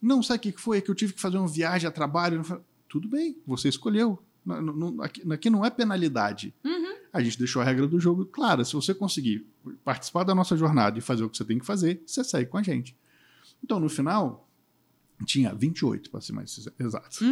[0.00, 0.78] Não, sabe o que que foi?
[0.78, 2.36] É que eu tive que fazer uma viagem a trabalho.
[2.36, 4.18] Eu falei, tudo bem, você escolheu.
[4.46, 6.54] Não- não- não- Aqui, aqui não é penalidade.
[6.64, 6.94] Uhum.
[7.12, 8.64] A gente deixou a regra do jogo clara.
[8.64, 9.44] Se você conseguir
[9.84, 12.56] participar da nossa jornada e fazer o que você tem que fazer, você segue com
[12.56, 12.96] a gente.
[13.62, 14.48] Então, no final,
[15.27, 17.18] tinha 28, para ser mais exato.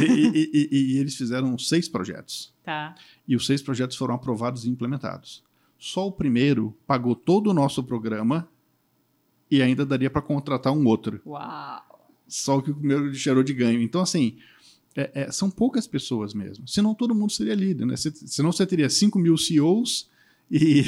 [0.00, 2.52] E, e- e- e eles fizeram seis projetos.
[2.64, 2.94] Tá.
[3.26, 5.42] E os seis projetos foram aprovados e implementados.
[5.78, 8.48] Só o primeiro pagou todo o nosso programa
[9.50, 11.20] e ainda daria para contratar um outro.
[11.24, 12.10] Uau.
[12.26, 13.80] Só que o primeiro gerou de ganho.
[13.80, 14.36] Então, assim,
[14.96, 16.66] é- é, são poucas pessoas mesmo.
[16.68, 17.96] Senão todo mundo seria líder, né?
[17.96, 20.10] Se- Senão você teria 5 mil CEOs
[20.50, 20.84] e,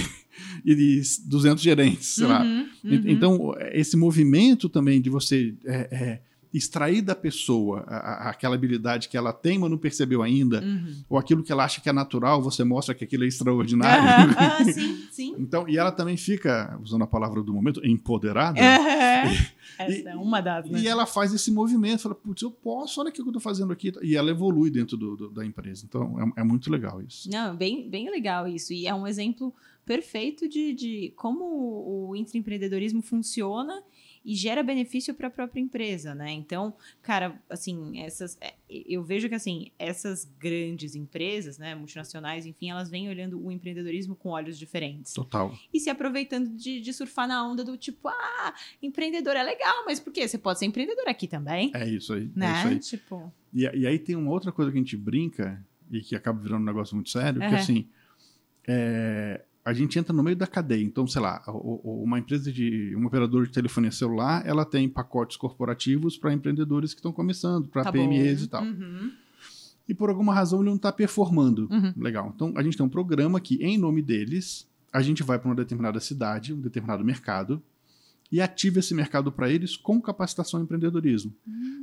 [0.65, 0.75] e
[1.25, 2.43] 200 gerentes, sei lá.
[2.43, 3.03] Uhum, E- uhum.
[3.07, 6.21] Então, esse movimento também de você é, é,
[6.53, 11.03] extrair da pessoa a- a- aquela habilidade que ela tem, mas não percebeu ainda, Uhum.
[11.09, 14.01] ou aquilo que ela acha que é natural, você mostra que aquilo é extraordinário.
[14.61, 15.35] Ah, sim, sim.
[15.39, 18.59] então, e ela também fica, usando a palavra do momento, empoderada.
[19.79, 20.81] Essa é uma das, né?
[20.81, 23.73] E ela faz esse movimento, fala, putz, eu posso, olha o que eu estou fazendo
[23.73, 23.93] aqui.
[24.03, 25.85] E ela evolui dentro do- do- da empresa.
[25.89, 27.31] Então, é, é muito legal isso.
[27.31, 28.73] Não, bem, bem legal isso.
[28.73, 29.55] E é um exemplo
[29.87, 31.45] perfeito de, de como
[32.11, 33.83] o intraempreendedorismo funciona
[34.25, 36.31] e gera benefício para a própria empresa, né?
[36.33, 42.71] Então, cara, assim, essas é, eu vejo que assim, essas grandes empresas, né, multinacionais, enfim,
[42.71, 45.53] elas vêm olhando o empreendedorismo com olhos diferentes Total.
[45.73, 49.99] e se aproveitando de, de surfar na onda do tipo, ah, empreendedor é legal, mas
[49.99, 50.29] por quê?
[50.29, 52.23] Você pode ser empreendedor aqui também, É isso aí.
[52.23, 52.65] É isso né?
[52.67, 52.79] aí.
[52.79, 56.41] Tipo, E, e aí tem uma outra coisa que a gente brinca e que acaba
[56.41, 57.57] virando um negócio muito sério, que Aham.
[57.57, 57.89] assim,
[58.69, 60.83] é, a gente entra no meio da cadeia.
[60.83, 66.19] Então, sei lá, uma empresa de um operador de telefonia celular, ela tem pacotes corporativos
[66.19, 68.45] para empreendedores que estão começando, para tá PMEs bom.
[68.45, 68.63] e tal.
[68.65, 69.13] Uhum.
[69.89, 71.69] E por alguma razão ele não está performando.
[71.71, 71.93] Uhum.
[71.97, 72.33] Legal.
[72.35, 75.55] Então, a gente tem um programa que, em nome deles, a gente vai para uma
[75.55, 77.63] determinada cidade, um determinado mercado,
[78.33, 81.35] e ativa esse mercado para eles com capacitação em empreendedorismo.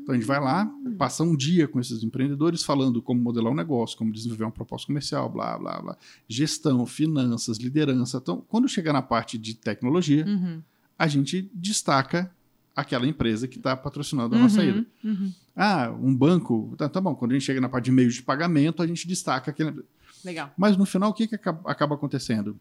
[0.01, 0.65] Então, a gente vai lá,
[0.97, 4.87] passa um dia com esses empreendedores falando como modelar um negócio, como desenvolver uma proposta
[4.87, 5.97] comercial, blá, blá, blá.
[6.27, 8.17] Gestão, finanças, liderança.
[8.21, 10.61] Então, quando chega na parte de tecnologia, Uhum.
[10.97, 12.31] a gente destaca
[12.73, 14.67] aquela empresa que está patrocinando a nossa Uhum.
[14.69, 14.85] ida.
[15.03, 15.33] Uhum.
[15.55, 16.73] Ah, um banco.
[16.77, 19.05] Tá, tá bom, quando a gente chega na parte de meios de pagamento, a gente
[19.07, 19.83] destaca aquele.
[20.23, 20.53] Legal.
[20.57, 22.57] Mas no final, o que, que acaba acontecendo?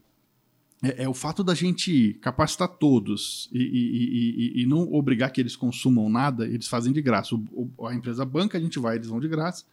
[0.83, 5.41] É, é o fato da gente capacitar todos e, e- e- e- não obrigar que
[5.41, 7.33] eles consumam nada, eles fazem de graça.
[7.35, 9.63] O- o- a empresa banca, a gente vai, eles vão de graça.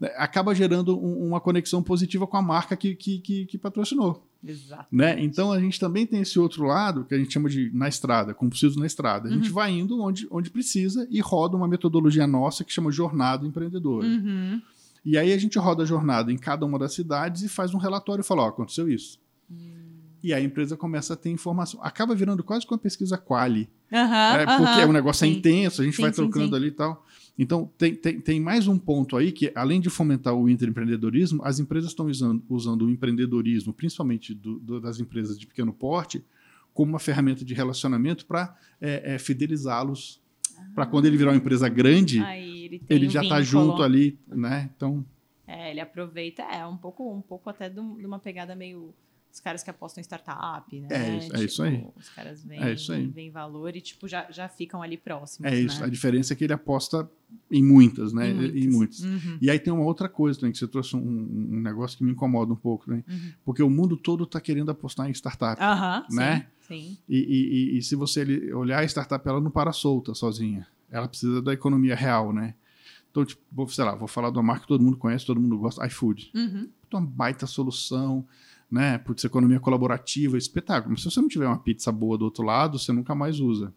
[0.00, 4.24] É, Acaba gerando um- uma conexão positiva com a marca que, que, que- que patrocinou.
[4.44, 4.86] Exato.
[4.92, 5.22] Né?
[5.22, 8.32] Então a gente também tem esse outro lado que a gente chama de na estrada,
[8.34, 9.28] como preciso na estrada.
[9.28, 9.54] A gente Uhum.
[9.54, 14.06] vai indo onde, onde precisa e roda uma metodologia nossa que chama Jornada Empreendedora.
[14.06, 14.60] Uhum.
[15.04, 17.78] E aí a gente roda a jornada em cada uma das cidades e faz um
[17.78, 19.20] relatório e fala, ó, aconteceu isso.
[20.22, 21.80] E aí a empresa começa a ter informação.
[21.82, 23.68] Acaba virando quase que uma pesquisa quali.
[23.92, 24.46] Aham, né?
[24.56, 24.88] Porque aham.
[24.88, 25.36] o negócio é Sim.
[25.38, 26.54] intenso, a gente Sim, vai trocando sim.
[26.54, 27.04] ali e tal.
[27.38, 31.58] Então, tem, tem, tem mais um ponto aí que, além de fomentar o intraempreendedorismo, as
[31.58, 36.24] empresas estão usando, usando o empreendedorismo, principalmente do- do- das empresas de pequeno porte,
[36.74, 38.54] como uma ferramenta de relacionamento para
[39.18, 40.20] fidelizá-los.
[40.74, 44.70] Para quando ele virar uma empresa grande, ele ele um já está junto ali, né?
[44.76, 45.04] Então,
[45.46, 48.94] É, ele aproveita, é um pouco, um pouco até de uma pegada meio
[49.32, 50.88] os caras que apostam em startup, né?
[50.90, 51.86] É isso- é isso aí.
[51.96, 53.06] Os caras veem, É isso aí.
[53.06, 55.80] veem valor e tipo já, já ficam ali próximos, é isso.
[55.80, 55.86] né?
[55.86, 57.10] A diferença é que ele aposta
[57.50, 58.28] em muitas, né?
[58.30, 59.00] Em Em muitas.
[59.00, 59.38] Uhum.
[59.40, 62.12] E aí tem uma outra coisa também, que você trouxe um, um negócio que me
[62.12, 63.02] incomoda um pouco, né?
[63.08, 63.32] Uhum.
[63.44, 65.60] Porque o mundo todo está querendo apostar em startup.
[65.62, 66.46] Aham, Né?
[66.60, 66.98] Sim, sim.
[67.08, 70.66] E, e- e- se você olhar a startup, ela não para solta sozinha.
[70.90, 72.54] Ela precisa da economia real, né?
[73.10, 75.56] Então, tipo, sei lá, vou falar de uma marca que todo mundo conhece, todo mundo
[75.58, 76.30] gosta, iFood.
[76.34, 76.68] Uhum.
[76.92, 78.26] Uma baita solução,
[78.72, 78.98] né?
[78.98, 80.92] Putz, economia colaborativa, espetáculo.
[80.92, 83.72] Mas se você não tiver uma pizza boa do outro lado, você nunca mais usa.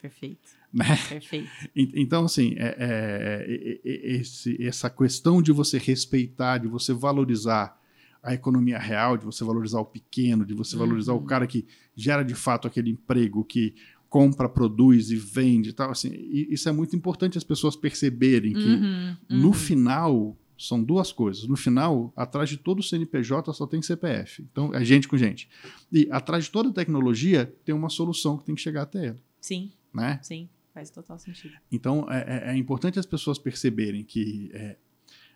[0.00, 0.48] Perfeito.
[0.74, 0.86] Né?
[1.08, 1.48] Perfeito.
[1.76, 6.92] En- Então, assim, é- é- é- é- esse- essa questão de você respeitar, de você
[6.92, 7.80] valorizar
[8.20, 11.24] a economia real, de você valorizar o pequeno, de você valorizar o Uhum.
[11.26, 11.64] cara que
[11.94, 13.72] gera de fato aquele emprego, que
[14.08, 18.58] compra, produz e vende e tal, assim, isso é muito importante as pessoas perceberem que
[18.68, 19.52] Uhum, no uhum.
[19.52, 21.46] final são duas coisas.
[21.46, 24.42] No final, atrás de todo CNPJ só tem CPF.
[24.50, 25.48] Então, é gente com gente.
[25.92, 29.70] E atrás de toda tecnologia tem uma solução que tem que chegar até ela, Sim,
[29.92, 30.18] né?
[30.22, 30.48] sim.
[30.72, 31.54] Faz total sentido.
[31.70, 34.76] Então, é, é- é importante as pessoas perceberem que é,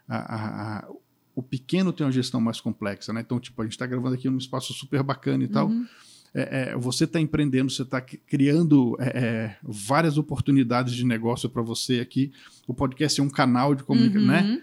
[0.08, 0.88] a- a- a-
[1.34, 3.20] o pequeno tem uma gestão mais complexa, né?
[3.20, 5.68] Então, tipo, a gente está gravando aqui num espaço super bacana e tal.
[5.68, 5.86] Uhum.
[6.34, 11.62] É, é, você está empreendendo, você está criando é, é, várias oportunidades de negócio para
[11.62, 12.32] você aqui.
[12.66, 14.42] O podcast é um canal de comunicação, né?
[14.42, 14.56] Uhum.
[14.56, 14.62] Pô,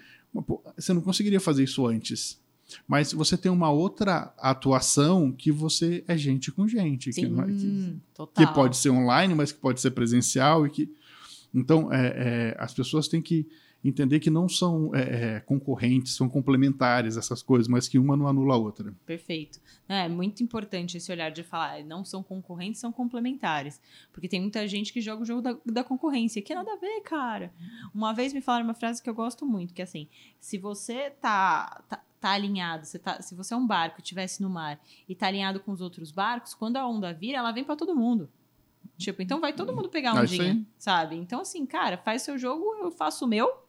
[0.78, 2.40] Você não conseguiria fazer isso antes.
[2.88, 7.12] Mas você tem uma outra atuação que você é gente com gente.
[7.12, 8.02] Que, não é- que- Sim,
[8.34, 10.92] que pode ser online, mas que pode ser presencial e que
[11.54, 13.48] então é, é, as pessoas têm que
[13.90, 18.28] entender que não são é, é, concorrentes, são complementares essas coisas, mas que uma não
[18.28, 18.94] anula a outra.
[19.06, 19.60] Perfeito.
[19.88, 23.80] É muito importante esse olhar de falar, não são concorrentes, são complementares.
[24.12, 27.02] Porque tem muita gente que joga o jogo da, da concorrência, que nada a ver,
[27.02, 27.54] cara.
[27.94, 30.08] Uma vez me falaram uma frase que eu gosto muito, que é assim,
[30.40, 34.42] se você tá, tá, tá alinhado, você tá, se você é um barco e estivesse
[34.42, 37.64] no mar e tá alinhado com os outros barcos, quando a onda vira, ela vem
[37.64, 38.30] para todo mundo.
[38.98, 41.16] Tipo, então vai todo mundo pegar a Ah, ondinha, sabe?
[41.16, 43.65] Então, assim, cara, faz seu jogo, eu faço o meu.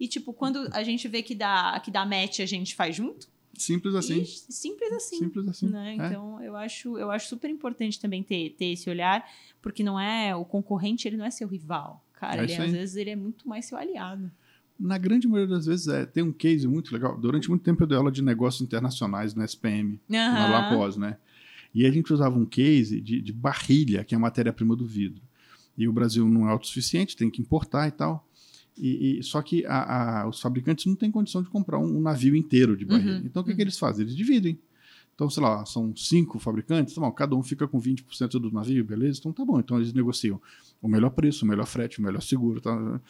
[0.00, 3.28] E, tipo, quando a gente vê que dá, que dá match, a gente faz junto.
[3.54, 4.22] Simples assim.
[4.22, 5.18] E simples assim.
[5.18, 5.68] Simples assim.
[5.68, 5.90] né?
[5.90, 6.06] É.
[6.06, 9.22] Então, eu acho, eu acho super importante também ter, ter esse olhar,
[9.60, 12.02] porque não é o concorrente, ele não é seu rival.
[12.14, 14.30] Cara, É ele, às vezes ele é muito mais seu aliado.
[14.78, 17.18] Na grande maioria das vezes é, tem um case muito legal.
[17.18, 20.50] Durante muito tempo eu dei aula de negócios internacionais no SPM, na Aham.
[20.52, 21.18] Lapós, né?
[21.74, 25.22] E a gente usava um case de, de barrilha, que é a matéria-prima do vidro.
[25.76, 28.26] E o Brasil não é autossuficiente, tem que importar e tal.
[28.78, 32.00] E, e- só que a- a- os fabricantes não têm condição de comprar um, um
[32.00, 33.16] navio inteiro de barrilha.
[33.18, 34.04] Uhum, Então o que, que eles fazem?
[34.04, 34.58] Eles dividem.
[35.14, 38.82] Então, sei lá, são cinco fabricantes, tá bom, cada um fica com 20% do navio,
[38.84, 39.18] beleza?
[39.20, 39.60] Então tá bom.
[39.60, 40.40] Então eles negociam
[40.80, 42.58] o melhor preço, o melhor frete, o melhor seguro.
[42.60, 43.00] Tá?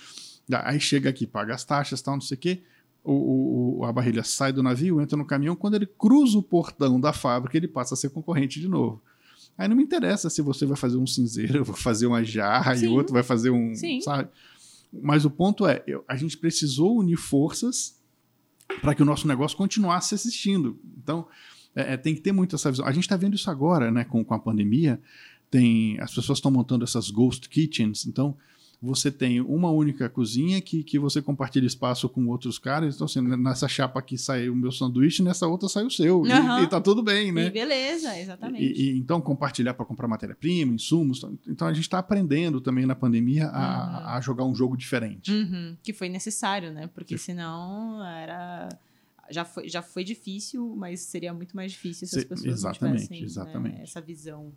[0.65, 2.61] Aí chega aqui, paga as taxas, tal, não sei o quê.
[3.05, 5.55] O, o- a barrilha sai do navio, entra no caminhão.
[5.55, 9.01] Quando ele cruza o portão da fábrica, ele passa a ser concorrente de novo.
[9.57, 12.78] Aí não me interessa se você vai fazer um cinzeiro, vou fazer uma jarra e
[12.81, 12.89] Sim.
[12.89, 13.74] o outro vai fazer um.
[13.74, 14.01] Sim.
[14.01, 14.28] Sabe?
[14.92, 17.98] Mas o ponto é, eu- a gente precisou unir forças
[18.80, 20.78] para que o nosso negócio continuasse existindo.
[21.02, 21.26] Então,
[21.74, 22.86] é, é, tem que ter muito essa visão.
[22.86, 25.00] A gente está vendo isso agora, né, com, com a pandemia.
[25.50, 28.06] Tem, as pessoas estão montando essas ghost kitchens.
[28.06, 28.36] Então,
[28.82, 32.94] você tem uma única cozinha que, que você compartilha espaço com outros caras.
[32.94, 36.27] Então, assim, nessa chapa aqui sai o meu sanduíche, nessa outra sai o seu.
[36.27, 36.62] E- Aham.
[36.62, 37.47] E, tá tudo bem, né?
[37.47, 38.65] E beleza, exatamente.
[38.65, 41.23] E, e, então, compartilhar para comprar matéria-prima, insumos.
[41.47, 43.55] Então, a gente está aprendendo também na pandemia Uhum.
[43.55, 45.31] a, a jogar um jogo diferente.
[45.31, 46.86] Uhum, Que foi necessário, né?
[46.86, 48.69] Porque senão era.
[49.31, 52.97] Já foi, já foi difícil, mas seria muito mais difícil se as pessoas exatamente, não
[52.97, 53.81] tivessem né, exatamente.
[53.82, 54.52] essa visão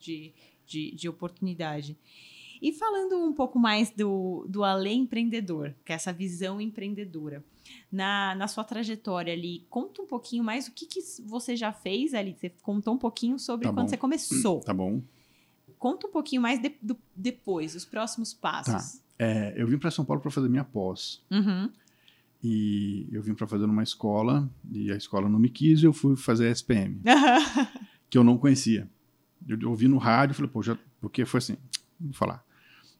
[0.00, 0.32] de,
[0.66, 1.94] de, de oportunidade.
[2.60, 7.44] E falando um pouco mais do, do além empreendedor, que é essa visão empreendedora.
[7.90, 12.12] Na, na sua trajetória ali, conta um pouquinho mais o que, que você já fez
[12.14, 12.34] ali.
[12.38, 13.88] Você contou um pouquinho sobre Tá quando bom.
[13.88, 14.60] você começou.
[14.60, 15.00] Tá bom?
[15.78, 19.00] Conta um pouquinho mais de- do, depois, os próximos passos.
[19.18, 21.22] É, eu vim para São Paulo para fazer minha pós.
[21.30, 21.70] Uhum.
[22.42, 25.92] E eu vim para fazer numa escola, e a escola não me quis, e eu
[25.94, 27.00] fui fazer a SPM,
[28.10, 28.88] que eu não conhecia.
[29.48, 31.56] Eu ouvi no rádio, falei, pô, já, porque foi assim,
[32.12, 32.44] falar.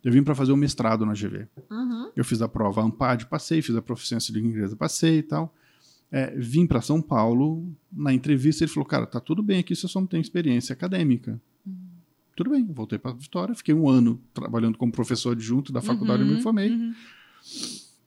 [0.05, 1.49] Eu vim para fazer o mestrado na GV.
[1.71, 2.11] Uhum.
[2.15, 5.55] Eu fiz a prova AMPAD, passei, fiz a proficiência de língua inglesa, passei e tal.
[6.13, 9.89] É, vim para São Paulo, na entrevista ele falou, cara, tá tudo bem aqui, você
[9.89, 11.41] só não tem experiência acadêmica.
[12.37, 16.29] Tudo bem, voltei para Vitória, fiquei um ano trabalhando como professor adjunto da faculdade, eu
[16.29, 16.71] me formei.
[16.71, 16.95] Uhum.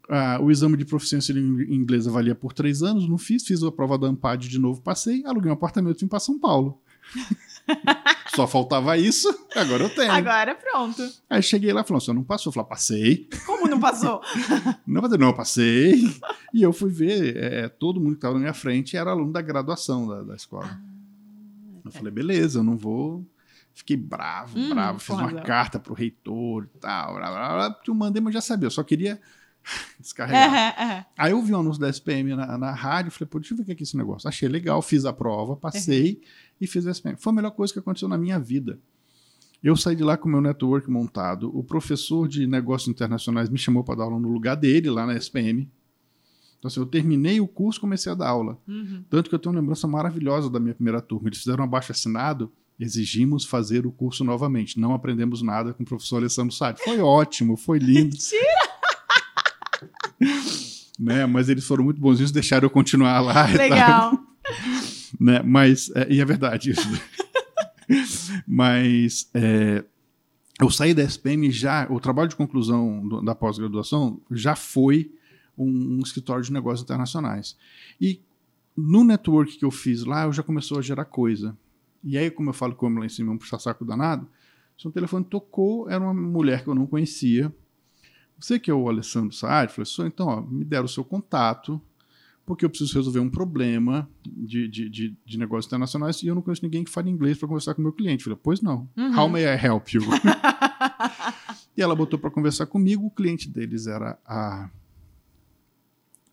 [0.09, 3.63] Ah, o exame de proficiência em língua inglesa valia por três anos, não fiz, fiz
[3.63, 6.81] a prova da AMPAD de novo, passei, aluguei um apartamento e vim para São Paulo.
[8.35, 10.11] Só faltava isso, agora eu tenho.
[10.11, 11.01] Agora pronto.
[11.29, 12.49] Aí cheguei lá e falou: você não passou?
[12.49, 13.29] Eu falei, passei.
[13.45, 14.21] Como não passou?
[14.85, 16.01] Não, não, eu passei.
[16.53, 19.41] E eu fui ver, é, todo mundo que estava na minha frente era aluno da
[19.41, 20.79] graduação da, da escola.
[21.83, 23.25] eu falei, beleza, eu não vou.
[23.73, 24.99] Fiquei bravo, Hum, bravo.
[24.99, 25.43] Fiz uma razão.
[25.43, 27.15] carta pro reitor e tal.
[27.15, 29.19] Blá, blá, blá, eu mandei, mas já sabia, eu só queria
[29.99, 30.55] descarregar.
[30.55, 31.05] É, é.
[31.17, 33.63] Aí eu vi o anúncio da SPM na, na rádio, falei, pô, deixa eu ver
[33.63, 34.27] o que é é esse negócio.
[34.27, 36.21] Achei legal, fiz a prova, passei
[36.59, 37.17] e fiz a SPM.
[37.17, 38.79] Foi a melhor coisa que aconteceu na minha vida.
[39.63, 41.51] Eu saí de lá com o meu network montado.
[41.57, 45.15] O professor de negócios internacionais me chamou para dar aula no lugar dele, lá na
[45.15, 45.69] SPM.
[46.59, 48.57] Então, assim, eu terminei o curso comecei a dar aula.
[48.67, 49.03] Uhum.
[49.09, 51.29] Tanto que eu tenho uma lembrança maravilhosa da minha primeira turma.
[51.29, 54.79] Eles fizeram um abaixo assinado, exigimos fazer o curso novamente.
[54.79, 56.81] Não aprendemos nada com o professor Alessandro Sade.
[56.83, 58.15] Foi ótimo, foi lindo.
[60.99, 61.25] né?
[61.25, 63.45] Mas eles foram muito bonzinhos, deixaram eu continuar lá.
[63.51, 64.17] Legal.
[65.19, 65.41] né?
[65.43, 66.87] Mas, é, e é verdade isso.
[68.47, 69.83] Mas é,
[70.59, 75.11] eu saí da SPM já, o trabalho de conclusão do- da pós-graduação já foi
[75.57, 77.55] um, um escritório de negócios internacionais.
[77.99, 78.21] E
[78.75, 81.57] no network que eu fiz lá, eu já começou a gerar coisa.
[82.03, 84.27] E aí, como eu falo como lá em cima, é um puxa-saco danado,
[84.77, 87.51] Seu telefone tocou, era uma mulher que eu não conhecia.
[88.39, 89.71] Você que é o Alessandro Saad?
[89.71, 91.81] Falei, sou, então, ó, me deram o seu contato,
[92.45, 96.41] porque eu preciso resolver um problema de, de, de, de negócios internacionais e eu não
[96.41, 98.23] conheço ninguém que fale inglês para conversar com o meu cliente.
[98.23, 98.87] Falei, pois não.
[98.95, 99.19] Uhum.
[99.19, 100.01] How may I help you?
[101.75, 103.05] e ela botou para conversar comigo.
[103.07, 104.69] O cliente deles era a,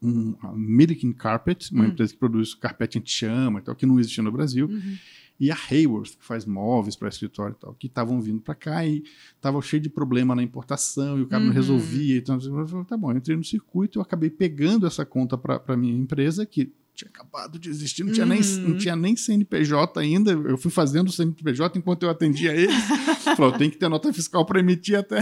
[0.02, 1.90] um, a American Carpet, uma Uhum.
[1.90, 4.66] empresa que produz carpete anti-chama e tal, que não existia no Brasil.
[4.68, 4.96] Uhum.
[5.38, 8.86] E a Hayworth, que faz móveis para escritório e tal, que estavam vindo para cá
[8.86, 9.02] e
[9.34, 11.54] estavam cheio de problema na importação e o cara não Uhum.
[11.54, 12.16] resolvia.
[12.18, 15.76] Então, eu falei, tá bom, eu entrei no circuito, eu acabei pegando essa conta para
[15.76, 18.68] minha empresa, que tinha acabado de existir, não tinha, nem, Uhum.
[18.68, 20.30] não tinha nem CNPJ ainda.
[20.30, 22.72] Eu fui fazendo o CNPJ enquanto eu atendia eles.
[23.36, 25.18] Falei, eu tenho que ter nota fiscal para emitir até.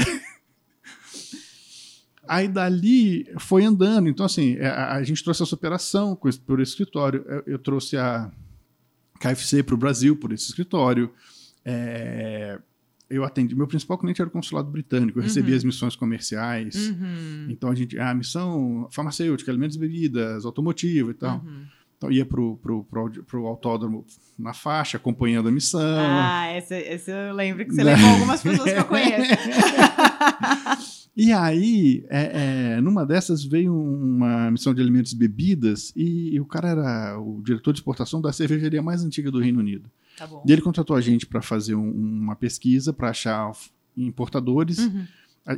[2.29, 4.09] Aí dali foi andando.
[4.09, 6.15] Então, assim, a, a gente trouxe essa operação
[6.47, 7.25] por escritório.
[7.27, 8.31] Eu, eu trouxe a
[9.23, 11.11] KFC para o Brasil por esse escritório.
[11.65, 12.59] É,
[13.09, 13.55] eu atendi.
[13.55, 15.19] Meu principal cliente era o consulado britânico.
[15.19, 15.59] Eu recebia Uhum.
[15.59, 16.75] as missões comerciais.
[16.91, 17.47] Uhum.
[17.51, 17.99] Então a gente.
[17.99, 21.37] A missão farmacêutica, alimentos e bebidas, automotivo e tal.
[21.45, 21.65] Uhum.
[21.99, 24.05] Então ia pro, pro, pro, pro autódromo
[24.37, 25.81] na faixa, acompanhando a missão.
[26.01, 27.95] Ah, esse, esse eu lembro que você Né?
[27.95, 29.31] levou algumas pessoas que eu conheço.
[31.15, 36.41] E aí, é, é, numa dessas veio uma missão de alimentos e bebidas e, e
[36.41, 39.91] o cara era o diretor de exportação da cervejaria mais antiga do Reino Unido.
[40.17, 40.43] Tá bom.
[40.47, 43.53] E ele contratou a gente para fazer um- uma pesquisa para achar
[43.95, 44.79] importadores.
[44.79, 45.07] Uhum.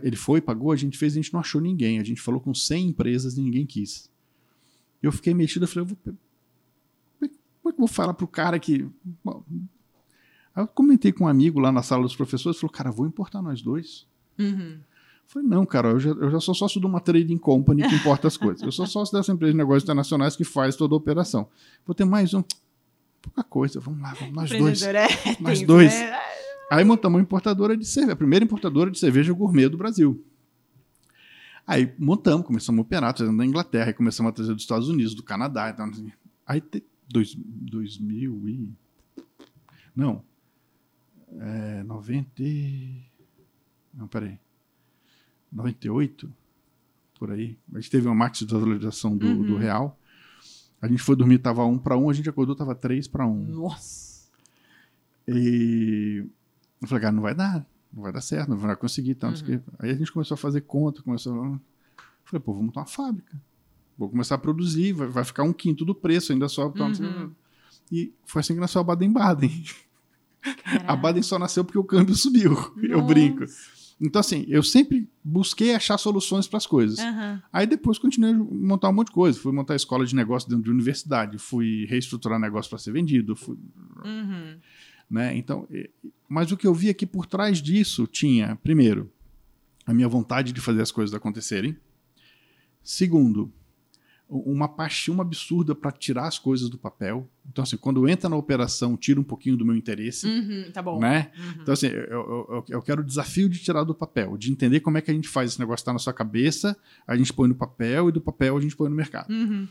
[0.03, 2.01] Ele foi, pagou, a gente fez, a gente não achou ninguém.
[2.01, 4.11] A gente falou com 100 empresas e ninguém quis.
[5.01, 6.17] Eu fiquei mexido, eu falei, eu vou, como
[7.23, 7.35] é que
[7.67, 8.89] eu vou falar pro cara que...
[10.57, 13.43] Aí eu comentei com um amigo lá na sala dos professores, falou, cara, vou importar
[13.43, 14.07] nós dois.
[14.39, 14.79] Uhum.
[15.27, 18.29] Falei, não, cara, eu já, eu já sou sócio de uma trading company que importa
[18.29, 18.63] as coisas.
[18.63, 21.49] Eu sou sócio dessa empresa de negócios internacionais que faz toda a operação.
[21.85, 22.43] Vou ter mais um.
[23.23, 24.83] Pouca coisa, vamos lá, vamos nós dois.
[24.83, 25.07] É
[25.41, 25.93] Nós tenso, dois.
[25.93, 26.13] né?
[26.71, 30.23] Aí montamos uma importadora de cerveja, a primeira importadora de cerveja gourmet do Brasil.
[31.67, 35.15] Aí montamos, começamos a operar, trazendo da Inglaterra, aí começamos a trazer dos Estados Unidos,
[35.15, 35.71] do Canadá.
[35.71, 36.13] e tal, assim.
[36.47, 38.69] Aí, te, dois, 2000 e...
[39.97, 40.23] Não.
[41.41, 42.43] É, 90...
[42.43, 43.03] e-
[43.95, 44.39] Não, peraí.
[45.55, 46.31] 98?
[47.19, 47.57] Por aí.
[47.73, 49.43] A gente teve uma máxima de valorização do, Uhum.
[49.47, 49.99] do real.
[50.83, 53.45] A gente foi dormir, tava 1 para 1, a gente acordou, tava 3 para 1.
[53.47, 54.25] Nossa.
[55.27, 56.25] E
[56.83, 59.15] eu falei, cara, não vai dar, não vai dar certo, não vai conseguir.
[59.15, 59.47] Tanto Uhum.
[59.59, 59.61] que...
[59.79, 61.33] Aí a gente começou a fazer conta, começou.
[61.43, 61.61] a-
[62.25, 63.41] Falei, pô, vamos montar uma fábrica.
[63.97, 66.67] Vou começar a produzir, vai, vai ficar um quinto do preço, ainda só.
[66.69, 67.31] Uhum.
[67.93, 69.65] E foi assim que nasceu a Baden-Baden.
[70.87, 70.97] A.
[70.97, 72.53] Baden só nasceu porque o câmbio subiu.
[72.83, 73.07] Eu Nossa.
[73.07, 73.45] brinco.
[74.01, 76.99] Então, assim, eu sempre busquei achar soluções para as coisas.
[76.99, 77.43] Aham.
[77.53, 79.39] Aí depois continuei a montar um monte de coisa.
[79.39, 83.57] Fui montar escola de negócio dentro de universidade, fui reestruturar negócio para ser vendido, fui
[84.05, 84.59] Uhum.
[85.09, 85.37] né?
[85.37, 85.67] Então,
[86.29, 89.11] mas o que eu vi é que por trás disso tinha, primeiro,
[89.87, 91.77] a minha vontade de fazer as coisas acontecerem.
[92.83, 93.51] Segundo,
[94.39, 97.29] uma paixão absurda para tirar as coisas do papel.
[97.51, 100.99] Então, assim, quando entra na operação, tira um pouquinho do meu interesse, Uhum, Tá bom.
[100.99, 101.31] né?
[101.37, 101.63] Uhum.
[101.63, 104.99] Então, assim, eu, eu, eu- quero o desafio de tirar do papel, de entender como
[104.99, 107.55] é que a gente faz esse negócio estar na sua cabeça, a gente põe no
[107.55, 109.31] papel e do papel a gente põe no mercado.
[109.31, 109.69] Uhum.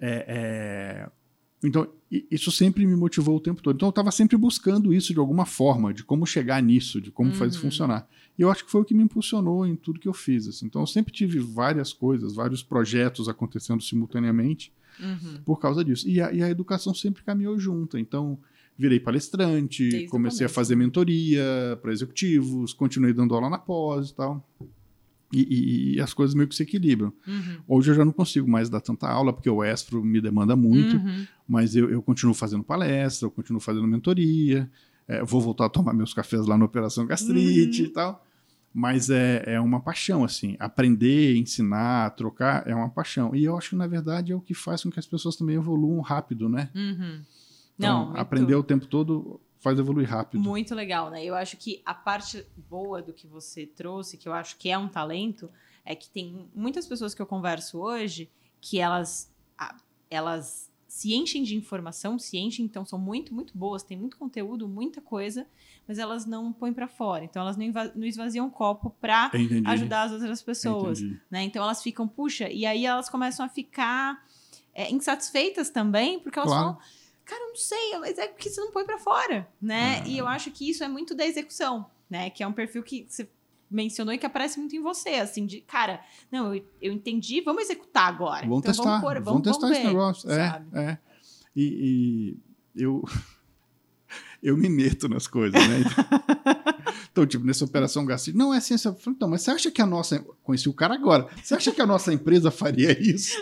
[0.00, 1.10] É, é,
[1.62, 1.88] Então,
[2.30, 3.74] isso sempre me motivou o tempo todo.
[3.74, 7.32] Então, eu estava sempre buscando isso de alguma forma, de como chegar nisso, de como
[7.32, 7.62] fazer Uhum.
[7.62, 8.08] funcionar.
[8.38, 10.46] E eu acho que foi o que me impulsionou em tudo que eu fiz.
[10.46, 10.66] assim.
[10.66, 15.40] Então, eu sempre tive várias coisas, vários projetos acontecendo simultaneamente Uhum.
[15.44, 16.08] por causa disso.
[16.08, 17.98] E a, e a educação sempre caminhou junto.
[17.98, 18.38] Então,
[18.76, 21.42] virei palestrante, Desde comecei a fazer mentoria
[21.82, 24.48] para executivos, continuei dando aula na pós e tal.
[25.32, 27.12] E, e- e as coisas meio que se equilibram.
[27.26, 27.58] Uhum.
[27.68, 30.96] Hoje eu já não consigo mais dar tanta aula, porque o Estro me demanda muito,
[30.96, 31.26] Uhum.
[31.46, 34.70] mas eu, eu continuo fazendo palestra, eu continuo fazendo mentoria,
[35.06, 37.88] é, vou voltar a tomar meus cafés lá na Operação Gastrite Uhum.
[37.88, 38.24] e tal.
[38.72, 40.54] Mas é, é uma paixão, assim.
[40.58, 43.34] Aprender, ensinar, trocar é uma paixão.
[43.34, 45.56] E eu acho que, na verdade, é o que faz com que as pessoas também
[45.56, 46.68] evoluam rápido, né?
[46.74, 47.20] Uhum.
[47.78, 50.42] Então, Não, aprender o tempo todo faz evoluir rápido.
[50.42, 51.24] Muito legal, né?
[51.24, 54.78] Eu acho que a parte boa do que você trouxe, que eu acho que é
[54.78, 55.50] um talento,
[55.84, 58.30] é que tem muitas pessoas que eu converso hoje
[58.60, 59.32] que elas,
[60.10, 64.66] elas se enchem de informação, se enchem, então são muito, muito boas, tem muito conteúdo,
[64.66, 65.46] muita coisa,
[65.86, 67.24] mas elas não põem pra fora.
[67.24, 69.68] Então elas não, esvaziam o copo pra Entendi.
[69.68, 71.42] ajudar as outras pessoas né?
[71.44, 74.24] Então elas ficam, puxa, e aí elas começam a ficar
[74.74, 76.74] é, insatisfeitas também, porque elas Claro.
[76.74, 76.78] falam,
[77.28, 80.00] cara, eu não sei, mas é porque você não põe pra fora, né?
[80.02, 80.08] Ah.
[80.08, 82.30] E eu acho que isso é muito da execução, né?
[82.30, 83.28] Que é um perfil que você
[83.70, 86.00] mencionou e que aparece muito em você, assim, de, cara,
[86.32, 88.46] não, eu, eu entendi, vamos executar agora.
[88.46, 90.30] Vamos Então, testar, pôr- vamos, testar vamos esse ver, negócio.
[90.30, 90.98] É, é.
[91.54, 92.38] E,
[92.74, 93.04] e eu,
[94.42, 95.84] eu me meto nas coisas, né?
[97.10, 98.92] Então, tipo, nessa operação Gassi, não é ciência.
[98.92, 100.20] Falei, então, mas você acha que a nossa.
[100.44, 101.26] Conheci o cara agora.
[101.42, 103.34] Você acha que a nossa empresa faria isso?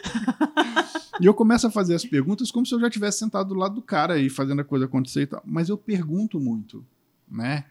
[1.20, 3.74] e eu começo a fazer as perguntas como se eu já tivesse sentado do lado
[3.76, 5.42] do cara e fazendo a coisa acontecer e tal.
[5.46, 6.84] Mas eu pergunto muito,
[7.30, 7.64] né?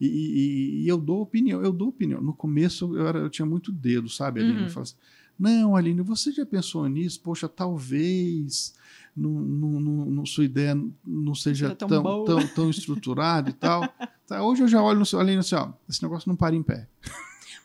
[0.00, 2.20] E, e- e eu dou opinião, eu dou opinião.
[2.20, 4.58] No começo eu, era, eu tinha muito dedo, sabe, Aline?
[4.58, 4.64] Uhum.
[4.64, 4.96] Eu falo assim,
[5.38, 7.20] não, Aline, você já pensou nisso?
[7.20, 8.74] Poxa, talvez
[9.16, 10.74] não, não, não- sua ideia
[11.06, 13.82] não seja tão tão, tão, tão estruturada e tal.
[14.26, 16.62] Tá, hoje eu já olho no seu Aline assim, ó, esse negócio não para em
[16.62, 16.88] pé.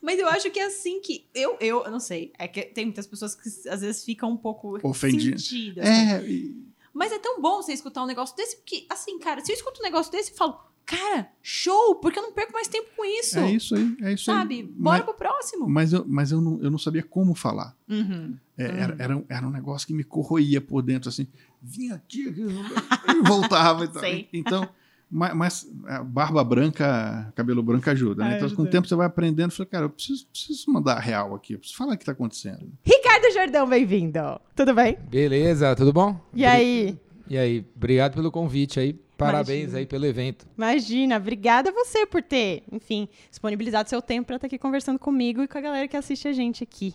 [0.01, 1.25] Mas eu acho que é assim que.
[1.33, 2.31] Eu, eu, eu não sei.
[2.37, 5.43] É que tem muitas pessoas que às vezes ficam um pouco Ofendidas.
[5.43, 5.85] sentidas.
[5.87, 6.55] É, e-
[6.93, 9.79] Mas é tão bom você escutar um negócio desse, porque, assim, cara, se eu escuto
[9.81, 13.37] um negócio desse, eu falo, cara, show, porque eu não perco mais tempo com isso.
[13.37, 14.55] é isso aí, é isso Sabe?
[14.55, 14.63] aí.
[14.63, 15.69] Bora Mas, pro próximo.
[15.69, 17.75] mas eu, mas eu, não, eu não sabia como falar.
[17.87, 18.37] Uhum.
[18.57, 18.75] É, Hum.
[18.77, 21.27] era, era, um- era um negócio que me corroía por dentro, assim.
[21.61, 22.41] Vinha aqui, aqui,
[23.07, 23.85] e voltava.
[23.85, 23.99] E tal.
[24.01, 24.29] Sei.
[24.33, 24.67] Então,
[25.09, 28.33] mas, mas a barba branca, cabelo branco ajuda, né?
[28.33, 29.49] Ah, então, com o tempo você vai aprendendo.
[29.49, 31.53] Eu falei, cara, eu preciso, preciso mandar a real aqui.
[31.53, 32.71] Eu preciso falar o que está acontecendo.
[32.83, 34.19] Ricardo Jordão, bem-vindo.
[34.55, 34.97] Tudo bem?
[35.09, 36.19] Beleza, tudo bom?
[36.33, 36.97] E aí?
[37.27, 38.93] E aí, obrigado pelo convite aí.
[39.17, 39.79] Parabéns Imagina.
[39.79, 40.47] aí pelo evento.
[40.57, 45.43] Imagina, obrigada a você por ter, enfim, disponibilizado seu tempo para estar aqui conversando comigo
[45.43, 46.93] e com a galera que assiste a gente aqui.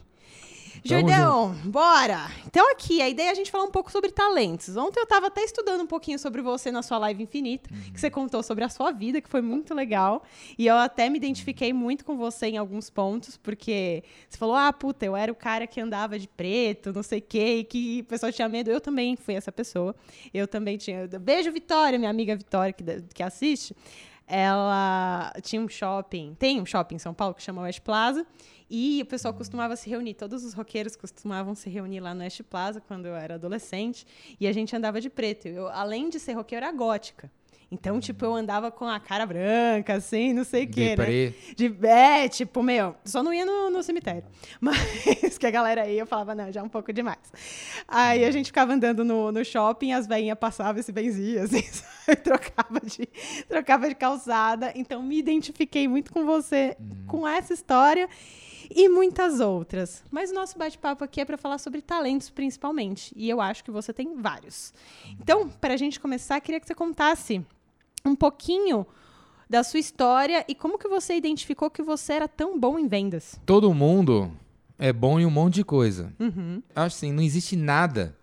[0.86, 2.30] Jordão, bora!
[2.46, 4.76] Então aqui, a ideia é a gente falar um pouco sobre talentos.
[4.76, 8.10] Ontem eu estava até estudando um pouquinho sobre você na sua live infinita, que você
[8.10, 10.22] contou sobre a sua vida, que foi muito legal.
[10.58, 14.70] E eu até me identifiquei muito com você em alguns pontos, porque você falou, ah,
[14.74, 18.00] puta, eu era o cara que andava de preto, não sei o quê, e que
[18.02, 18.70] o pessoal tinha medo.
[18.70, 19.96] Eu também fui essa pessoa.
[20.34, 21.08] Eu também tinha.
[21.18, 22.84] Beijo, Vitória, minha amiga Vitória, que,
[23.14, 23.74] que assiste.
[24.26, 28.26] Ela tinha um shopping, tem um shopping em São Paulo que chama West Plaza,
[28.70, 32.42] e o pessoal costumava se reunir, todos os roqueiros costumavam se reunir lá no West
[32.42, 34.06] Plaza quando eu era adolescente,
[34.40, 35.46] e a gente andava de preto.
[35.46, 37.30] Eu, além de ser roqueiro, era gótica.
[37.70, 41.32] Então, tipo, eu andava com a cara branca, assim, não sei o quê, né?
[41.56, 44.24] De, é, tipo, meu, só não ia no, no cemitério.
[44.60, 47.32] Mas que a galera ia, eu falava, não, já é um pouco demais.
[47.88, 51.62] Aí a gente ficava andando no, no shopping, as veinhas passavam e se benziam, assim,
[52.22, 53.08] trocava de,
[53.48, 54.72] trocava de calçada.
[54.74, 56.76] Então me identifiquei muito com você,
[57.06, 58.08] com essa história
[58.70, 60.04] e muitas outras.
[60.10, 63.12] Mas o nosso bate-papo aqui é para falar sobre talentos, principalmente.
[63.16, 64.72] E eu acho que você tem vários.
[65.20, 67.44] Então, para a gente começar, queria que você contasse
[68.04, 68.86] um pouquinho
[69.48, 73.38] da sua história e como que você identificou que você era tão bom em vendas.
[73.44, 74.30] Todo mundo
[74.78, 76.12] é bom em um monte de coisa.
[76.18, 76.62] Uhum.
[76.74, 78.16] Acho assim, não existe nada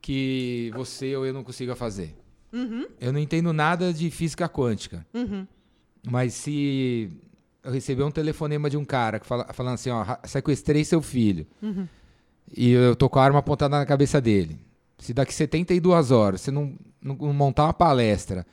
[0.00, 2.14] que você ou eu não consiga fazer.
[2.52, 2.86] Uhum.
[3.00, 5.06] Eu não entendo nada de física quântica.
[5.12, 5.46] Uhum.
[6.06, 7.10] Mas se
[7.64, 11.46] eu receber um telefonema de um cara que fala, falando assim, ó, sequestrei seu filho.
[11.62, 11.88] Uhum.
[12.56, 14.58] E eu tô com a arma apontada na cabeça dele.
[14.98, 18.46] Se daqui 72 horas você não, não não montar uma palestra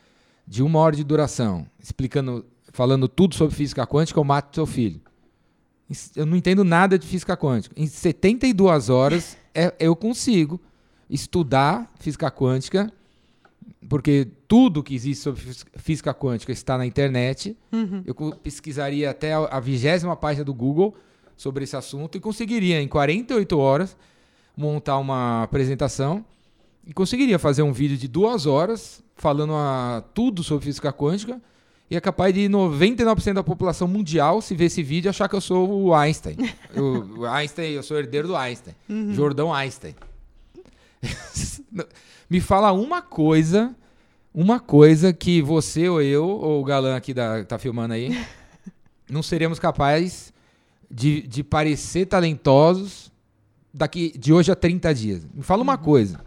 [0.47, 5.01] de uma hora de duração, explicando, falando tudo sobre física quântica, eu mato seu filho.
[6.15, 7.75] Eu não entendo nada de física quântica.
[7.77, 10.59] Em 72 horas é- eu consigo
[11.09, 12.91] estudar física quântica,
[13.87, 15.41] porque tudo que existe sobre
[15.77, 17.57] física quântica está na internet.
[17.71, 18.03] Uhum.
[18.05, 20.95] Eu pesquisaria até a- vigésima página do Google
[21.35, 23.97] sobre esse assunto e conseguiria, em 48 horas,
[24.55, 26.23] montar uma apresentação
[26.85, 31.41] e conseguiria fazer um vídeo de duas horas falando a, tudo sobre física quântica
[31.89, 35.41] e é capaz de 99% da população mundial, se ver esse vídeo, achar que eu
[35.41, 36.37] sou o Einstein.
[36.73, 38.73] Eu, o Einstein, eu sou herdeiro do Einstein.
[39.11, 39.93] Jordão Einstein.
[42.31, 43.75] Me fala uma coisa,
[44.33, 48.17] uma coisa que você ou eu, ou o galã aqui da, que tá filmando aí,
[49.11, 50.31] não seremos capazes
[50.89, 53.11] de, de parecer talentosos
[53.73, 55.27] daqui de hoje a 30 dias.
[55.33, 56.21] Me fala uma coisa.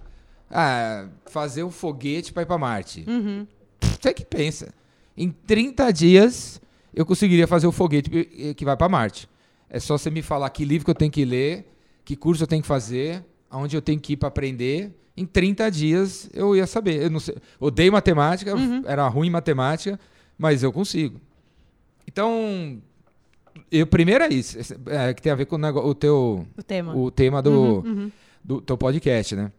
[0.50, 3.02] Ah, fazer um foguete para ir para Marte.
[3.08, 3.46] Uhum.
[3.98, 4.74] Você que pensa.
[5.16, 6.60] Em 30 dias
[6.92, 9.26] eu conseguiria fazer o foguete que- que vai para Marte.
[9.70, 11.66] É só você me falar que livro que eu tenho que ler,
[12.04, 14.92] que curso eu tenho que fazer, aonde eu tenho que ir para aprender.
[15.16, 17.02] Em 30 dias eu ia saber.
[17.02, 18.52] Eu não sei, odeio matemática,
[18.86, 19.98] era ruim em matemática,
[20.36, 21.20] mas eu consigo.
[22.06, 22.78] Então,
[23.70, 26.62] eu, primeiro é isso, é, que tem a ver com o, nego- o teu O
[26.62, 26.96] tema.
[26.96, 28.12] o tema do, Uhum, uhum.
[28.42, 29.52] do teu podcast, né?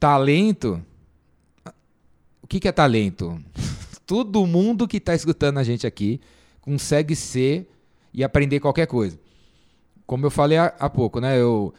[0.00, 0.82] Talento.
[2.42, 3.38] O que, que é talento?
[4.06, 6.20] Todo mundo que está escutando a gente aqui
[6.60, 7.70] consegue ser
[8.12, 9.18] e aprender qualquer coisa.
[10.06, 11.38] Como eu falei há, há pouco, né?
[11.38, 11.74] Eu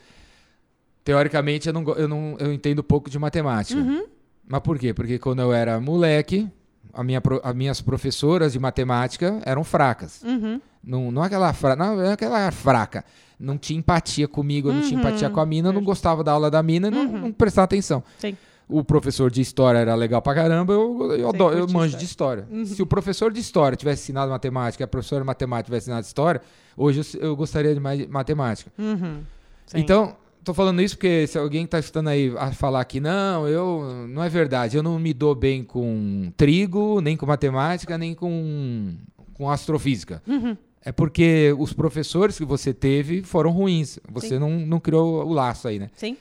[1.10, 3.80] teoricamente eu não, eu não eu entendo pouco de matemática.
[3.80, 4.06] Uhum.
[4.48, 4.94] Mas por quê?
[4.94, 6.48] Porque quando eu era moleque,
[6.94, 10.22] a minha, as minhas professoras de matemática eram fracas.
[10.23, 10.61] Uhum.
[10.84, 11.76] Não, não é aquela fra...
[11.76, 13.03] não é aquela fraca.
[13.40, 15.07] Não tinha empatia comigo, eu não tinha Uhum.
[15.07, 17.19] empatia com a mina, eu não gostava da aula da mina, e não, Uhum.
[17.19, 18.03] não prestava atenção.
[18.19, 18.36] Sim.
[18.72, 22.45] o professor de história era legal pra caramba, eu, eu, adoro- eu manjo de história.
[22.65, 26.06] Se o professor de história tivesse ensinado matemática e a professora de matemática tivesse ensinado
[26.06, 26.40] história,
[26.77, 28.72] hoje eu, eu gostaria de mais matemática.
[28.77, 29.22] Uhum.
[29.65, 29.80] Sim.
[29.80, 34.07] Então, tô falando isso porque se alguém tá escutando aí a falar que não, eu
[34.07, 38.95] não é verdade, eu não me dou bem com trigo, nem com matemática, nem com,
[39.34, 40.22] com astrofísica.
[40.28, 40.56] Uhum.
[40.84, 43.99] É porque os professores que você teve foram ruins.
[44.11, 44.40] Você Sim.
[44.40, 45.90] não, não criou o laço aí, né?
[45.95, 46.16] Sim.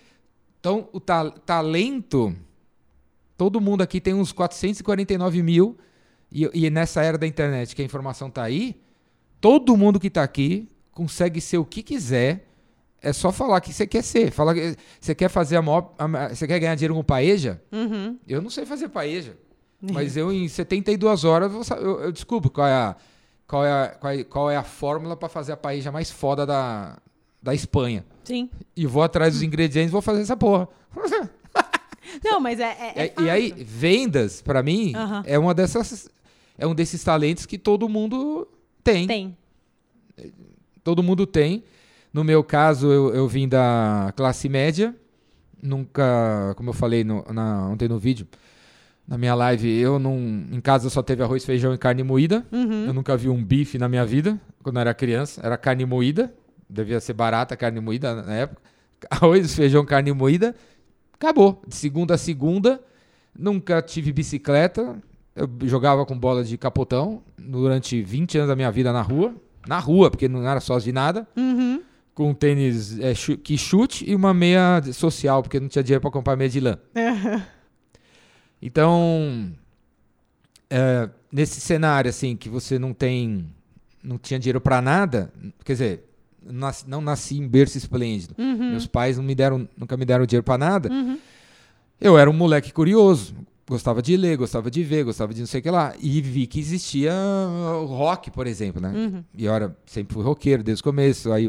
[0.61, 2.35] Então, o ta- talento,
[3.37, 5.79] todo mundo aqui tem uns 449 mil,
[6.31, 8.77] e, e nessa era da internet que a informação tá aí,
[9.41, 12.48] todo mundo que tá aqui consegue ser o que quiser.
[13.01, 14.31] É só falar que você quer ser.
[14.33, 15.95] Falar que você quer fazer a maior.
[16.31, 17.63] Você quer ganhar dinheiro com paeja?
[17.71, 18.19] Uhum.
[18.27, 19.37] Eu não sei fazer paeja.
[19.81, 22.97] Mas eu, em 72 horas, eu, eu, descubro qual é a,
[23.47, 26.45] qual é a, qual é, qual é a fórmula para fazer a paeja mais foda
[26.45, 26.99] da,
[27.41, 28.05] da Espanha.
[28.25, 28.51] Sim.
[28.77, 30.69] E vou atrás dos ingredientes e vou fazer essa porra.
[32.25, 32.65] Não, mas é.
[32.97, 35.23] é- é e aí, vendas, pra mim, Aham.
[35.27, 36.09] é uma dessas.
[36.57, 38.49] É um desses talentos que todo mundo
[38.83, 39.07] tem.
[39.07, 39.37] Tem.
[40.83, 41.63] Todo mundo tem.
[42.19, 44.93] No meu caso, eu, eu vim da classe média.
[45.63, 48.27] Nunca, como eu falei no- na- ontem no vídeo,
[49.07, 50.17] na minha live, eu não.
[50.51, 52.45] Em casa só teve arroz, feijão e carne moída.
[52.51, 52.87] Uhum.
[52.87, 55.41] Eu nunca vi um bife na minha vida, quando eu era criança.
[55.45, 56.35] Era carne moída.
[56.69, 58.61] Devia ser barata a carne moída na época.
[59.09, 60.57] Arroz, feijão, carne moída.
[61.15, 61.63] Acabou.
[61.69, 62.81] De segunda a segunda.
[63.33, 64.97] Nunca tive bicicleta.
[65.37, 69.33] Eu jogava com bola de capotão durante 20 anos da minha vida na rua.
[69.69, 71.29] Na rua, porque não era sócio de nada.
[71.37, 71.81] Uhum.
[72.19, 76.11] Com um tênis é, que chute e uma meia social, porque não tinha dinheiro para
[76.11, 76.77] comprar meia de lã.
[78.61, 79.53] Então,
[80.69, 83.47] é, nesse cenário assim que você não tem,
[84.03, 85.33] não tinha dinheiro para nada,
[85.65, 86.05] quer dizer,
[86.45, 88.35] nasci- não nasci em berço esplêndido.
[88.37, 88.71] Uhum.
[88.71, 90.91] Meus pais não me deram, nunca me deram dinheiro para nada.
[92.01, 93.33] Eu era um moleque curioso,
[93.69, 96.49] gostava de ler, gostava de ver, gostava de não sei o que lá, e vi
[96.49, 97.13] que existia
[97.87, 98.89] rock, por exemplo, né?
[98.93, 99.25] Uhum.
[99.37, 101.31] E eu era, sempre fui roqueiro desde o começo.
[101.31, 101.49] Aí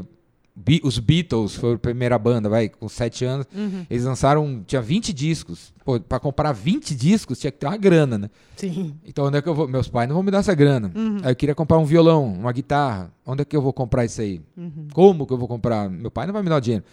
[0.84, 3.48] os Beatles foi a primeira banda, vai, com sete anos.
[3.56, 3.86] Uhum.
[3.90, 5.74] Eles lançaram, tinha 20 discos.
[5.86, 8.30] Pô, pra comprar 20 discos tinha que ter uma grana, né?
[8.56, 8.96] Sim.
[9.06, 9.68] Então onde é que eu vou?
[9.68, 10.92] Meus pais não vão me dar essa grana.
[11.24, 13.12] Aí eu queria comprar um violão, uma guitarra.
[13.26, 14.42] Onde é que eu vou comprar isso aí?
[14.94, 15.90] Como que eu vou comprar?
[15.90, 16.84] Meu pai não vai me dar o dinheiro.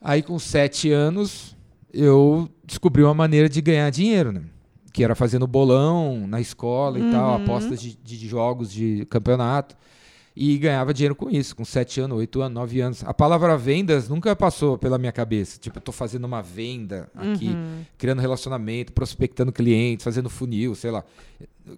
[0.00, 1.56] Aí com sete anos
[1.92, 4.42] eu descobri uma maneira de ganhar dinheiro, né?
[4.92, 9.76] Que era fazendo bolão na escola e tal, apostas de, de jogos de campeonato.
[10.36, 13.04] E ganhava dinheiro com isso, com sete anos, oito anos, nove anos.
[13.04, 15.60] A palavra vendas nunca passou pela minha cabeça.
[15.60, 17.54] Tipo, eu tô fazendo uma venda aqui,
[17.96, 21.04] criando relacionamento, prospectando clientes, fazendo funil, sei lá,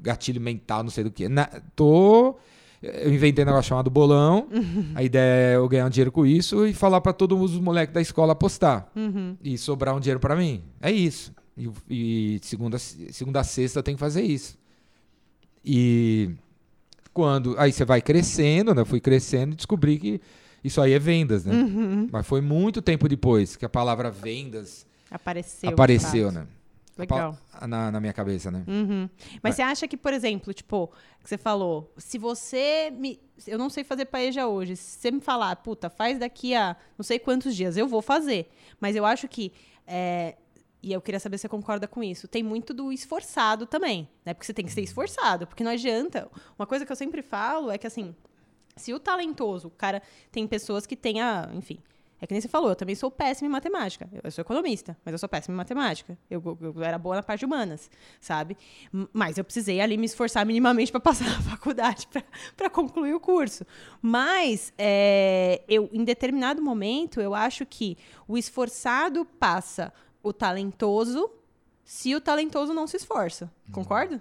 [0.00, 1.28] gatilho mental, não sei do que.
[1.28, 2.34] Na, tô.
[2.82, 4.48] Eu inventei um negócio chamado bolão.
[4.94, 7.92] A ideia é eu ganhar um dinheiro com isso e falar para todos os moleques
[7.92, 8.88] da escola apostar.
[8.96, 9.36] Uhum.
[9.42, 10.62] E sobrar um dinheiro para mim.
[10.80, 11.30] É isso.
[11.58, 14.56] E, e segunda, segunda a sexta eu tenho que fazer isso.
[15.64, 16.30] E
[17.16, 17.54] quando.
[17.58, 18.82] Aí você vai crescendo, né?
[18.82, 20.20] Eu fui crescendo e descobri que
[20.62, 21.54] isso aí é vendas, né?
[21.54, 22.08] Uhum.
[22.12, 25.70] Mas foi muito tempo depois que a palavra vendas Apareceu.
[25.70, 26.46] apareceu, né?
[26.98, 27.38] Legal.
[27.66, 28.64] Na, na minha cabeça, né?
[28.68, 29.08] Uhum.
[29.42, 30.88] Mas você acha que, por exemplo, tipo,
[31.22, 33.18] que você falou, se você me.
[33.46, 34.76] Eu não sei fazer paeja hoje.
[34.76, 38.50] Se você me falar, puta, faz daqui a não sei quantos dias, eu vou fazer.
[38.78, 39.52] Mas eu acho que.
[39.86, 40.36] é,
[40.86, 42.28] e eu queria saber se você concorda com isso.
[42.28, 44.32] Tem muito do esforçado também, né?
[44.32, 45.44] Porque você tem que ser esforçado.
[45.44, 46.30] Porque não adianta.
[46.56, 48.14] Uma coisa que eu sempre falo é que, assim,
[48.76, 50.00] se o talentoso, o cara.
[50.30, 51.50] Tem pessoas que têm a.
[51.54, 51.80] Enfim.
[52.18, 54.08] É que nem você falou, eu também sou péssima em matemática.
[54.24, 56.16] Eu, sou economista, mas eu sou péssima em matemática.
[56.30, 57.90] Eu, eu- era boa na parte de humanas,
[58.20, 58.56] sabe?
[59.12, 62.08] Mas eu precisei ali me esforçar minimamente para passar na faculdade,
[62.56, 63.66] para concluir o curso.
[64.00, 69.92] Mas, é, eu, em determinado momento, eu acho que o esforçado passa
[70.26, 71.30] o talentoso
[71.84, 73.50] se o talentoso não se esforça.
[73.70, 74.20] Concorda?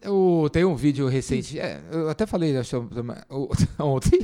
[0.00, 2.88] Eu, tem um vídeo recente, é, eu até falei acho,
[3.80, 4.20] ontem,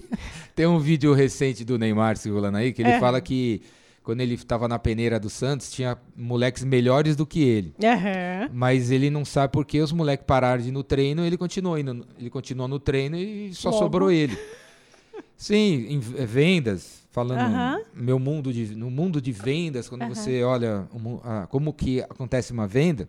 [0.54, 3.00] tem um vídeo recente do Neymar circulando aí, que ele É.
[3.00, 3.60] fala que
[4.02, 7.74] quando ele estava na peneira do Santos, tinha moleques melhores do que ele.
[7.82, 8.50] Aham.
[8.52, 11.76] Mas ele não sabe por que os moleques pararam de ir no treino, ele continuou
[11.78, 13.82] indo, ele continuou no treino e só Logo.
[13.82, 14.38] sobrou ele.
[15.36, 17.80] Sim, em vendas, falando Aham.
[17.94, 22.00] meu mundo de, no mundo de vendas, quando você olha o mu- ah, como que
[22.02, 23.08] acontece uma venda,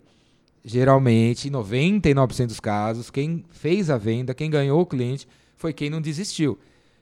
[0.63, 5.27] geralmente, em 99% dos casos, quem fez a venda, quem ganhou o cliente,
[5.57, 6.55] foi quem não desistiu.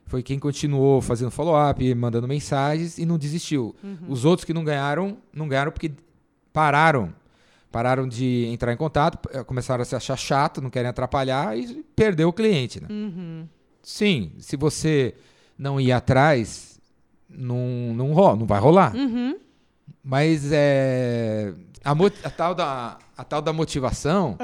[0.06, 3.74] Foi quem continuou fazendo follow-up, mandando mensagens e não desistiu.
[4.08, 5.92] Os outros que não ganharam, não ganharam porque
[6.54, 7.12] pararam.
[7.70, 11.84] Pararam de entrar em contato, eh, começaram a se achar chato, não querem atrapalhar e
[11.94, 12.80] perdeu o cliente.
[12.80, 12.86] Né?
[12.90, 13.48] Uhum.
[13.82, 15.14] Sim, se você
[15.58, 16.73] não ir atrás,
[17.36, 18.94] não, não, ro- não vai rolar.
[18.94, 19.38] Uhum.
[20.02, 21.52] Mas é,
[21.84, 24.36] a, a tal da, a tal da motivação,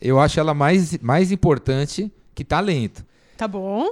[0.00, 3.04] eu acho ela mais, mais importante que talento.
[3.36, 3.90] Tá bom.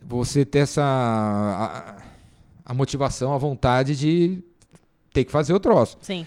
[0.00, 0.82] Você ter essa.
[0.84, 1.96] A,
[2.64, 4.42] a motivação, a vontade de
[5.12, 5.96] ter que fazer o troço.
[6.00, 6.26] Sim.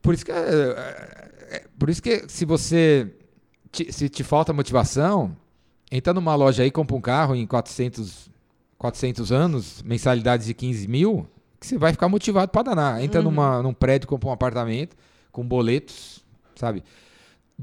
[0.00, 3.14] Por isso que, é, é- é- por isso que se você.
[3.70, 5.36] te- se te falta motivação,
[5.90, 8.30] entra numa loja aí, compra um carro em 400,
[8.82, 11.28] 400 anos, mensalidades de 15 mil,
[11.60, 13.00] que você vai ficar motivado para danar.
[13.00, 14.96] Entra numa, num prédio, compra um apartamento
[15.30, 16.24] com boletos,
[16.56, 16.82] sabe?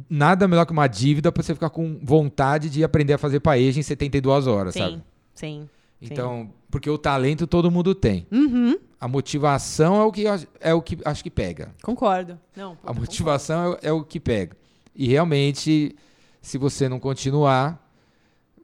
[0.09, 3.81] Nada melhor que uma dívida para você ficar com vontade de aprender a fazer paeja
[3.81, 5.03] em 72 horas, sabe?
[5.35, 5.67] Sim.
[5.67, 5.69] Sim.
[6.01, 8.25] Então, porque o talento todo mundo tem.
[8.31, 8.79] Uhum.
[8.97, 10.23] A motivação é o que,
[10.61, 11.75] é o que acho que pega.
[11.83, 12.39] Concordo.
[12.55, 14.55] Não, puta, A motivação é, é o que pega.
[14.95, 15.93] E realmente,
[16.41, 17.85] se você não continuar,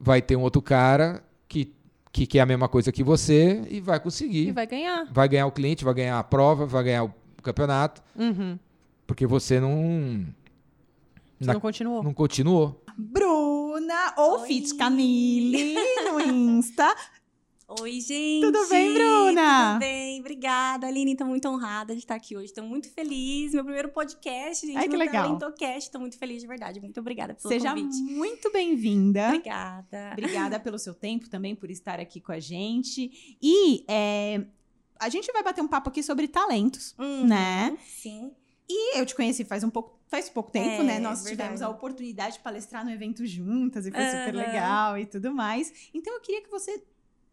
[0.00, 1.22] vai ter um outro cara
[2.16, 4.48] que, que quer a mesma coisa que você e vai conseguir.
[4.48, 5.06] E vai ganhar.
[5.12, 8.58] Vai ganhar o cliente, vai ganhar a prova, vai ganhar o campeonato, Uhum.
[9.06, 10.24] porque você não,
[11.38, 12.02] Você Na- não continuou.
[12.02, 12.82] não continuou.
[12.98, 14.40] Bruna ou.
[14.46, 15.74] Fit Camille
[16.04, 16.94] no Insta.
[17.68, 18.42] Oi, gente!
[18.46, 19.70] Tudo bem, Bruna?
[19.72, 20.86] Tudo bem, obrigada.
[20.86, 22.46] Aline, estou muito honrada de estar aqui hoje.
[22.46, 23.52] Estou muito feliz.
[23.52, 24.76] Meu primeiro podcast, gente.
[24.78, 25.24] Ai, que legal.
[25.24, 25.78] Talentocast.
[25.88, 26.80] Estou muito feliz, de verdade.
[26.80, 27.96] Muito obrigada pelo Seja convite.
[28.02, 29.26] muito bem-vinda.
[29.26, 30.10] Obrigada.
[30.12, 33.36] Obrigada pelo seu tempo também, por estar aqui com a gente.
[33.42, 34.46] E é,
[35.00, 37.76] a gente vai bater um papo aqui sobre talentos, Uhum, né?
[37.84, 38.30] Sim.
[38.68, 40.98] E eu te conheci faz um pouco, faz pouco tempo, É, né?
[41.00, 41.36] Nós verdade.
[41.36, 44.46] tivemos a oportunidade de palestrar no evento juntas e foi super Aham.
[44.46, 45.90] legal e tudo mais.
[45.92, 46.80] Então eu queria que você,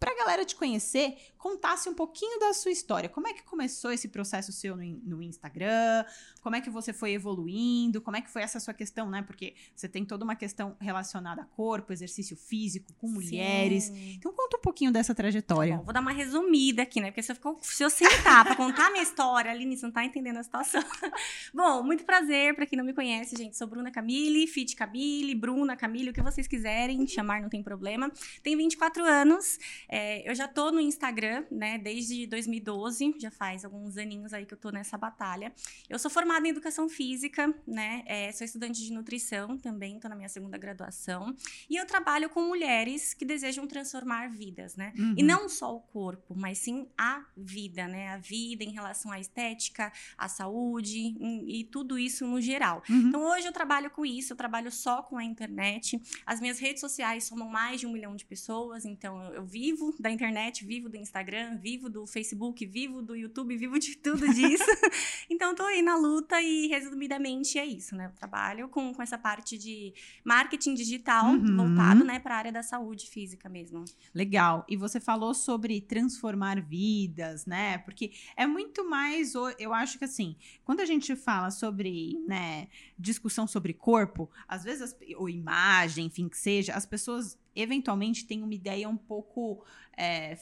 [0.03, 3.07] pra galera te conhecer, contasse um pouquinho da sua história.
[3.07, 6.05] Como é que começou esse processo seu no, no Instagram?
[6.41, 8.01] Como é que você foi evoluindo?
[8.01, 9.21] Como é que foi essa sua questão, né?
[9.21, 13.85] Porque você tem toda uma questão relacionada a corpo, exercício físico, com mulheres.
[13.85, 14.15] Sim.
[14.17, 15.77] Então conta um pouquinho dessa trajetória.
[15.77, 17.11] Bom, vou dar uma resumida aqui, né?
[17.11, 20.03] Porque se eu, se eu sentar pra contar a minha história, Aline, você não tá
[20.03, 20.83] entendendo a situação.
[21.53, 23.57] Bom, muito prazer, pra quem não me conhece, gente.
[23.57, 28.11] Sou Bruna Camille, Fit Camille, Bruna Camille, o que vocês quiserem chamar, não tem problema.
[28.41, 29.59] Tenho 24 anos,
[29.95, 31.77] é, eu já tô no Instagram, né?
[31.77, 35.53] Desde 2012, já faz alguns aninhos aí que eu tô nessa batalha.
[35.89, 38.03] Eu sou formada em Educação Física, né?
[38.07, 41.35] é, sou estudante de nutrição também, tô na minha segunda graduação.
[41.69, 44.93] E eu trabalho com mulheres que desejam transformar vidas, né?
[44.97, 45.15] Uhum.
[45.17, 48.09] E não só o corpo, mas sim a vida, né?
[48.09, 52.81] A vida em relação à estética, à saúde em- e tudo isso no geral.
[52.89, 53.07] Uhum.
[53.09, 56.01] Então hoje eu trabalho com isso, eu trabalho só com a internet.
[56.25, 59.82] As minhas redes sociais somam mais de um milhão de pessoas, então eu, eu vivo
[59.99, 64.63] da internet, vivo do Instagram, vivo do Facebook, vivo do YouTube, vivo de tudo disso.
[65.29, 68.05] então tô aí na luta e resumidamente é isso, né?
[68.07, 69.93] Eu trabalho com, com essa parte de
[70.23, 71.55] marketing digital Uhum.
[71.57, 73.83] voltado, né, para a área da saúde física mesmo.
[74.13, 74.65] Legal.
[74.69, 77.77] E você falou sobre transformar vidas, né?
[77.79, 83.47] Porque é muito mais, eu acho que assim, quando a gente fala sobre, né, discussão
[83.47, 88.53] sobre corpo, às vezes, as- ou imagem, enfim, que seja, as pessoas eventualmente têm uma
[88.53, 89.63] ideia um pouco
[89.97, 90.37] é,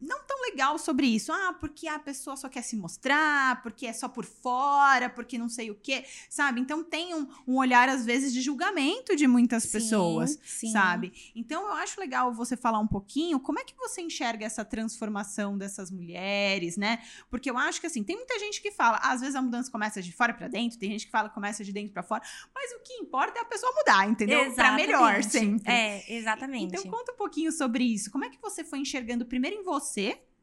[0.00, 1.32] não tão legal sobre isso.
[1.32, 5.48] Ah, porque a pessoa só quer se mostrar, porque é só por fora, porque não
[5.48, 6.60] sei o quê, sabe?
[6.60, 10.72] Então tem um, um olhar, às vezes, de julgamento de muitas Sim, pessoas sim.
[10.72, 11.12] sabe?
[11.34, 15.58] Então eu acho legal você falar um pouquinho como é que você enxerga essa transformação
[15.58, 17.02] dessas mulheres, né?
[17.28, 20.00] Porque eu acho que assim, tem muita gente que fala, às vezes a mudança começa
[20.00, 22.22] de fora pra dentro, tem gente que fala que começa de dentro pra fora,
[22.54, 24.38] mas o que importa é a pessoa mudar, entendeu?
[24.40, 24.86] Pra Exatamente.
[24.86, 25.70] melhor sempre.
[25.72, 26.74] É, exatamente.
[26.76, 28.10] Então conta um pouquinho sobre isso.
[28.10, 29.89] Como é que você foi enxergando primeiro em você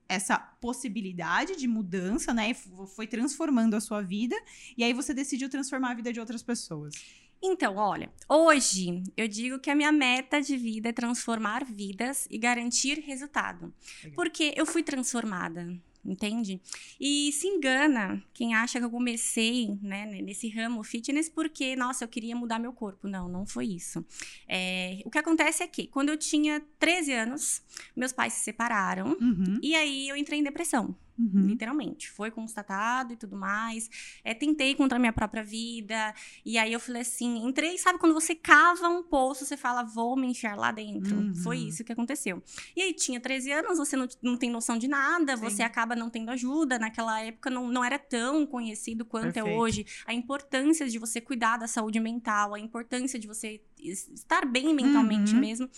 [0.09, 2.53] essa possibilidade de mudança, né?
[2.95, 4.35] Foi transformando a sua vida
[4.77, 6.93] e aí você decidiu transformar a vida de outras pessoas.
[7.41, 12.37] Então, olha, hoje eu digo que a minha meta de vida é transformar vidas e
[12.37, 13.73] garantir resultado.
[14.03, 14.15] Legal.
[14.15, 15.77] Porque eu fui transformada,
[16.07, 16.61] entende?
[16.99, 22.07] E se engana quem acha que eu comecei né, nesse ramo fitness porque, nossa, eu
[22.07, 23.07] queria mudar meu corpo.
[23.07, 24.03] Não, não foi isso.
[24.47, 27.61] É, o que acontece é que, quando eu tinha 13 anos,
[27.95, 29.17] meus pais se separaram.
[29.19, 30.95] Uhum, E aí eu entrei em depressão.
[31.17, 31.47] Uhum.
[31.47, 32.09] Literalmente.
[32.09, 33.89] Foi constatado e tudo mais.
[34.23, 36.13] É, tentei contra a minha própria vida.
[36.45, 40.15] E aí eu falei assim: entrei, sabe, quando você cava um poço, você fala, vou
[40.15, 41.15] me enfiar lá dentro.
[41.15, 41.35] Uhum.
[41.35, 42.41] Foi isso que aconteceu.
[42.75, 45.43] E aí tinha 13 anos, você não, não tem noção de nada, Sim.
[45.43, 46.79] você acaba não tendo ajuda.
[46.79, 49.47] Naquela época não, não era tão conhecido quanto Perfeito.
[49.47, 49.85] é hoje.
[50.05, 55.33] A importância de você cuidar da saúde mental, a importância de você estar bem mentalmente
[55.33, 55.39] Uhum.
[55.39, 55.69] mesmo.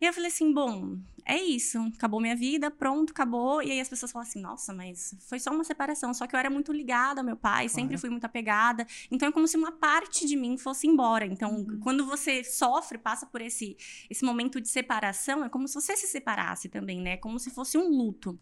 [0.00, 0.96] E eu falei assim, bom,
[1.26, 3.62] é isso, acabou minha vida, pronto, acabou.
[3.62, 6.14] E aí as pessoas falam assim, nossa, mas foi só uma separação.
[6.14, 8.86] Só que eu era muito ligada ao meu pai, sempre fui muito apegada.
[9.10, 11.26] Então é como se uma parte de mim fosse embora.
[11.26, 11.80] Então, Uhum.
[11.80, 13.76] quando você sofre, passa por esse,
[14.08, 17.12] esse momento de separação, é como se você se separasse também, né?
[17.12, 18.38] É como se fosse um luto.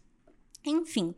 [0.65, 1.13] Enfim.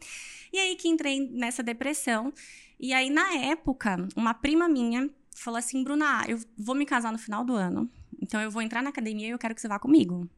[0.51, 2.33] E aí que entrei nessa depressão.
[2.79, 5.07] E aí, na época, uma prima minha
[5.43, 7.89] falou assim: Bruna, eu vou me casar no final do ano.
[8.21, 10.29] Então eu vou entrar na academia e eu quero que você vá comigo.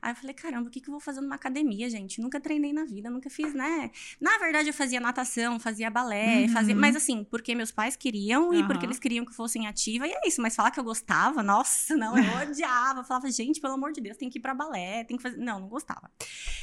[0.00, 2.20] Aí eu falei, caramba, o que, que eu vou fazer numa academia, gente?
[2.20, 3.90] Nunca treinei na vida, nunca fiz, né?
[4.20, 6.48] Na verdade, eu fazia natação, fazia balé, Uhum.
[6.50, 6.76] fazia.
[6.76, 10.12] Mas assim, porque meus pais queriam e porque eles queriam que eu fosse ativa, e
[10.12, 10.40] é isso.
[10.40, 13.02] Mas falar que eu gostava, nossa, não, eu odiava.
[13.02, 15.36] Falava, gente, pelo amor de Deus, tem que ir pra balé, tem que fazer.
[15.36, 16.08] Não, não gostava.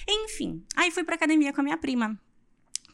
[0.07, 2.17] Enfim, aí fui pra academia com a minha prima.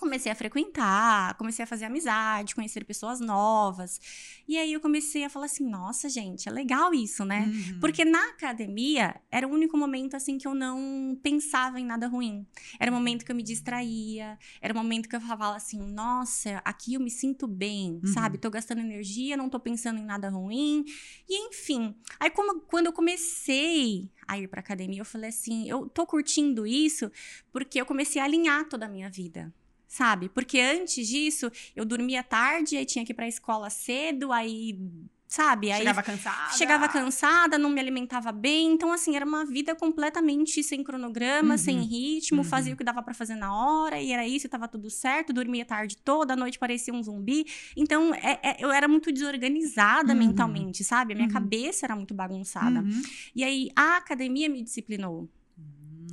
[0.01, 4.01] Comecei a frequentar, comecei a fazer amizade, conhecer pessoas novas.
[4.47, 7.45] E aí eu comecei a falar assim: nossa, gente, é legal isso, né?
[7.45, 7.79] Uhum.
[7.79, 12.47] Porque na academia era o único momento assim que eu não pensava em nada ruim.
[12.79, 16.59] Era o momento que eu me distraía, era o momento que eu falava assim: "Nossa,
[16.65, 18.11] aqui eu me sinto bem", Uhum.
[18.11, 18.39] sabe?
[18.39, 20.83] Tô gastando energia, não tô pensando em nada ruim.
[21.29, 25.87] E enfim, aí como, quando eu comecei a ir pra academia, eu falei assim: "Eu
[25.87, 27.11] tô curtindo isso
[27.53, 29.53] porque eu comecei a alinhar toda a minha vida".
[29.93, 30.29] Sabe?
[30.29, 34.79] Porque antes disso, eu dormia tarde, aí tinha que ir pra escola cedo, aí,
[35.27, 35.69] sabe?
[35.69, 36.53] Aí Chegava cansada.
[36.53, 38.71] Chegava cansada, não me alimentava bem.
[38.71, 41.57] Então, assim, era uma vida completamente sem cronograma, Uhum.
[41.57, 42.37] sem ritmo.
[42.37, 42.43] Uhum.
[42.45, 45.33] Fazia o que dava pra fazer na hora, e era isso, tava tudo certo.
[45.33, 47.45] Dormia tarde toda, à noite parecia um zumbi.
[47.75, 50.19] Então, é- é- eu era muito desorganizada Uhum.
[50.19, 51.11] mentalmente, sabe?
[51.11, 51.33] A minha Uhum.
[51.33, 52.79] cabeça era muito bagunçada.
[52.79, 53.01] Uhum.
[53.35, 55.27] E aí, a academia me disciplinou.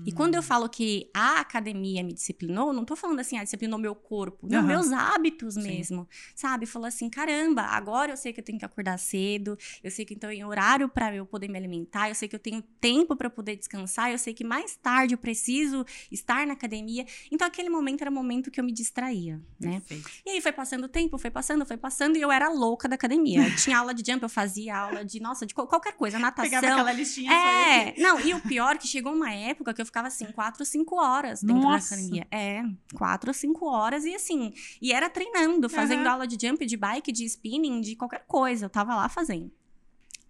[0.06, 3.78] E quando eu falo que a academia me disciplinou, não tô falando assim, ah, disciplinou
[3.78, 4.46] meu corpo.
[4.48, 5.62] Não, meus hábitos Sim.
[5.62, 6.08] mesmo.
[6.34, 6.66] Sabe?
[6.66, 10.14] Falou assim, caramba, agora eu sei que eu tenho que acordar cedo, eu sei que
[10.14, 13.28] então tem horário pra eu poder me alimentar, eu sei que eu tenho tempo pra
[13.28, 17.04] poder descansar, eu sei que mais tarde eu preciso estar na academia.
[17.30, 19.80] Então aquele momento era o momento que eu me distraía, né?
[19.80, 20.10] Perfeito.
[20.24, 22.94] E aí foi passando o tempo, foi passando, foi passando, e eu era louca da
[22.94, 23.46] academia.
[23.46, 26.48] Eu tinha aula de jump, eu fazia aula de, nossa, de qual- qualquer coisa, natação.
[26.50, 29.86] Pegava aquela listinha É, não, e o pior é que chegou uma época que eu
[29.86, 31.90] ficava assim, quatro, cinco horas dentro Nossa.
[31.90, 32.26] da academia.
[32.30, 32.62] É,
[32.94, 36.12] quatro, cinco horas e assim, e era treinando, fazendo Aham.
[36.12, 39.50] aula de jump, de bike, de spinning, de qualquer coisa, eu tava lá fazendo.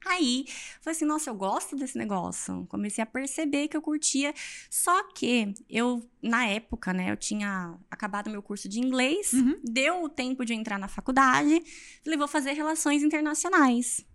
[0.07, 0.47] Aí,
[0.81, 2.65] falei assim, nossa, eu gosto desse negócio.
[2.71, 4.33] Comecei a perceber que eu curtia.
[4.71, 9.61] Só que eu, na época, né, eu tinha acabado meu curso de inglês, Uhum.
[9.63, 11.61] deu o tempo de eu entrar na faculdade,
[12.03, 14.07] falei, vou fazer relações internacionais.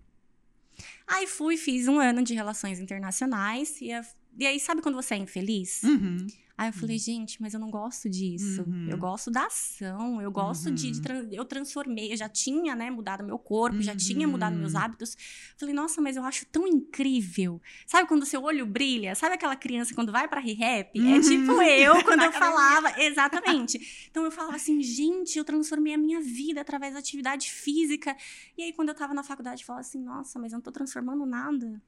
[1.05, 4.05] Aí fui, fiz um ano de relações internacionais, e, a-
[4.39, 5.83] e aí, sabe quando você é infeliz?
[5.83, 6.17] Uhum.
[6.55, 8.61] Aí eu falei, gente, mas eu não gosto disso.
[8.61, 8.85] Uhum.
[8.87, 11.01] Eu gosto da ação, eu gosto de, de Uhum.
[11.01, 14.33] tran- Eu transformei, eu já tinha, né, mudado meu corpo, já tinha Uhum.
[14.33, 15.17] mudado meus hábitos.
[15.57, 17.59] Falei, nossa, mas eu acho tão incrível.
[17.87, 19.15] Sabe quando o seu olho brilha?
[19.15, 20.91] Sabe aquela criança quando vai pra re-rap?
[20.99, 21.21] É Uhum.
[21.21, 23.01] tipo eu quando eu falava.
[23.01, 24.07] Exatamente.
[24.11, 28.15] Então eu falava assim, gente, eu transformei a minha vida através da atividade física.
[28.55, 30.71] E aí, quando eu tava na faculdade, eu falava assim, nossa, mas eu não tô
[30.71, 31.81] transformando nada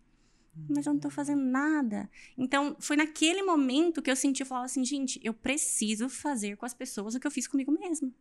[0.69, 2.09] mas eu não tô fazendo nada.
[2.37, 6.65] Então, foi naquele momento que eu senti, eu falava assim, gente, eu preciso fazer com
[6.65, 8.11] as pessoas o que eu fiz comigo mesma.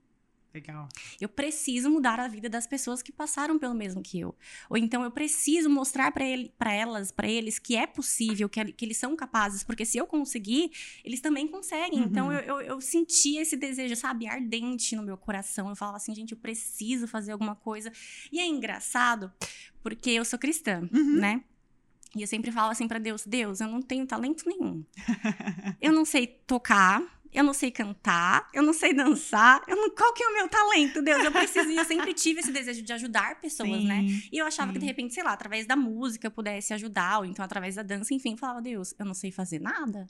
[0.52, 0.88] Legal.
[1.20, 4.36] Eu preciso mudar a vida das pessoas que passaram pelo mesmo que eu.
[4.70, 8.64] Ou então eu preciso mostrar para ele, para elas, para eles que é possível, que,
[8.72, 10.70] que eles são capazes, porque se eu conseguir,
[11.04, 12.02] eles também conseguem.
[12.02, 12.06] Uhum.
[12.06, 15.68] Então eu, eu, eu sentia esse desejo, sabe, ardente no meu coração.
[15.70, 17.90] Eu falava assim, gente, eu preciso fazer alguma coisa.
[18.30, 19.32] E é engraçado,
[19.82, 21.16] porque eu sou cristã, Uhum.
[21.16, 21.42] né?
[22.16, 24.84] E eu sempre falo assim pra Deus: Deus, eu não tenho talento nenhum.
[25.80, 27.02] Eu não sei tocar,
[27.34, 29.62] eu não sei cantar, eu não sei dançar.
[29.66, 29.90] Eu não...
[29.90, 31.24] Qual que é o meu talento, Deus?
[31.24, 31.68] Eu preciso.
[31.70, 33.86] Eu sempre tive esse desejo de ajudar pessoas, Sim.
[33.86, 34.04] né?
[34.32, 34.86] E eu achava que, de Sim.
[34.86, 38.32] repente, sei lá, através da música eu pudesse ajudar, ou então através da dança, enfim,
[38.32, 40.06] eu falava, Deus, eu não sei fazer nada.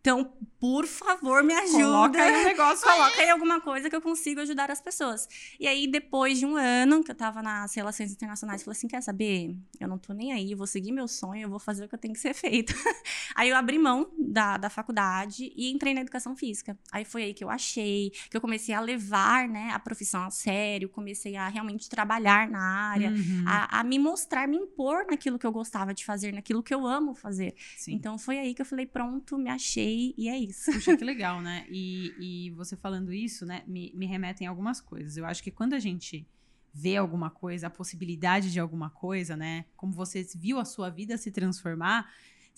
[0.00, 1.82] Então, por favor, me ajuda.
[1.84, 5.28] Coloca aí um negócio Coloca aí alguma coisa que eu consiga ajudar as pessoas.
[5.58, 8.88] E aí, depois de um ano que eu tava nas relações internacionais, eu falei assim:
[8.88, 9.56] quer saber?
[9.80, 11.94] Eu não tô nem aí, eu vou seguir meu sonho, eu vou fazer o que
[11.94, 12.72] eu tenho que ser feito.
[13.34, 16.67] aí eu abri mão da, da faculdade e entrei na educação física.
[16.90, 20.30] Aí foi aí que eu achei, que eu comecei a levar, né, a profissão a
[20.30, 23.10] sério, comecei a realmente trabalhar na área.
[23.10, 23.44] Uhum.
[23.46, 26.86] A, a me mostrar, me impor naquilo que eu gostava de fazer, naquilo que eu
[26.86, 27.54] amo fazer.
[27.76, 27.94] Sim.
[27.94, 30.72] Então foi aí que eu falei: pronto, me achei e é isso.
[30.72, 31.66] Puxa, que legal, né?
[31.70, 35.16] E, e você falando isso, né, me, me remetem a algumas coisas.
[35.16, 36.26] Eu acho que quando a gente
[36.72, 39.64] vê alguma coisa, a possibilidade de alguma coisa, né?
[39.76, 42.08] Como você viu a sua vida se transformar,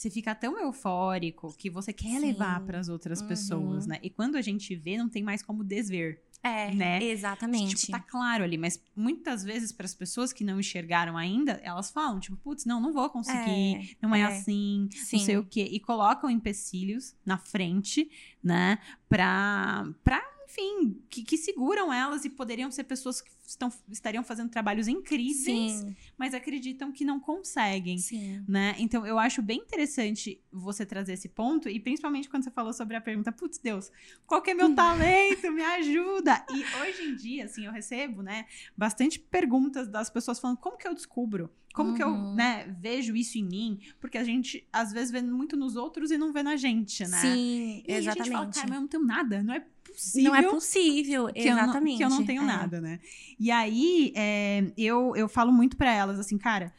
[0.00, 2.26] você fica tão eufórico que você quer Sim.
[2.28, 3.28] levar para as outras Uhum.
[3.28, 3.98] pessoas, né?
[4.02, 6.22] E quando a gente vê, não tem mais como desver.
[6.42, 7.04] É, Né?
[7.04, 7.74] exatamente.
[7.76, 11.90] Tipo, tá claro ali, mas muitas vezes para as pessoas que não enxergaram ainda, elas
[11.90, 14.24] falam, tipo, putz, não, não vou conseguir, não é, é.
[14.24, 15.18] assim, Sim.
[15.18, 15.68] não sei o quê.
[15.70, 18.10] E colocam empecilhos na frente,
[18.42, 18.78] né?
[19.06, 24.48] Pra, pra enfim, que, que seguram elas e poderiam ser pessoas que estão, estariam fazendo
[24.50, 27.98] trabalhos incríveis, Sim, mas acreditam que não conseguem.
[27.98, 28.42] sim.
[28.48, 28.74] Né?
[28.78, 32.96] Então, eu acho bem interessante você trazer esse ponto, e principalmente quando você falou sobre
[32.96, 33.90] a pergunta, putz, Deus,
[34.26, 35.50] qual que é meu talento?
[35.52, 36.44] Me ajuda!
[36.54, 38.46] E hoje em dia, assim, eu recebo, né,
[38.76, 41.50] bastante perguntas das pessoas falando, como que eu descubro?
[41.72, 42.34] Como que eu, Uhum.
[42.34, 43.78] né, vejo isso em mim?
[44.00, 47.20] Porque a gente, às vezes, vê muito nos outros e não vê na gente, né?
[47.20, 48.54] Sim, E aí a gente fala, exatamente.
[48.56, 51.62] cara, mas eu não tenho nada, não é possível não é possível, que eu não-
[51.62, 51.96] exatamente.
[51.98, 52.46] que eu não tenho é.
[52.46, 52.98] nada, né?
[53.42, 56.74] E aí, é, eu, eu falo muito pra elas, assim, cara,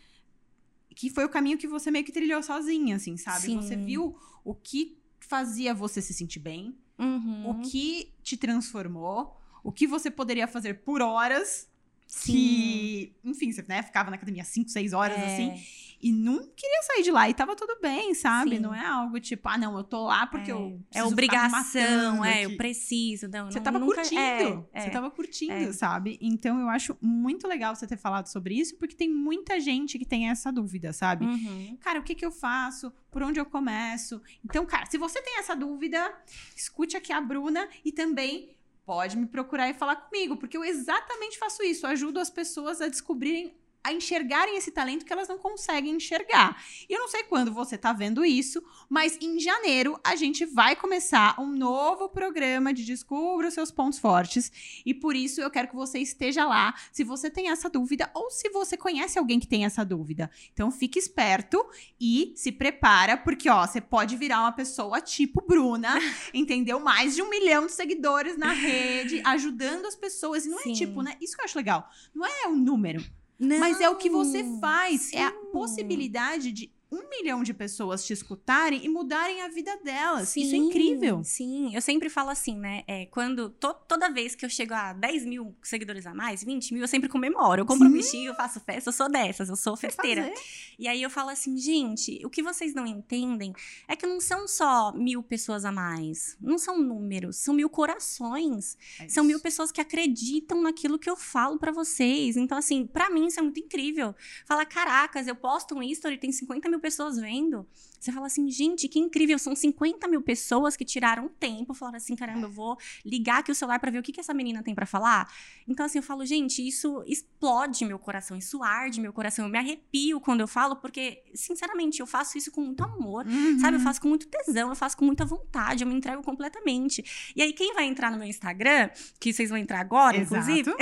[0.96, 3.48] que foi o caminho que você meio que trilhou sozinha, assim, sabe?
[3.48, 3.56] Sim.
[3.60, 7.50] Você viu o que fazia você se sentir bem, Uhum.
[7.50, 11.68] o que te transformou, o que você poderia fazer por horas,
[12.06, 12.32] Sim.
[12.32, 15.26] que, enfim, você né, ficava na academia 5, 6 horas, É.
[15.34, 15.64] assim,
[16.02, 18.52] e não queria sair de lá, e tava tudo bem, sabe?
[18.52, 18.60] Sim.
[18.60, 22.46] não é algo tipo, ah, não, eu tô lá porque é, eu é obrigação, é,
[22.46, 23.28] eu preciso.
[23.28, 24.20] Não, Você não- tava nunca- curtindo.
[24.22, 24.82] é, é.
[24.82, 25.74] Você tava curtindo, é.
[25.74, 26.18] sabe?
[26.22, 30.06] Então eu acho muito legal você ter falado sobre isso, porque tem muita gente que
[30.06, 31.26] tem essa dúvida, sabe?
[31.26, 31.78] Uhum.
[31.82, 32.92] Cara, o que que eu faço?
[33.10, 34.22] Por onde eu começo?
[34.44, 36.14] Então, cara, se você tem essa dúvida,
[36.56, 38.56] escute aqui a Bruna e também
[38.86, 41.86] pode me procurar e falar comigo, porque eu exatamente faço isso.
[41.86, 43.54] Eu ajudo as pessoas a descobrirem
[43.84, 46.64] a enxergarem esse talento que elas não conseguem enxergar.
[46.88, 50.76] E eu não sei quando você tá vendo isso, mas em janeiro a gente vai
[50.76, 54.52] começar um novo programa de Descubra os seus pontos fortes.
[54.86, 58.30] E por isso eu quero que você esteja lá, se você tem essa dúvida ou
[58.30, 60.30] se você conhece alguém que tem essa dúvida.
[60.54, 61.66] Então fique esperto
[62.00, 65.98] e se prepara, porque ó, você pode virar uma pessoa tipo Bruna,
[66.34, 66.80] entendeu?
[66.80, 70.46] Mais de um milhão de seguidores na rede, ajudando as pessoas.
[70.46, 70.74] E não é Sim.
[70.74, 71.16] tipo, né?
[71.20, 71.90] Isso que eu acho legal.
[72.14, 73.04] Não é o número.
[73.42, 75.46] Não, Mas é o que você faz, é a sim.
[75.52, 80.36] possibilidade de um milhão de pessoas te escutarem e mudarem a vida delas.
[80.36, 81.24] Isso é Sim, incrível.
[81.24, 82.84] Sim, eu sempre falo assim, né?
[82.88, 86.74] É, quando to- toda vez que eu chego a 10 mil seguidores a mais, 20
[86.74, 87.62] mil, eu sempre comemoro.
[87.62, 87.98] Eu compro um Sim.
[87.98, 90.24] bichinho, eu faço festa, eu sou dessas, eu sou festeira.
[90.24, 90.36] Fazer.
[90.78, 93.54] E aí eu falo assim, gente, o que vocês não entendem
[93.88, 96.36] é que não são só mil pessoas a mais.
[96.42, 98.78] Não são números, são mil corações.
[99.00, 102.36] É São mil pessoas que acreditam naquilo que eu falo pra vocês.
[102.36, 104.14] Então, assim, pra mim isso é muito incrível.
[104.46, 107.66] Fala, caracas, eu posto um history, tem 50 mil pessoas vendo.
[108.02, 109.38] Você fala assim, gente, que incrível.
[109.38, 112.76] São 50 mil pessoas que tiraram tempo, falaram assim, caramba, eu vou
[113.06, 115.32] ligar aqui o celular pra ver o que, que essa menina tem pra falar.
[115.68, 119.46] Então, assim, eu falo, gente, isso explode meu coração, isso arde meu coração.
[119.46, 123.28] Eu me arrepio quando eu falo, porque, sinceramente, eu faço isso com muito amor.
[123.28, 123.60] Uhum.
[123.60, 127.32] Sabe, eu faço com muito tesão, eu faço com muita vontade, eu me entrego completamente.
[127.36, 130.78] E aí, quem vai entrar no meu Instagram, que vocês vão entrar agora, inclusive, Exato.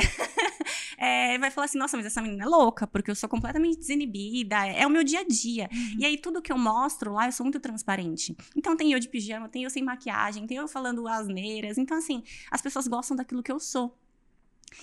[0.97, 4.65] é, vai falar assim: nossa, mas essa menina é louca, porque eu sou completamente desinibida,
[4.65, 5.69] é o meu dia a dia.
[5.97, 8.35] E aí, tudo que eu mostro lá, eu sou muito transparente.
[8.55, 11.77] Então, tem eu de pijama, tem eu sem maquiagem, tem eu falando asneiras.
[11.77, 13.98] Então, assim, as pessoas gostam daquilo que eu sou.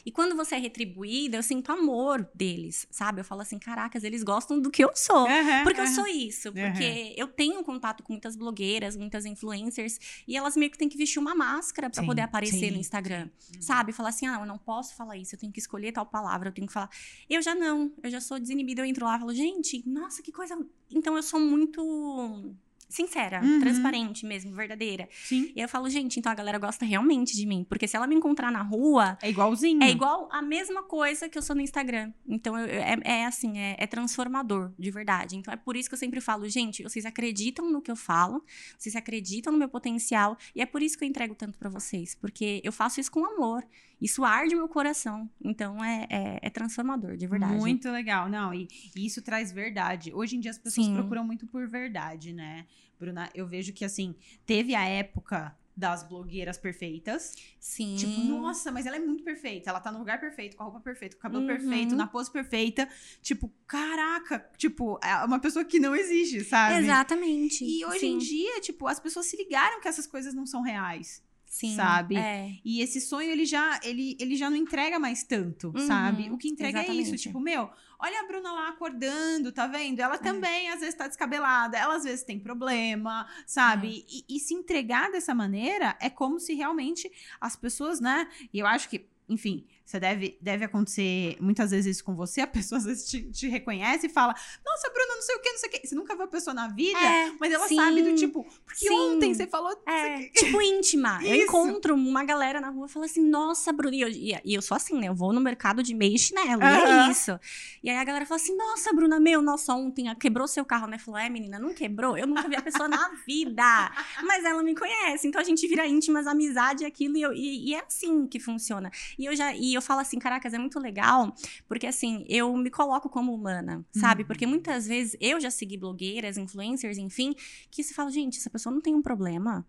[0.04, 3.20] E quando você é retribuída, eu sinto amor deles, sabe?
[3.20, 5.26] Eu falo assim: caracas, eles gostam do que eu sou.
[5.26, 5.94] Aham, Porque eu aham.
[5.94, 10.78] sou isso, porque eu tenho contato com muitas blogueiras, muitas influencers, e elas meio que
[10.78, 13.28] têm que vestir uma máscara pra Sim, poder aparecer sim, no Instagram,
[13.60, 13.92] sabe?
[13.92, 16.52] Falar assim, ah, eu não posso falar isso, eu tenho que escolher tal palavra, eu
[16.52, 16.90] tenho que falar.
[17.28, 20.32] Eu já não, eu já sou desinibida, eu entro lá e falo, gente, nossa, que
[20.32, 20.56] coisa.
[20.90, 22.54] Então eu sou muito
[22.88, 23.60] sincera, Uhum.
[23.60, 25.08] transparente mesmo, verdadeira.
[25.12, 25.52] Sim.
[25.54, 28.14] E eu falo, gente, então a galera gosta realmente de mim, porque se ela me
[28.14, 29.82] encontrar na rua, É igualzinho.
[29.82, 32.12] é igual a mesma coisa que eu sou no Instagram.
[32.28, 35.36] Então, eu- eu- é, é assim, é, é transformador, de verdade.
[35.36, 38.44] Então, é por isso que eu sempre falo, gente, vocês acreditam no que eu falo,
[38.78, 42.14] vocês acreditam no meu potencial, e é por isso que eu entrego tanto pra vocês,
[42.14, 43.64] porque eu faço isso com amor.
[44.00, 45.28] Isso arde meu coração.
[45.42, 47.54] Então, é, é, é transformador, de verdade.
[47.56, 48.28] Muito legal.
[48.28, 50.12] Não, e, e isso traz verdade.
[50.12, 50.94] Hoje em dia as pessoas Sim.
[50.94, 52.66] procuram muito por verdade, né?
[52.98, 54.14] Bruna, eu vejo que assim,
[54.44, 57.34] teve a época das blogueiras perfeitas.
[57.60, 57.96] Sim.
[57.96, 59.68] Tipo, nossa, mas ela é muito perfeita.
[59.68, 61.48] Ela tá no lugar perfeito, com a roupa perfeita, com o cabelo Uhum.
[61.48, 62.88] perfeito, na pose perfeita.
[63.20, 66.78] Tipo, caraca, tipo, é uma pessoa que não existe, sabe?
[66.78, 67.62] Exatamente.
[67.62, 68.14] E hoje Sim.
[68.14, 71.22] em dia, tipo, as pessoas se ligaram que essas coisas não são reais.
[71.46, 71.74] Sim.
[71.74, 72.16] sabe?
[72.16, 72.52] É.
[72.64, 76.30] E esse sonho, ele já, ele, ele já não entrega mais tanto, Uhum, sabe?
[76.30, 77.22] O que entrega é isso, exatamente.
[77.22, 80.00] tipo, meu, olha a Bruna lá acordando, tá vendo?
[80.00, 84.04] Ela também, às vezes, tá descabelada, ela às vezes tem problema, sabe?
[84.08, 87.10] E, e se entregar dessa maneira é como se realmente
[87.40, 88.28] as pessoas, né?
[88.52, 92.46] E eu acho que, enfim, você deve, deve acontecer muitas vezes isso com você, a
[92.46, 94.34] pessoa às vezes te, te reconhece e fala,
[94.66, 95.86] nossa, Bruna, não sei o que, não sei o que.
[95.86, 97.76] Você nunca viu a pessoa na vida, É, mas ela sim.
[97.76, 98.94] sabe do tipo, porque Sim.
[99.14, 99.70] ontem você falou.
[99.86, 101.20] É, quê." tipo íntima.
[101.22, 101.44] Eu Isso.
[101.44, 103.94] encontro uma galera na rua e falo assim, nossa, Bruna.
[103.94, 105.06] E eu, e- e eu sou assim, né?
[105.08, 106.60] Eu vou no mercado de meia e chinelo.
[106.62, 107.06] E Aham.
[107.06, 107.38] é isso.
[107.82, 110.98] E aí a galera fala assim, nossa, Bruna, meu, nossa, ontem quebrou seu carro, né?
[110.98, 112.18] Falou, é, menina, não quebrou.
[112.18, 113.92] Eu nunca vi a pessoa na vida.
[114.24, 115.28] Mas ela me conhece.
[115.28, 117.16] Então a gente vira íntimas, amizade, aquilo.
[117.16, 118.90] E, eu- e- e é assim que funciona.
[119.18, 121.34] E, eu já, e eu falo assim, caracas, é muito legal,
[121.68, 124.22] porque assim, eu me coloco como humana, sabe?
[124.22, 124.28] Uhum.
[124.28, 127.34] Porque muitas vezes eu já segui blogueiras, influencers, enfim,
[127.70, 129.66] que se fala, gente, essa pessoa não tem um problema.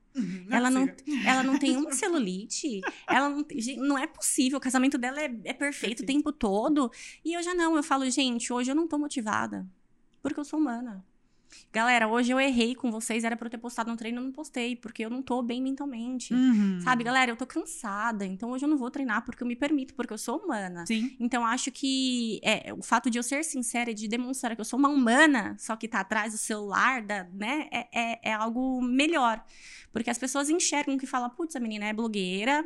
[0.49, 0.89] ela, não,
[1.25, 2.81] ela não tem uma celulite.
[3.07, 3.45] ela não,
[3.77, 4.57] não é possível.
[4.57, 6.91] O casamento dela é, é perfeito o tempo todo.
[7.23, 7.75] E eu já não.
[7.75, 9.67] Eu falo, gente, hoje eu não tô motivada.
[10.21, 11.05] Porque eu sou humana.
[11.71, 13.23] Galera, hoje eu errei com vocês.
[13.23, 14.75] Era pra eu ter postado um treino, eu não postei.
[14.75, 16.33] Porque eu não tô bem mentalmente.
[16.33, 16.79] Uhum.
[16.81, 18.25] Sabe, galera, eu tô cansada.
[18.25, 19.93] Então hoje eu não vou treinar porque eu me permito.
[19.93, 20.85] Porque eu sou humana.
[20.85, 21.15] Sim.
[21.19, 24.65] Então, acho que é, o fato de eu ser sincera e de demonstrar que eu
[24.65, 28.81] sou uma humana, só que tá atrás do celular, da, né, é, é, é algo
[28.81, 29.43] melhor.
[29.91, 32.63] Porque as pessoas enxergam que fala, putz, a menina é blogueira,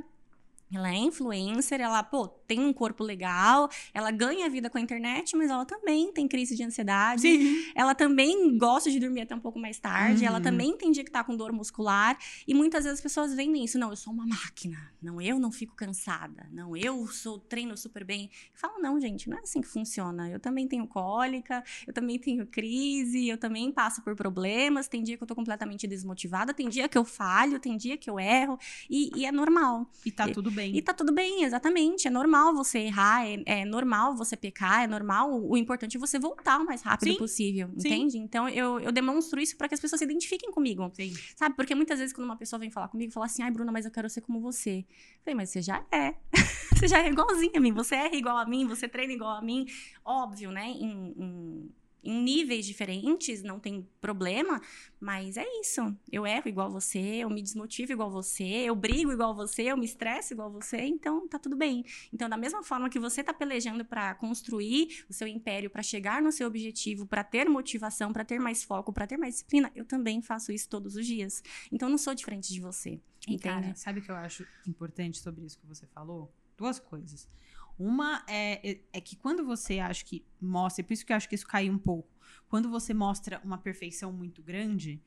[0.73, 5.37] ela é influencer, ela, pô, tem um corpo legal, ela ganha vida com a internet,
[5.37, 7.21] mas ela também tem crise de ansiedade.
[7.21, 7.71] Sim.
[7.73, 10.43] Ela também gosta de dormir até um pouco mais tarde, ela Uhum.
[10.43, 12.17] também tem dia que tá com dor muscular.
[12.45, 13.79] E muitas vezes as pessoas veem isso.
[13.79, 14.91] Não, eu sou uma máquina.
[15.01, 16.45] Não, eu não fico cansada.
[16.51, 18.29] Não, eu sou treino super bem.
[18.53, 20.29] Fala, não, gente, não é assim que funciona.
[20.29, 24.89] Eu também tenho cólica, eu também tenho crise, eu também passo por problemas.
[24.89, 28.09] Tem dia que eu tô completamente desmotivada, tem dia que eu falho, tem dia que
[28.09, 28.59] eu erro.
[28.89, 29.89] E, e é normal.
[30.05, 30.75] E tá tudo bem.
[30.75, 32.07] E tá tudo bem, exatamente.
[32.07, 35.31] É normal você errar, é, é normal você pecar, é normal.
[35.31, 37.87] O importante é você voltar o mais rápido Sim, possível, sim.
[37.87, 38.17] entende?
[38.17, 40.89] Então eu, eu demonstro isso para que as pessoas se identifiquem comigo.
[40.93, 41.13] Sim.
[41.35, 41.55] Sabe?
[41.55, 43.91] Porque muitas vezes quando uma pessoa vem falar comigo, fala assim: ai, Bruna, mas eu
[43.91, 44.79] quero ser como você.
[44.79, 46.15] Eu falei, mas você já é.
[46.73, 47.73] você já é igualzinha a mim.
[47.73, 49.65] Você é igual a mim, você treina igual a mim.
[50.03, 50.67] Óbvio, né?
[50.67, 51.71] Em, em,
[52.03, 54.61] em níveis diferentes, não tem problema,
[54.99, 55.95] mas é isso.
[56.11, 59.85] Eu erro igual você, eu me desmotivo igual você, eu brigo igual você, eu me
[59.85, 61.85] estresso igual você, então tá tudo bem.
[62.11, 66.21] Então, da mesma forma que você tá pelejando para construir o seu império, para chegar
[66.21, 69.85] no seu objetivo, para ter motivação, para ter mais foco, para ter mais disciplina, eu
[69.85, 71.43] também faço isso todos os dias.
[71.71, 72.99] Então, não sou diferente de você.
[73.27, 73.39] Entende?
[73.39, 76.33] cara, sabe o que eu acho importante sobre isso que você falou?
[76.57, 77.29] Duas coisas.
[77.77, 81.17] Uma é, é, é que quando você acha que mostra, e por isso que eu
[81.17, 82.09] acho que isso caiu um pouco,
[82.47, 85.01] quando você mostra uma perfeição muito grande,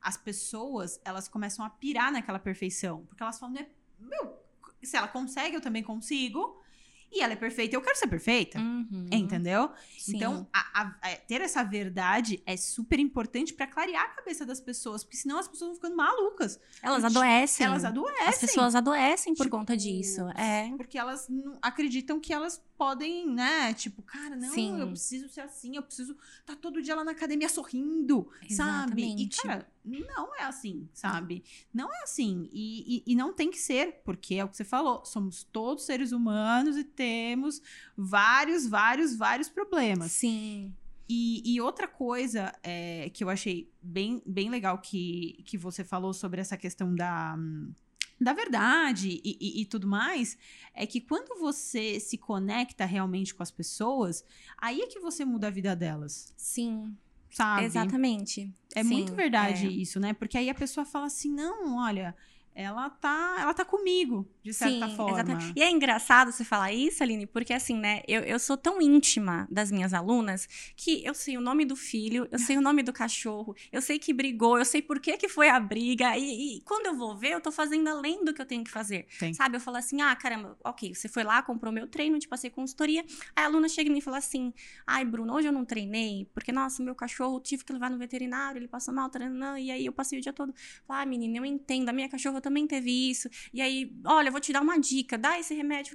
[0.00, 3.06] as pessoas, elas começam a pirar naquela perfeição.
[3.06, 3.68] Porque elas falam, né,
[3.98, 4.36] meu,
[4.82, 6.61] se ela consegue, eu também consigo.
[7.12, 8.58] E ela é perfeita, eu quero ser perfeita.
[8.58, 9.06] Uhum.
[9.12, 9.70] Entendeu?
[9.98, 10.16] Sim.
[10.16, 14.60] Então, a- a- a- ter essa verdade é super importante pra clarear a cabeça das
[14.60, 16.58] pessoas, porque senão as pessoas vão ficando malucas.
[16.82, 17.66] elas Porque adoecem.
[17.66, 18.26] Elas adoecem.
[18.26, 20.22] As pessoas adoecem por Tipo, conta disso.
[20.30, 20.70] É.
[20.76, 21.28] Porque elas
[21.60, 23.72] acreditam que elas podem, né?
[23.74, 24.80] Tipo, cara, não, Sim.
[24.80, 29.02] eu preciso ser assim, eu preciso estar todo dia lá na academia sorrindo, sabe?
[29.02, 29.42] E, Exatamente.
[29.42, 31.44] cara, não é assim, sabe?
[31.72, 32.48] Não é assim.
[32.52, 35.84] E, e, e não tem que ser, porque é o que você falou, somos todos
[35.84, 37.62] seres humanos e temos
[37.96, 40.10] vários, vários, vários problemas.
[40.10, 40.74] Sim.
[41.08, 46.12] E, e outra coisa é, que eu achei bem, bem legal que, que você falou
[46.12, 47.36] sobre essa questão da,
[48.22, 50.36] da verdade e, e- e tudo mais,
[50.74, 54.24] é que quando você se conecta realmente com as pessoas,
[54.58, 56.96] aí é que você muda a vida delas, Sim.
[57.30, 57.64] sabe?
[57.64, 58.52] Exatamente.
[58.74, 59.70] É Sim, muito verdade é.
[59.70, 60.12] isso, né?
[60.12, 62.14] Porque aí a pessoa fala assim, não, olha,
[62.54, 65.12] ela tá, ela tá comigo, de certa Sim, forma.
[65.12, 65.52] exatamente.
[65.56, 69.46] E é engraçado você falar isso, Aline, porque assim, né, eu, eu sou tão íntima
[69.50, 72.92] das minhas alunas que eu sei o nome do filho, eu sei o nome do
[72.92, 76.60] cachorro, eu sei que brigou, eu sei por que, que foi a briga, e, e
[76.62, 79.06] quando eu vou ver, eu tô fazendo além do que eu tenho que fazer.
[79.18, 79.32] Sim.
[79.32, 79.56] Sabe?
[79.56, 83.04] Eu falo assim, ah, caramba, ok, você foi lá, comprou meu treino, te passei consultoria,
[83.34, 84.52] aí a aluna chega em mim e fala assim,
[84.86, 88.58] ai, Bruno, hoje eu não treinei, porque, nossa, meu cachorro, tive que levar no veterinário,
[88.58, 90.54] ele passou mal, treinando, e aí eu passei o dia todo.
[90.88, 91.88] Ah, menina, eu entendo.
[91.88, 93.28] A minha cachorra também teve isso.
[93.54, 95.94] E aí, olha, eu vou te dar uma dica, dá esse remédio.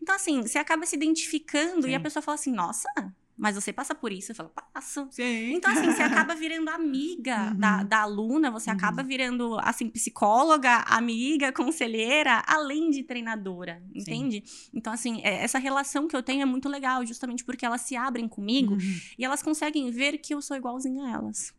[0.00, 1.90] Então, assim, você acaba se identificando Sim.
[1.90, 2.88] e a pessoa fala assim, nossa,
[3.36, 4.32] mas você passa por isso?
[4.32, 5.06] Eu falo, passo.
[5.12, 5.52] Sim.
[5.54, 6.02] Então, assim, você
[6.32, 7.56] acaba virando amiga Uhum.
[7.58, 8.76] da, da aluna, você Uhum.
[8.76, 14.42] acaba virando, assim, psicóloga, amiga, conselheira, além de treinadora, entende?
[14.74, 17.94] Então, assim, é- essa relação que eu tenho é muito legal, justamente porque elas se
[17.94, 19.00] abrem comigo Uhum.
[19.18, 21.52] e elas conseguem ver que eu sou igualzinha a elas.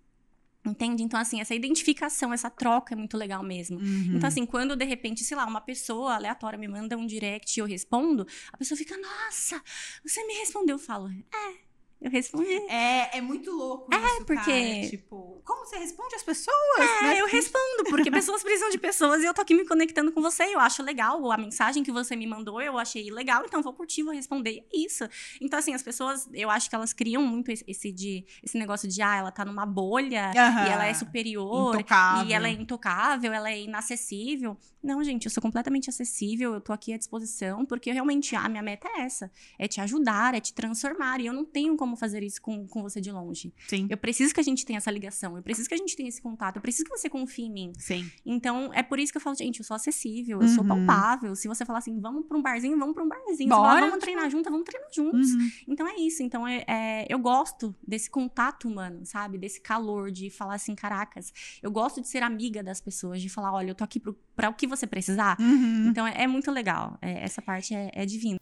[0.65, 1.03] Entende?
[1.03, 3.79] Então, assim, essa identificação, essa troca é muito legal mesmo.
[3.79, 4.15] Uhum.
[4.15, 7.61] Então, assim, quando de repente, sei lá, uma pessoa aleatória me manda um direct e
[7.61, 9.61] eu respondo, a pessoa fica, nossa,
[10.05, 10.75] você me respondeu.
[10.75, 11.68] Eu falo, é,
[12.01, 12.51] eu respondi.
[12.69, 14.89] É, é muito louco isso, porque- cara.
[14.89, 16.57] Tipo, como você responde às pessoas?
[16.79, 17.21] É, né?
[17.21, 20.43] eu respondo, porque pessoas precisam de pessoas e eu tô aqui me conectando com você.
[20.43, 24.03] Eu acho legal a mensagem que você me mandou, eu achei legal, então vou curtir,
[24.03, 24.65] vou responder.
[24.73, 25.03] É isso.
[25.41, 29.01] Então, assim, as pessoas, eu acho que elas criam muito esse, de, esse negócio de,
[29.01, 31.75] ah, ela tá numa bolha e ela é superior.
[31.75, 32.29] Intocável.
[32.29, 34.57] E ela é intocável, ela é inacessível.
[34.81, 38.63] Não, gente, eu sou completamente acessível, eu tô aqui à disposição, porque realmente a minha
[38.63, 41.19] meta é essa: é te ajudar, é te transformar.
[41.19, 43.51] E eu não tenho como como fazer isso com, com você de longe.
[43.67, 43.87] Sim.
[43.89, 46.21] Eu preciso que a gente tenha essa ligação, eu preciso que a gente tenha esse
[46.21, 47.73] contato, eu preciso que você confie em mim.
[47.79, 48.09] Sim.
[48.25, 50.85] Então, é por isso que eu falo, gente, eu sou acessível, eu sou Uhum.
[50.85, 51.35] palpável.
[51.35, 53.37] Se você falar assim, vamos pra um barzinho, vamos pra um barzinho.
[53.37, 53.61] Se Bora.
[53.79, 55.31] falar, vamos treinar junto, vamos treinar juntos.
[55.33, 55.49] Uhum.
[55.67, 56.21] Então é isso.
[56.21, 59.37] Então é, é- eu gosto desse contato humano, sabe?
[59.39, 61.33] Desse calor de falar assim, caracas.
[61.63, 64.49] Eu gosto de ser amiga das pessoas, de falar, olha, eu tô aqui pro, pra
[64.49, 65.37] o que você precisar.
[65.39, 65.87] Uhum.
[65.89, 66.97] Então é, é muito legal.
[67.01, 68.39] É, essa parte é, é divina.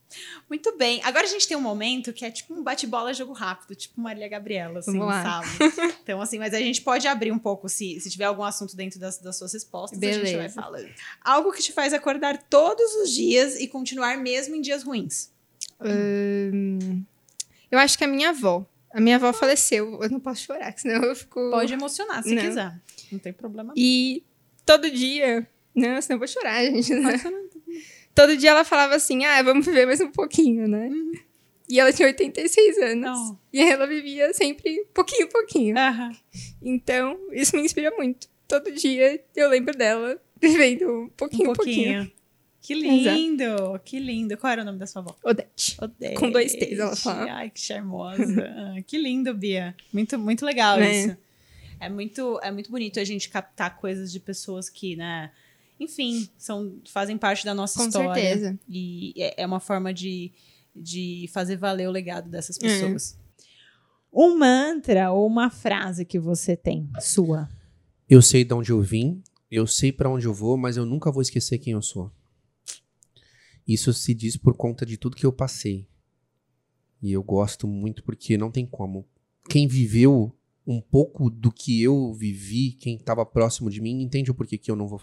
[0.47, 1.01] Muito bem.
[1.03, 4.27] Agora a gente tem um momento que é tipo um bate-bola jogo rápido, tipo Maria
[4.27, 5.47] Gabriela, assim, sabe?
[6.03, 8.99] Então, assim, mas a gente pode abrir um pouco se, se tiver algum assunto dentro
[8.99, 10.61] das, das suas respostas, a gente vai Beleza.
[10.61, 10.89] falando.
[11.21, 15.31] Algo que te faz acordar todos os dias e continuar mesmo em dias ruins.
[15.81, 17.03] Hum,
[17.69, 18.65] eu acho que a minha avó.
[18.93, 20.01] A minha avó faleceu.
[20.01, 21.49] Eu não posso chorar, senão eu fico.
[21.51, 22.41] Pode emocionar, se Não.
[22.41, 22.79] quiser.
[23.11, 23.73] Não tem problema.
[23.75, 24.23] E
[24.65, 25.47] todo dia.
[25.77, 26.93] Não, senão eu vou chorar, gente.
[26.93, 27.21] Né?
[28.15, 30.89] Todo dia ela falava assim: ah, vamos viver mais um pouquinho, né?
[31.69, 33.01] E ela tinha 86 anos.
[33.01, 33.39] Não.
[33.53, 35.77] E ela vivia sempre pouquinho, pouquinho.
[35.77, 36.11] Aham.
[36.61, 38.27] Então, isso me inspira muito.
[38.47, 41.93] Todo dia eu lembro dela vivendo um pouquinho, Um pouquinho.
[42.05, 42.17] pouquinho.
[42.61, 43.45] Que lindo,
[43.85, 44.35] que lindo.
[44.37, 45.15] Qual era o nome da sua avó?
[45.23, 45.77] Odete.
[45.81, 46.15] Odete.
[46.15, 47.31] Com dois T's, ela fala.
[47.31, 48.23] Ai, que charmosa.
[48.77, 49.75] Ah, que lindo, Bia.
[49.93, 50.91] Muito, muito legal Né?
[51.05, 51.17] isso.
[51.79, 55.31] É muito, é muito bonito a gente captar coisas de pessoas que, né?
[55.79, 58.21] Enfim, são, fazem parte da nossa Com história.
[58.21, 58.59] certeza.
[58.67, 60.31] E é, é uma forma de,
[60.75, 62.31] de fazer valer o legado É.
[62.31, 63.17] dessas pessoas.
[64.11, 67.47] Um mantra ou uma frase que você tem, sua.
[68.09, 69.21] Eu sei de onde eu vim,
[69.51, 72.11] eu sei pra onde eu vou, mas eu nunca vou esquecer quem eu sou.
[73.67, 75.87] Isso se diz por conta de tudo que eu passei.
[77.01, 79.05] E eu gosto muito porque não tem como.
[79.49, 80.33] Quem viveu
[80.67, 84.69] um pouco do que eu vivi, quem estava próximo de mim, entende o porquê que
[84.69, 84.99] eu não vou.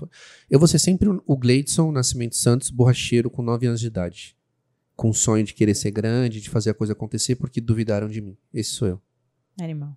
[0.51, 4.37] Eu vou ser sempre o Gleidson Nascimento Santos, borracheiro, com 9 anos de idade.
[4.95, 8.21] Com o sonho de querer ser grande, de fazer a coisa acontecer, porque duvidaram de
[8.21, 8.37] mim.
[8.53, 9.03] Esse sou eu.
[9.59, 9.97] Animal.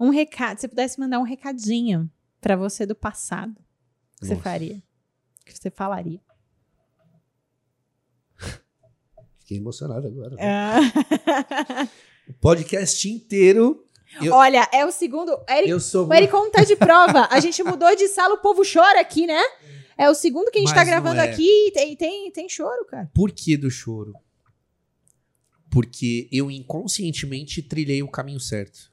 [0.00, 4.32] Um recado, se você pudesse mandar um recadinho pra você do passado, o que você
[4.34, 4.42] Nossa.
[4.42, 4.82] faria?
[5.42, 6.20] O que você falaria?
[9.38, 10.34] Fiquei emocionado agora.
[10.34, 10.42] né?
[10.42, 11.88] Ah.
[12.28, 13.86] O podcast inteiro.
[14.22, 15.38] Eu- Olha, é o segundo.
[15.48, 17.28] Eric, Eu sou o Ericon tá de prova.
[17.30, 19.40] A gente mudou de sala, o povo chora aqui, né?
[19.96, 21.28] É o segundo que a gente Mas tá gravando é.
[21.30, 23.10] aqui e tem, tem, tem choro, cara.
[23.14, 24.12] Por que do choro?
[25.70, 28.90] Porque eu inconscientemente trilhei o caminho certo.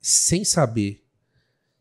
[0.00, 1.02] Sem saber.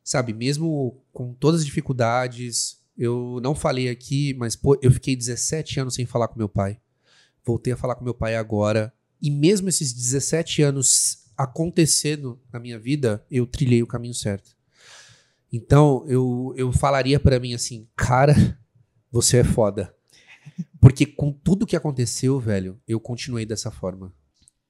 [0.03, 5.79] Sabe, mesmo com todas as dificuldades, eu não falei aqui, mas pô, eu fiquei 17
[5.79, 6.79] anos sem falar com meu pai.
[7.45, 8.93] Voltei a falar com meu pai agora.
[9.21, 14.55] E mesmo esses 17 anos acontecendo na minha vida, eu trilhei o caminho certo.
[15.51, 18.33] Então, eu, eu falaria pra mim assim, cara,
[19.11, 19.95] você é foda.
[20.81, 24.13] Porque com tudo que aconteceu, velho, eu continuei dessa forma.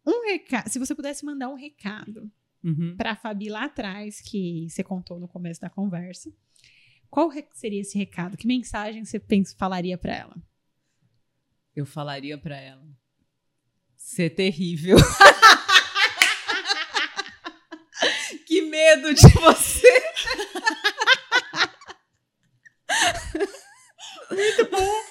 [0.05, 0.69] Um recado.
[0.69, 2.29] Se você pudesse mandar um recado
[2.63, 2.95] Uhum.
[2.95, 6.31] pra Fabi lá atrás, que você contou no começo da conversa,
[7.09, 8.37] qual seria esse recado?
[8.37, 10.35] Que mensagem você pensa, falaria pra ela?
[11.75, 12.85] Eu falaria pra ela.
[13.97, 14.97] Ser terrível.
[18.47, 18.61] que
[19.03, 20.03] medo de você.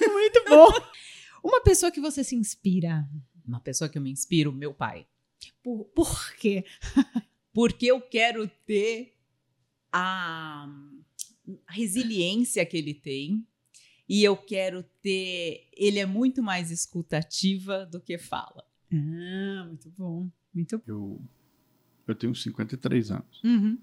[0.09, 0.69] Muito bom.
[1.45, 3.07] Uma pessoa que você se inspira.
[3.47, 5.07] Uma pessoa que eu me inspiro, meu pai.
[5.63, 6.65] Por, por quê?
[7.53, 9.15] Porque eu quero ter
[9.93, 10.69] a
[11.67, 13.47] a resiliência que ele tem.
[14.09, 15.69] E eu quero ter.
[15.73, 18.65] Ele é muito mais escutativa do que fala.
[18.93, 20.31] Ah, muito bom.
[20.53, 20.85] Muito bom.
[20.87, 21.21] Eu,
[22.13, 23.43] eu tenho 53 anos.
[23.45, 23.79] Uhum.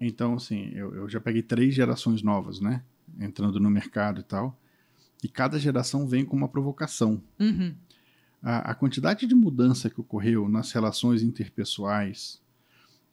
[0.00, 2.82] Então, assim, eu, eu já peguei três gerações novas, né?
[3.18, 4.58] Entrando no mercado e tal.
[5.22, 7.22] E cada geração vem com uma provocação.
[7.38, 7.74] Uhum.
[8.42, 12.40] A, a quantidade de mudança que ocorreu nas relações interpessoais,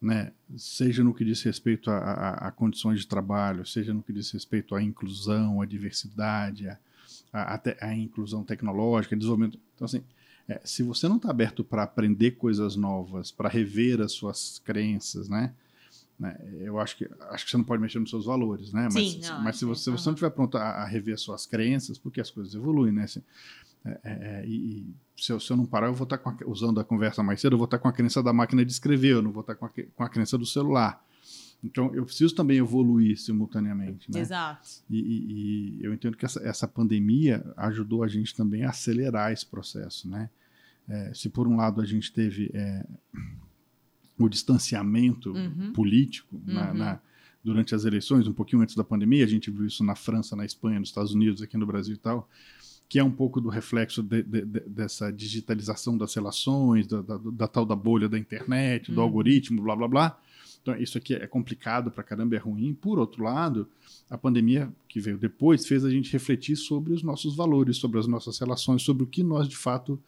[0.00, 0.32] né?
[0.56, 4.30] Seja no que diz respeito a, a- a condições de trabalho, seja no que diz
[4.30, 6.66] respeito à inclusão, à diversidade,
[7.32, 9.58] a inclusão tecnológica, desenvolvimento.
[9.74, 10.02] Então, assim,
[10.48, 15.28] é, se você não está aberto para aprender coisas novas, para rever as suas crenças,
[15.28, 15.52] né?
[16.18, 18.88] né, Eu acho que acho que você não pode mexer nos seus valores, né?
[18.92, 21.98] Mas, Sim, não, mas se é, você, não estiver pronto a, a rever suas crenças,
[21.98, 23.04] porque as coisas evoluem, né?
[23.04, 23.22] Assim,
[23.84, 24.12] é, é,
[24.42, 26.84] é, e, se, eu, se eu não parar, eu vou estar com a, usando a
[26.84, 29.30] conversa mais cedo, eu vou estar com a crença da máquina de escrever, eu não
[29.30, 31.04] vou estar com a, com a crença do celular.
[31.62, 34.20] Então, eu preciso também evoluir simultaneamente, né?
[34.20, 34.68] Exato.
[34.88, 39.32] E, e- e eu entendo que essa, essa pandemia ajudou a gente também a acelerar
[39.32, 40.30] esse processo, né?
[40.88, 42.84] É, se por um lado a gente teve é,
[44.18, 45.72] o distanciamento Uhum.
[45.72, 46.74] político na- Uhum.
[46.78, 47.00] na-
[47.44, 50.44] durante as eleições, um pouquinho antes da pandemia, a gente viu isso na França, na
[50.44, 52.28] Espanha, nos Estados Unidos, aqui no Brasil e tal.
[52.90, 57.18] que é um pouco do reflexo de- de- de- dessa digitalização das relações, da, da-
[57.18, 59.02] da tal da bolha da internet, do Uhum.
[59.04, 60.20] algoritmo, blá blá blá.
[60.62, 62.72] Então, isso aqui é complicado pra caramba, é ruim.
[62.72, 63.68] Por outro lado,
[64.08, 68.06] a pandemia que veio depois fez a gente refletir sobre os nossos valores, sobre as
[68.06, 70.00] nossas relações, sobre o que nós de fato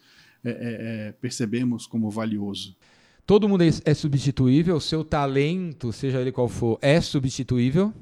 [0.44, 2.74] é, é, é, percebemos como valioso.
[3.26, 7.92] Todo mundo é, é substituível, o seu talento, seja ele qual for, é substituível.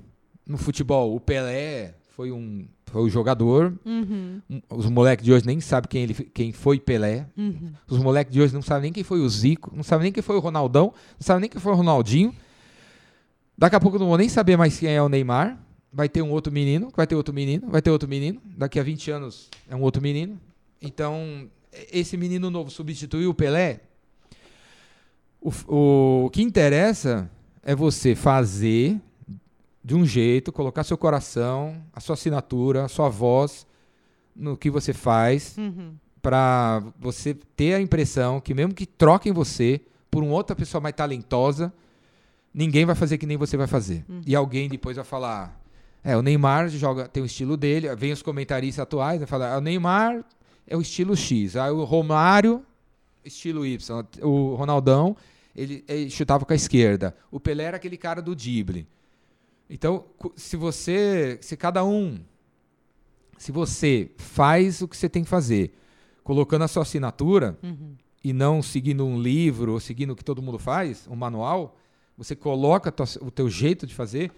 [0.46, 3.78] No futebol, o Pelé foi um foi o jogador.
[3.84, 7.26] Uhum, Um- Os moleques de hoje nem sabem quem, ele, quem foi Pelé.
[7.36, 7.72] uhum.
[7.86, 10.22] Os moleques de hoje não sabem nem quem foi o Zico, não sabem nem quem
[10.22, 12.34] foi o Ronaldão, não sabem nem quem foi o Ronaldinho.
[13.58, 15.58] Daqui a pouco eu não vou nem saber mais quem é o Neymar.
[15.92, 18.40] Vai ter um outro menino, vai ter outro menino, vai ter outro menino.
[18.56, 20.38] Daqui a 20 anos é um outro menino.
[20.80, 21.48] Então,
[21.92, 23.80] esse menino novo substituiu o Pelé.
[25.40, 27.30] O, f- o que interessa
[27.62, 29.00] é você fazer
[29.84, 33.66] de um jeito, colocar seu coração, a sua assinatura, a sua voz
[34.34, 35.94] no que você faz Uhum.
[36.20, 39.80] para você ter a impressão que mesmo que troquem você
[40.10, 41.72] por uma outra pessoa mais talentosa,
[42.52, 44.04] ninguém vai fazer que nem você vai fazer.
[44.26, 45.58] E alguém depois vai falar,
[46.02, 49.58] é, o Neymar joga, tem o estilo dele, vem os comentaristas atuais, vai falar, "Ah,
[49.58, 50.24] o Neymar
[50.68, 52.64] é o estilo X, aí o Romário,
[53.24, 55.16] estilo Y, o Ronaldão,
[55.56, 58.86] ele, ele chutava com a esquerda, o Pelé era aquele cara do drible.
[59.68, 60.04] Então,
[60.36, 62.18] se você, se cada um
[63.36, 65.72] se você faz o que você tem que fazer,
[66.24, 67.56] colocando a sua assinatura
[68.24, 71.76] e não seguindo um livro ou seguindo o que todo mundo faz, um manual,
[72.16, 74.32] você coloca tua- o teu jeito de fazer,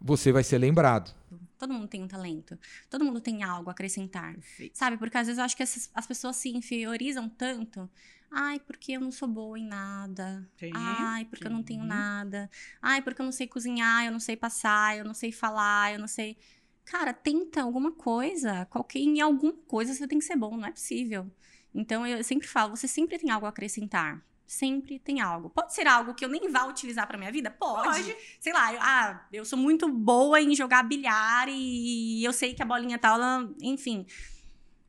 [0.00, 1.14] você vai ser lembrado.
[1.62, 2.58] Todo mundo tem um talento.
[2.90, 4.36] Todo mundo tem algo a acrescentar.
[4.72, 4.96] Sabe?
[4.98, 7.88] Porque às vezes eu acho que essas- as pessoas se inferiorizam tanto.
[8.28, 10.44] Ai, porque eu não sou boa em nada.
[10.56, 11.86] Sim, Ai, porque eu não tenho sim.
[11.86, 12.50] nada.
[12.80, 16.00] Ai, porque eu não sei cozinhar, eu não sei passar, eu não sei falar, eu
[16.00, 16.36] não sei.
[16.84, 18.64] Cara, tenta alguma coisa.
[18.66, 21.30] Qualquer, em alguma coisa você tem que ser bom, não é possível.
[21.72, 24.20] Então eu sempre falo, você sempre tem algo a acrescentar.
[24.52, 25.48] Sempre tem algo.
[25.48, 27.50] Pode ser algo que eu nem vá utilizar pra minha vida?
[27.50, 28.14] Pode.
[28.38, 32.62] Sei lá, eu, ah, eu sou muito boa em jogar bilhar e eu sei que
[32.62, 34.04] a bolinha tal, ela- enfim.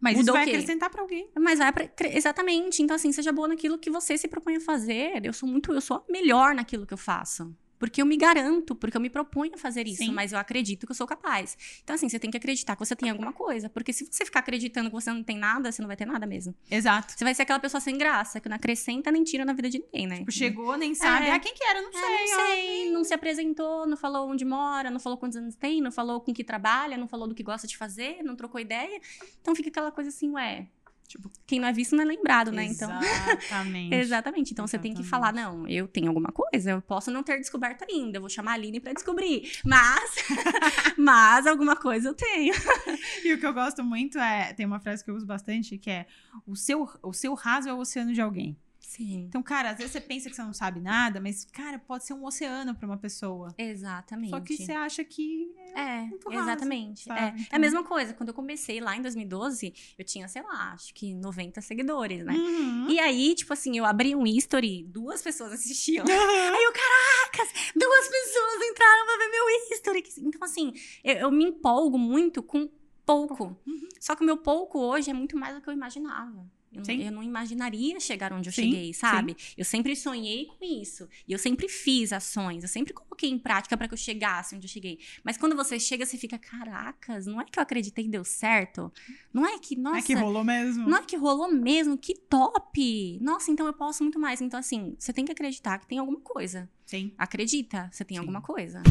[0.02, 1.30] Mas Mudou isso vai acrescentar pra alguém.
[1.40, 2.84] Mas vai pra, exatamente.
[2.84, 5.26] Então, assim, seja boa naquilo que você se propõe a fazer.
[5.26, 7.56] Eu sou muito, eu sou a melhor naquilo que eu faço.
[7.84, 10.14] Porque eu me garanto, porque eu me proponho a fazer isso, Sim.
[10.14, 11.58] mas eu acredito que eu sou capaz.
[11.84, 13.70] Então, assim, você tem que acreditar que você tem alguma coisa.
[13.70, 16.26] Porque se você ficar acreditando que você não tem nada, você não vai ter nada
[16.26, 16.56] mesmo.
[16.72, 17.12] Exato.
[17.12, 19.80] Você vai ser aquela pessoa sem graça, que não acrescenta nem tira na vida de
[19.80, 20.20] ninguém, né?
[20.20, 21.26] Tipo, chegou, nem sabe.
[21.28, 21.32] É.
[21.34, 21.82] Ah, quem que era?
[21.82, 22.08] Não É, sei.
[22.08, 22.46] não ó.
[22.46, 26.22] sei, não se apresentou, não falou onde mora, não falou quantos anos tem, não falou
[26.22, 28.98] com que trabalha, não falou do que gosta de fazer, não trocou ideia.
[29.42, 30.68] Então fica aquela coisa assim, ué,
[31.08, 32.66] tipo, quem não é visto não é lembrado, né?
[32.66, 33.96] Então, Exatamente.
[33.96, 34.52] exatamente.
[34.54, 37.86] Então você tem que falar, não, eu tenho alguma coisa, eu posso não ter descoberto
[37.90, 40.16] ainda, eu vou chamar a Aline pra descobrir, mas
[40.98, 42.54] mas alguma coisa eu tenho.
[43.24, 44.54] E o que eu gosto muito é.
[44.54, 46.06] Tem uma frase que eu uso bastante que é:
[46.46, 48.58] o seu, o seu raso é o oceano de alguém.
[48.96, 49.26] Sim.
[49.28, 52.14] Então, cara, às vezes você pensa que você não sabe nada, mas, cara, pode ser
[52.14, 53.54] um oceano pra uma pessoa.
[53.58, 54.30] Exatamente.
[54.30, 55.52] Só que você acha que.
[55.76, 57.04] É, muito raso, exatamente.
[57.06, 57.20] sabe?
[57.20, 57.24] É.
[57.24, 58.14] É a Então- mesma coisa.
[58.14, 62.34] Quando eu comecei lá em 2012, eu tinha, sei lá, acho que 90 seguidores, né?
[62.34, 62.90] Uhum.
[62.90, 66.06] E aí, tipo assim, eu abri um history, duas pessoas assistiam.
[66.08, 70.04] aí eu, caracas, duas pessoas entraram pra ver meu history.
[70.20, 70.72] Então, assim,
[71.04, 72.70] eu, eu me empolgo muito com
[73.06, 73.58] pouco.
[74.00, 76.46] Só que o meu pouco hoje é muito mais do que eu imaginava.
[76.74, 77.04] Eu, Sim.
[77.04, 79.36] eu não imaginaria chegar onde eu Sim, cheguei, sabe?
[79.58, 81.08] Eu sempre sonhei com isso.
[81.28, 82.64] E eu sempre fiz ações.
[82.64, 85.00] Eu sempre coloquei em prática para que eu chegasse onde eu cheguei.
[85.24, 88.92] Mas quando você chega, você fica, caracas, não é que eu acreditei e deu certo?
[89.34, 90.90] Não é que, nossa, é que rolou mesmo.
[90.90, 91.98] não é que rolou mesmo?
[91.98, 93.20] Que top!
[93.22, 94.42] Nossa, então eu posso muito mais.
[94.42, 96.70] Então, assim, você tem que acreditar que tem alguma coisa.
[96.86, 97.12] Sim.
[97.18, 98.20] Acredita, você tem Sim.
[98.20, 98.82] alguma coisa.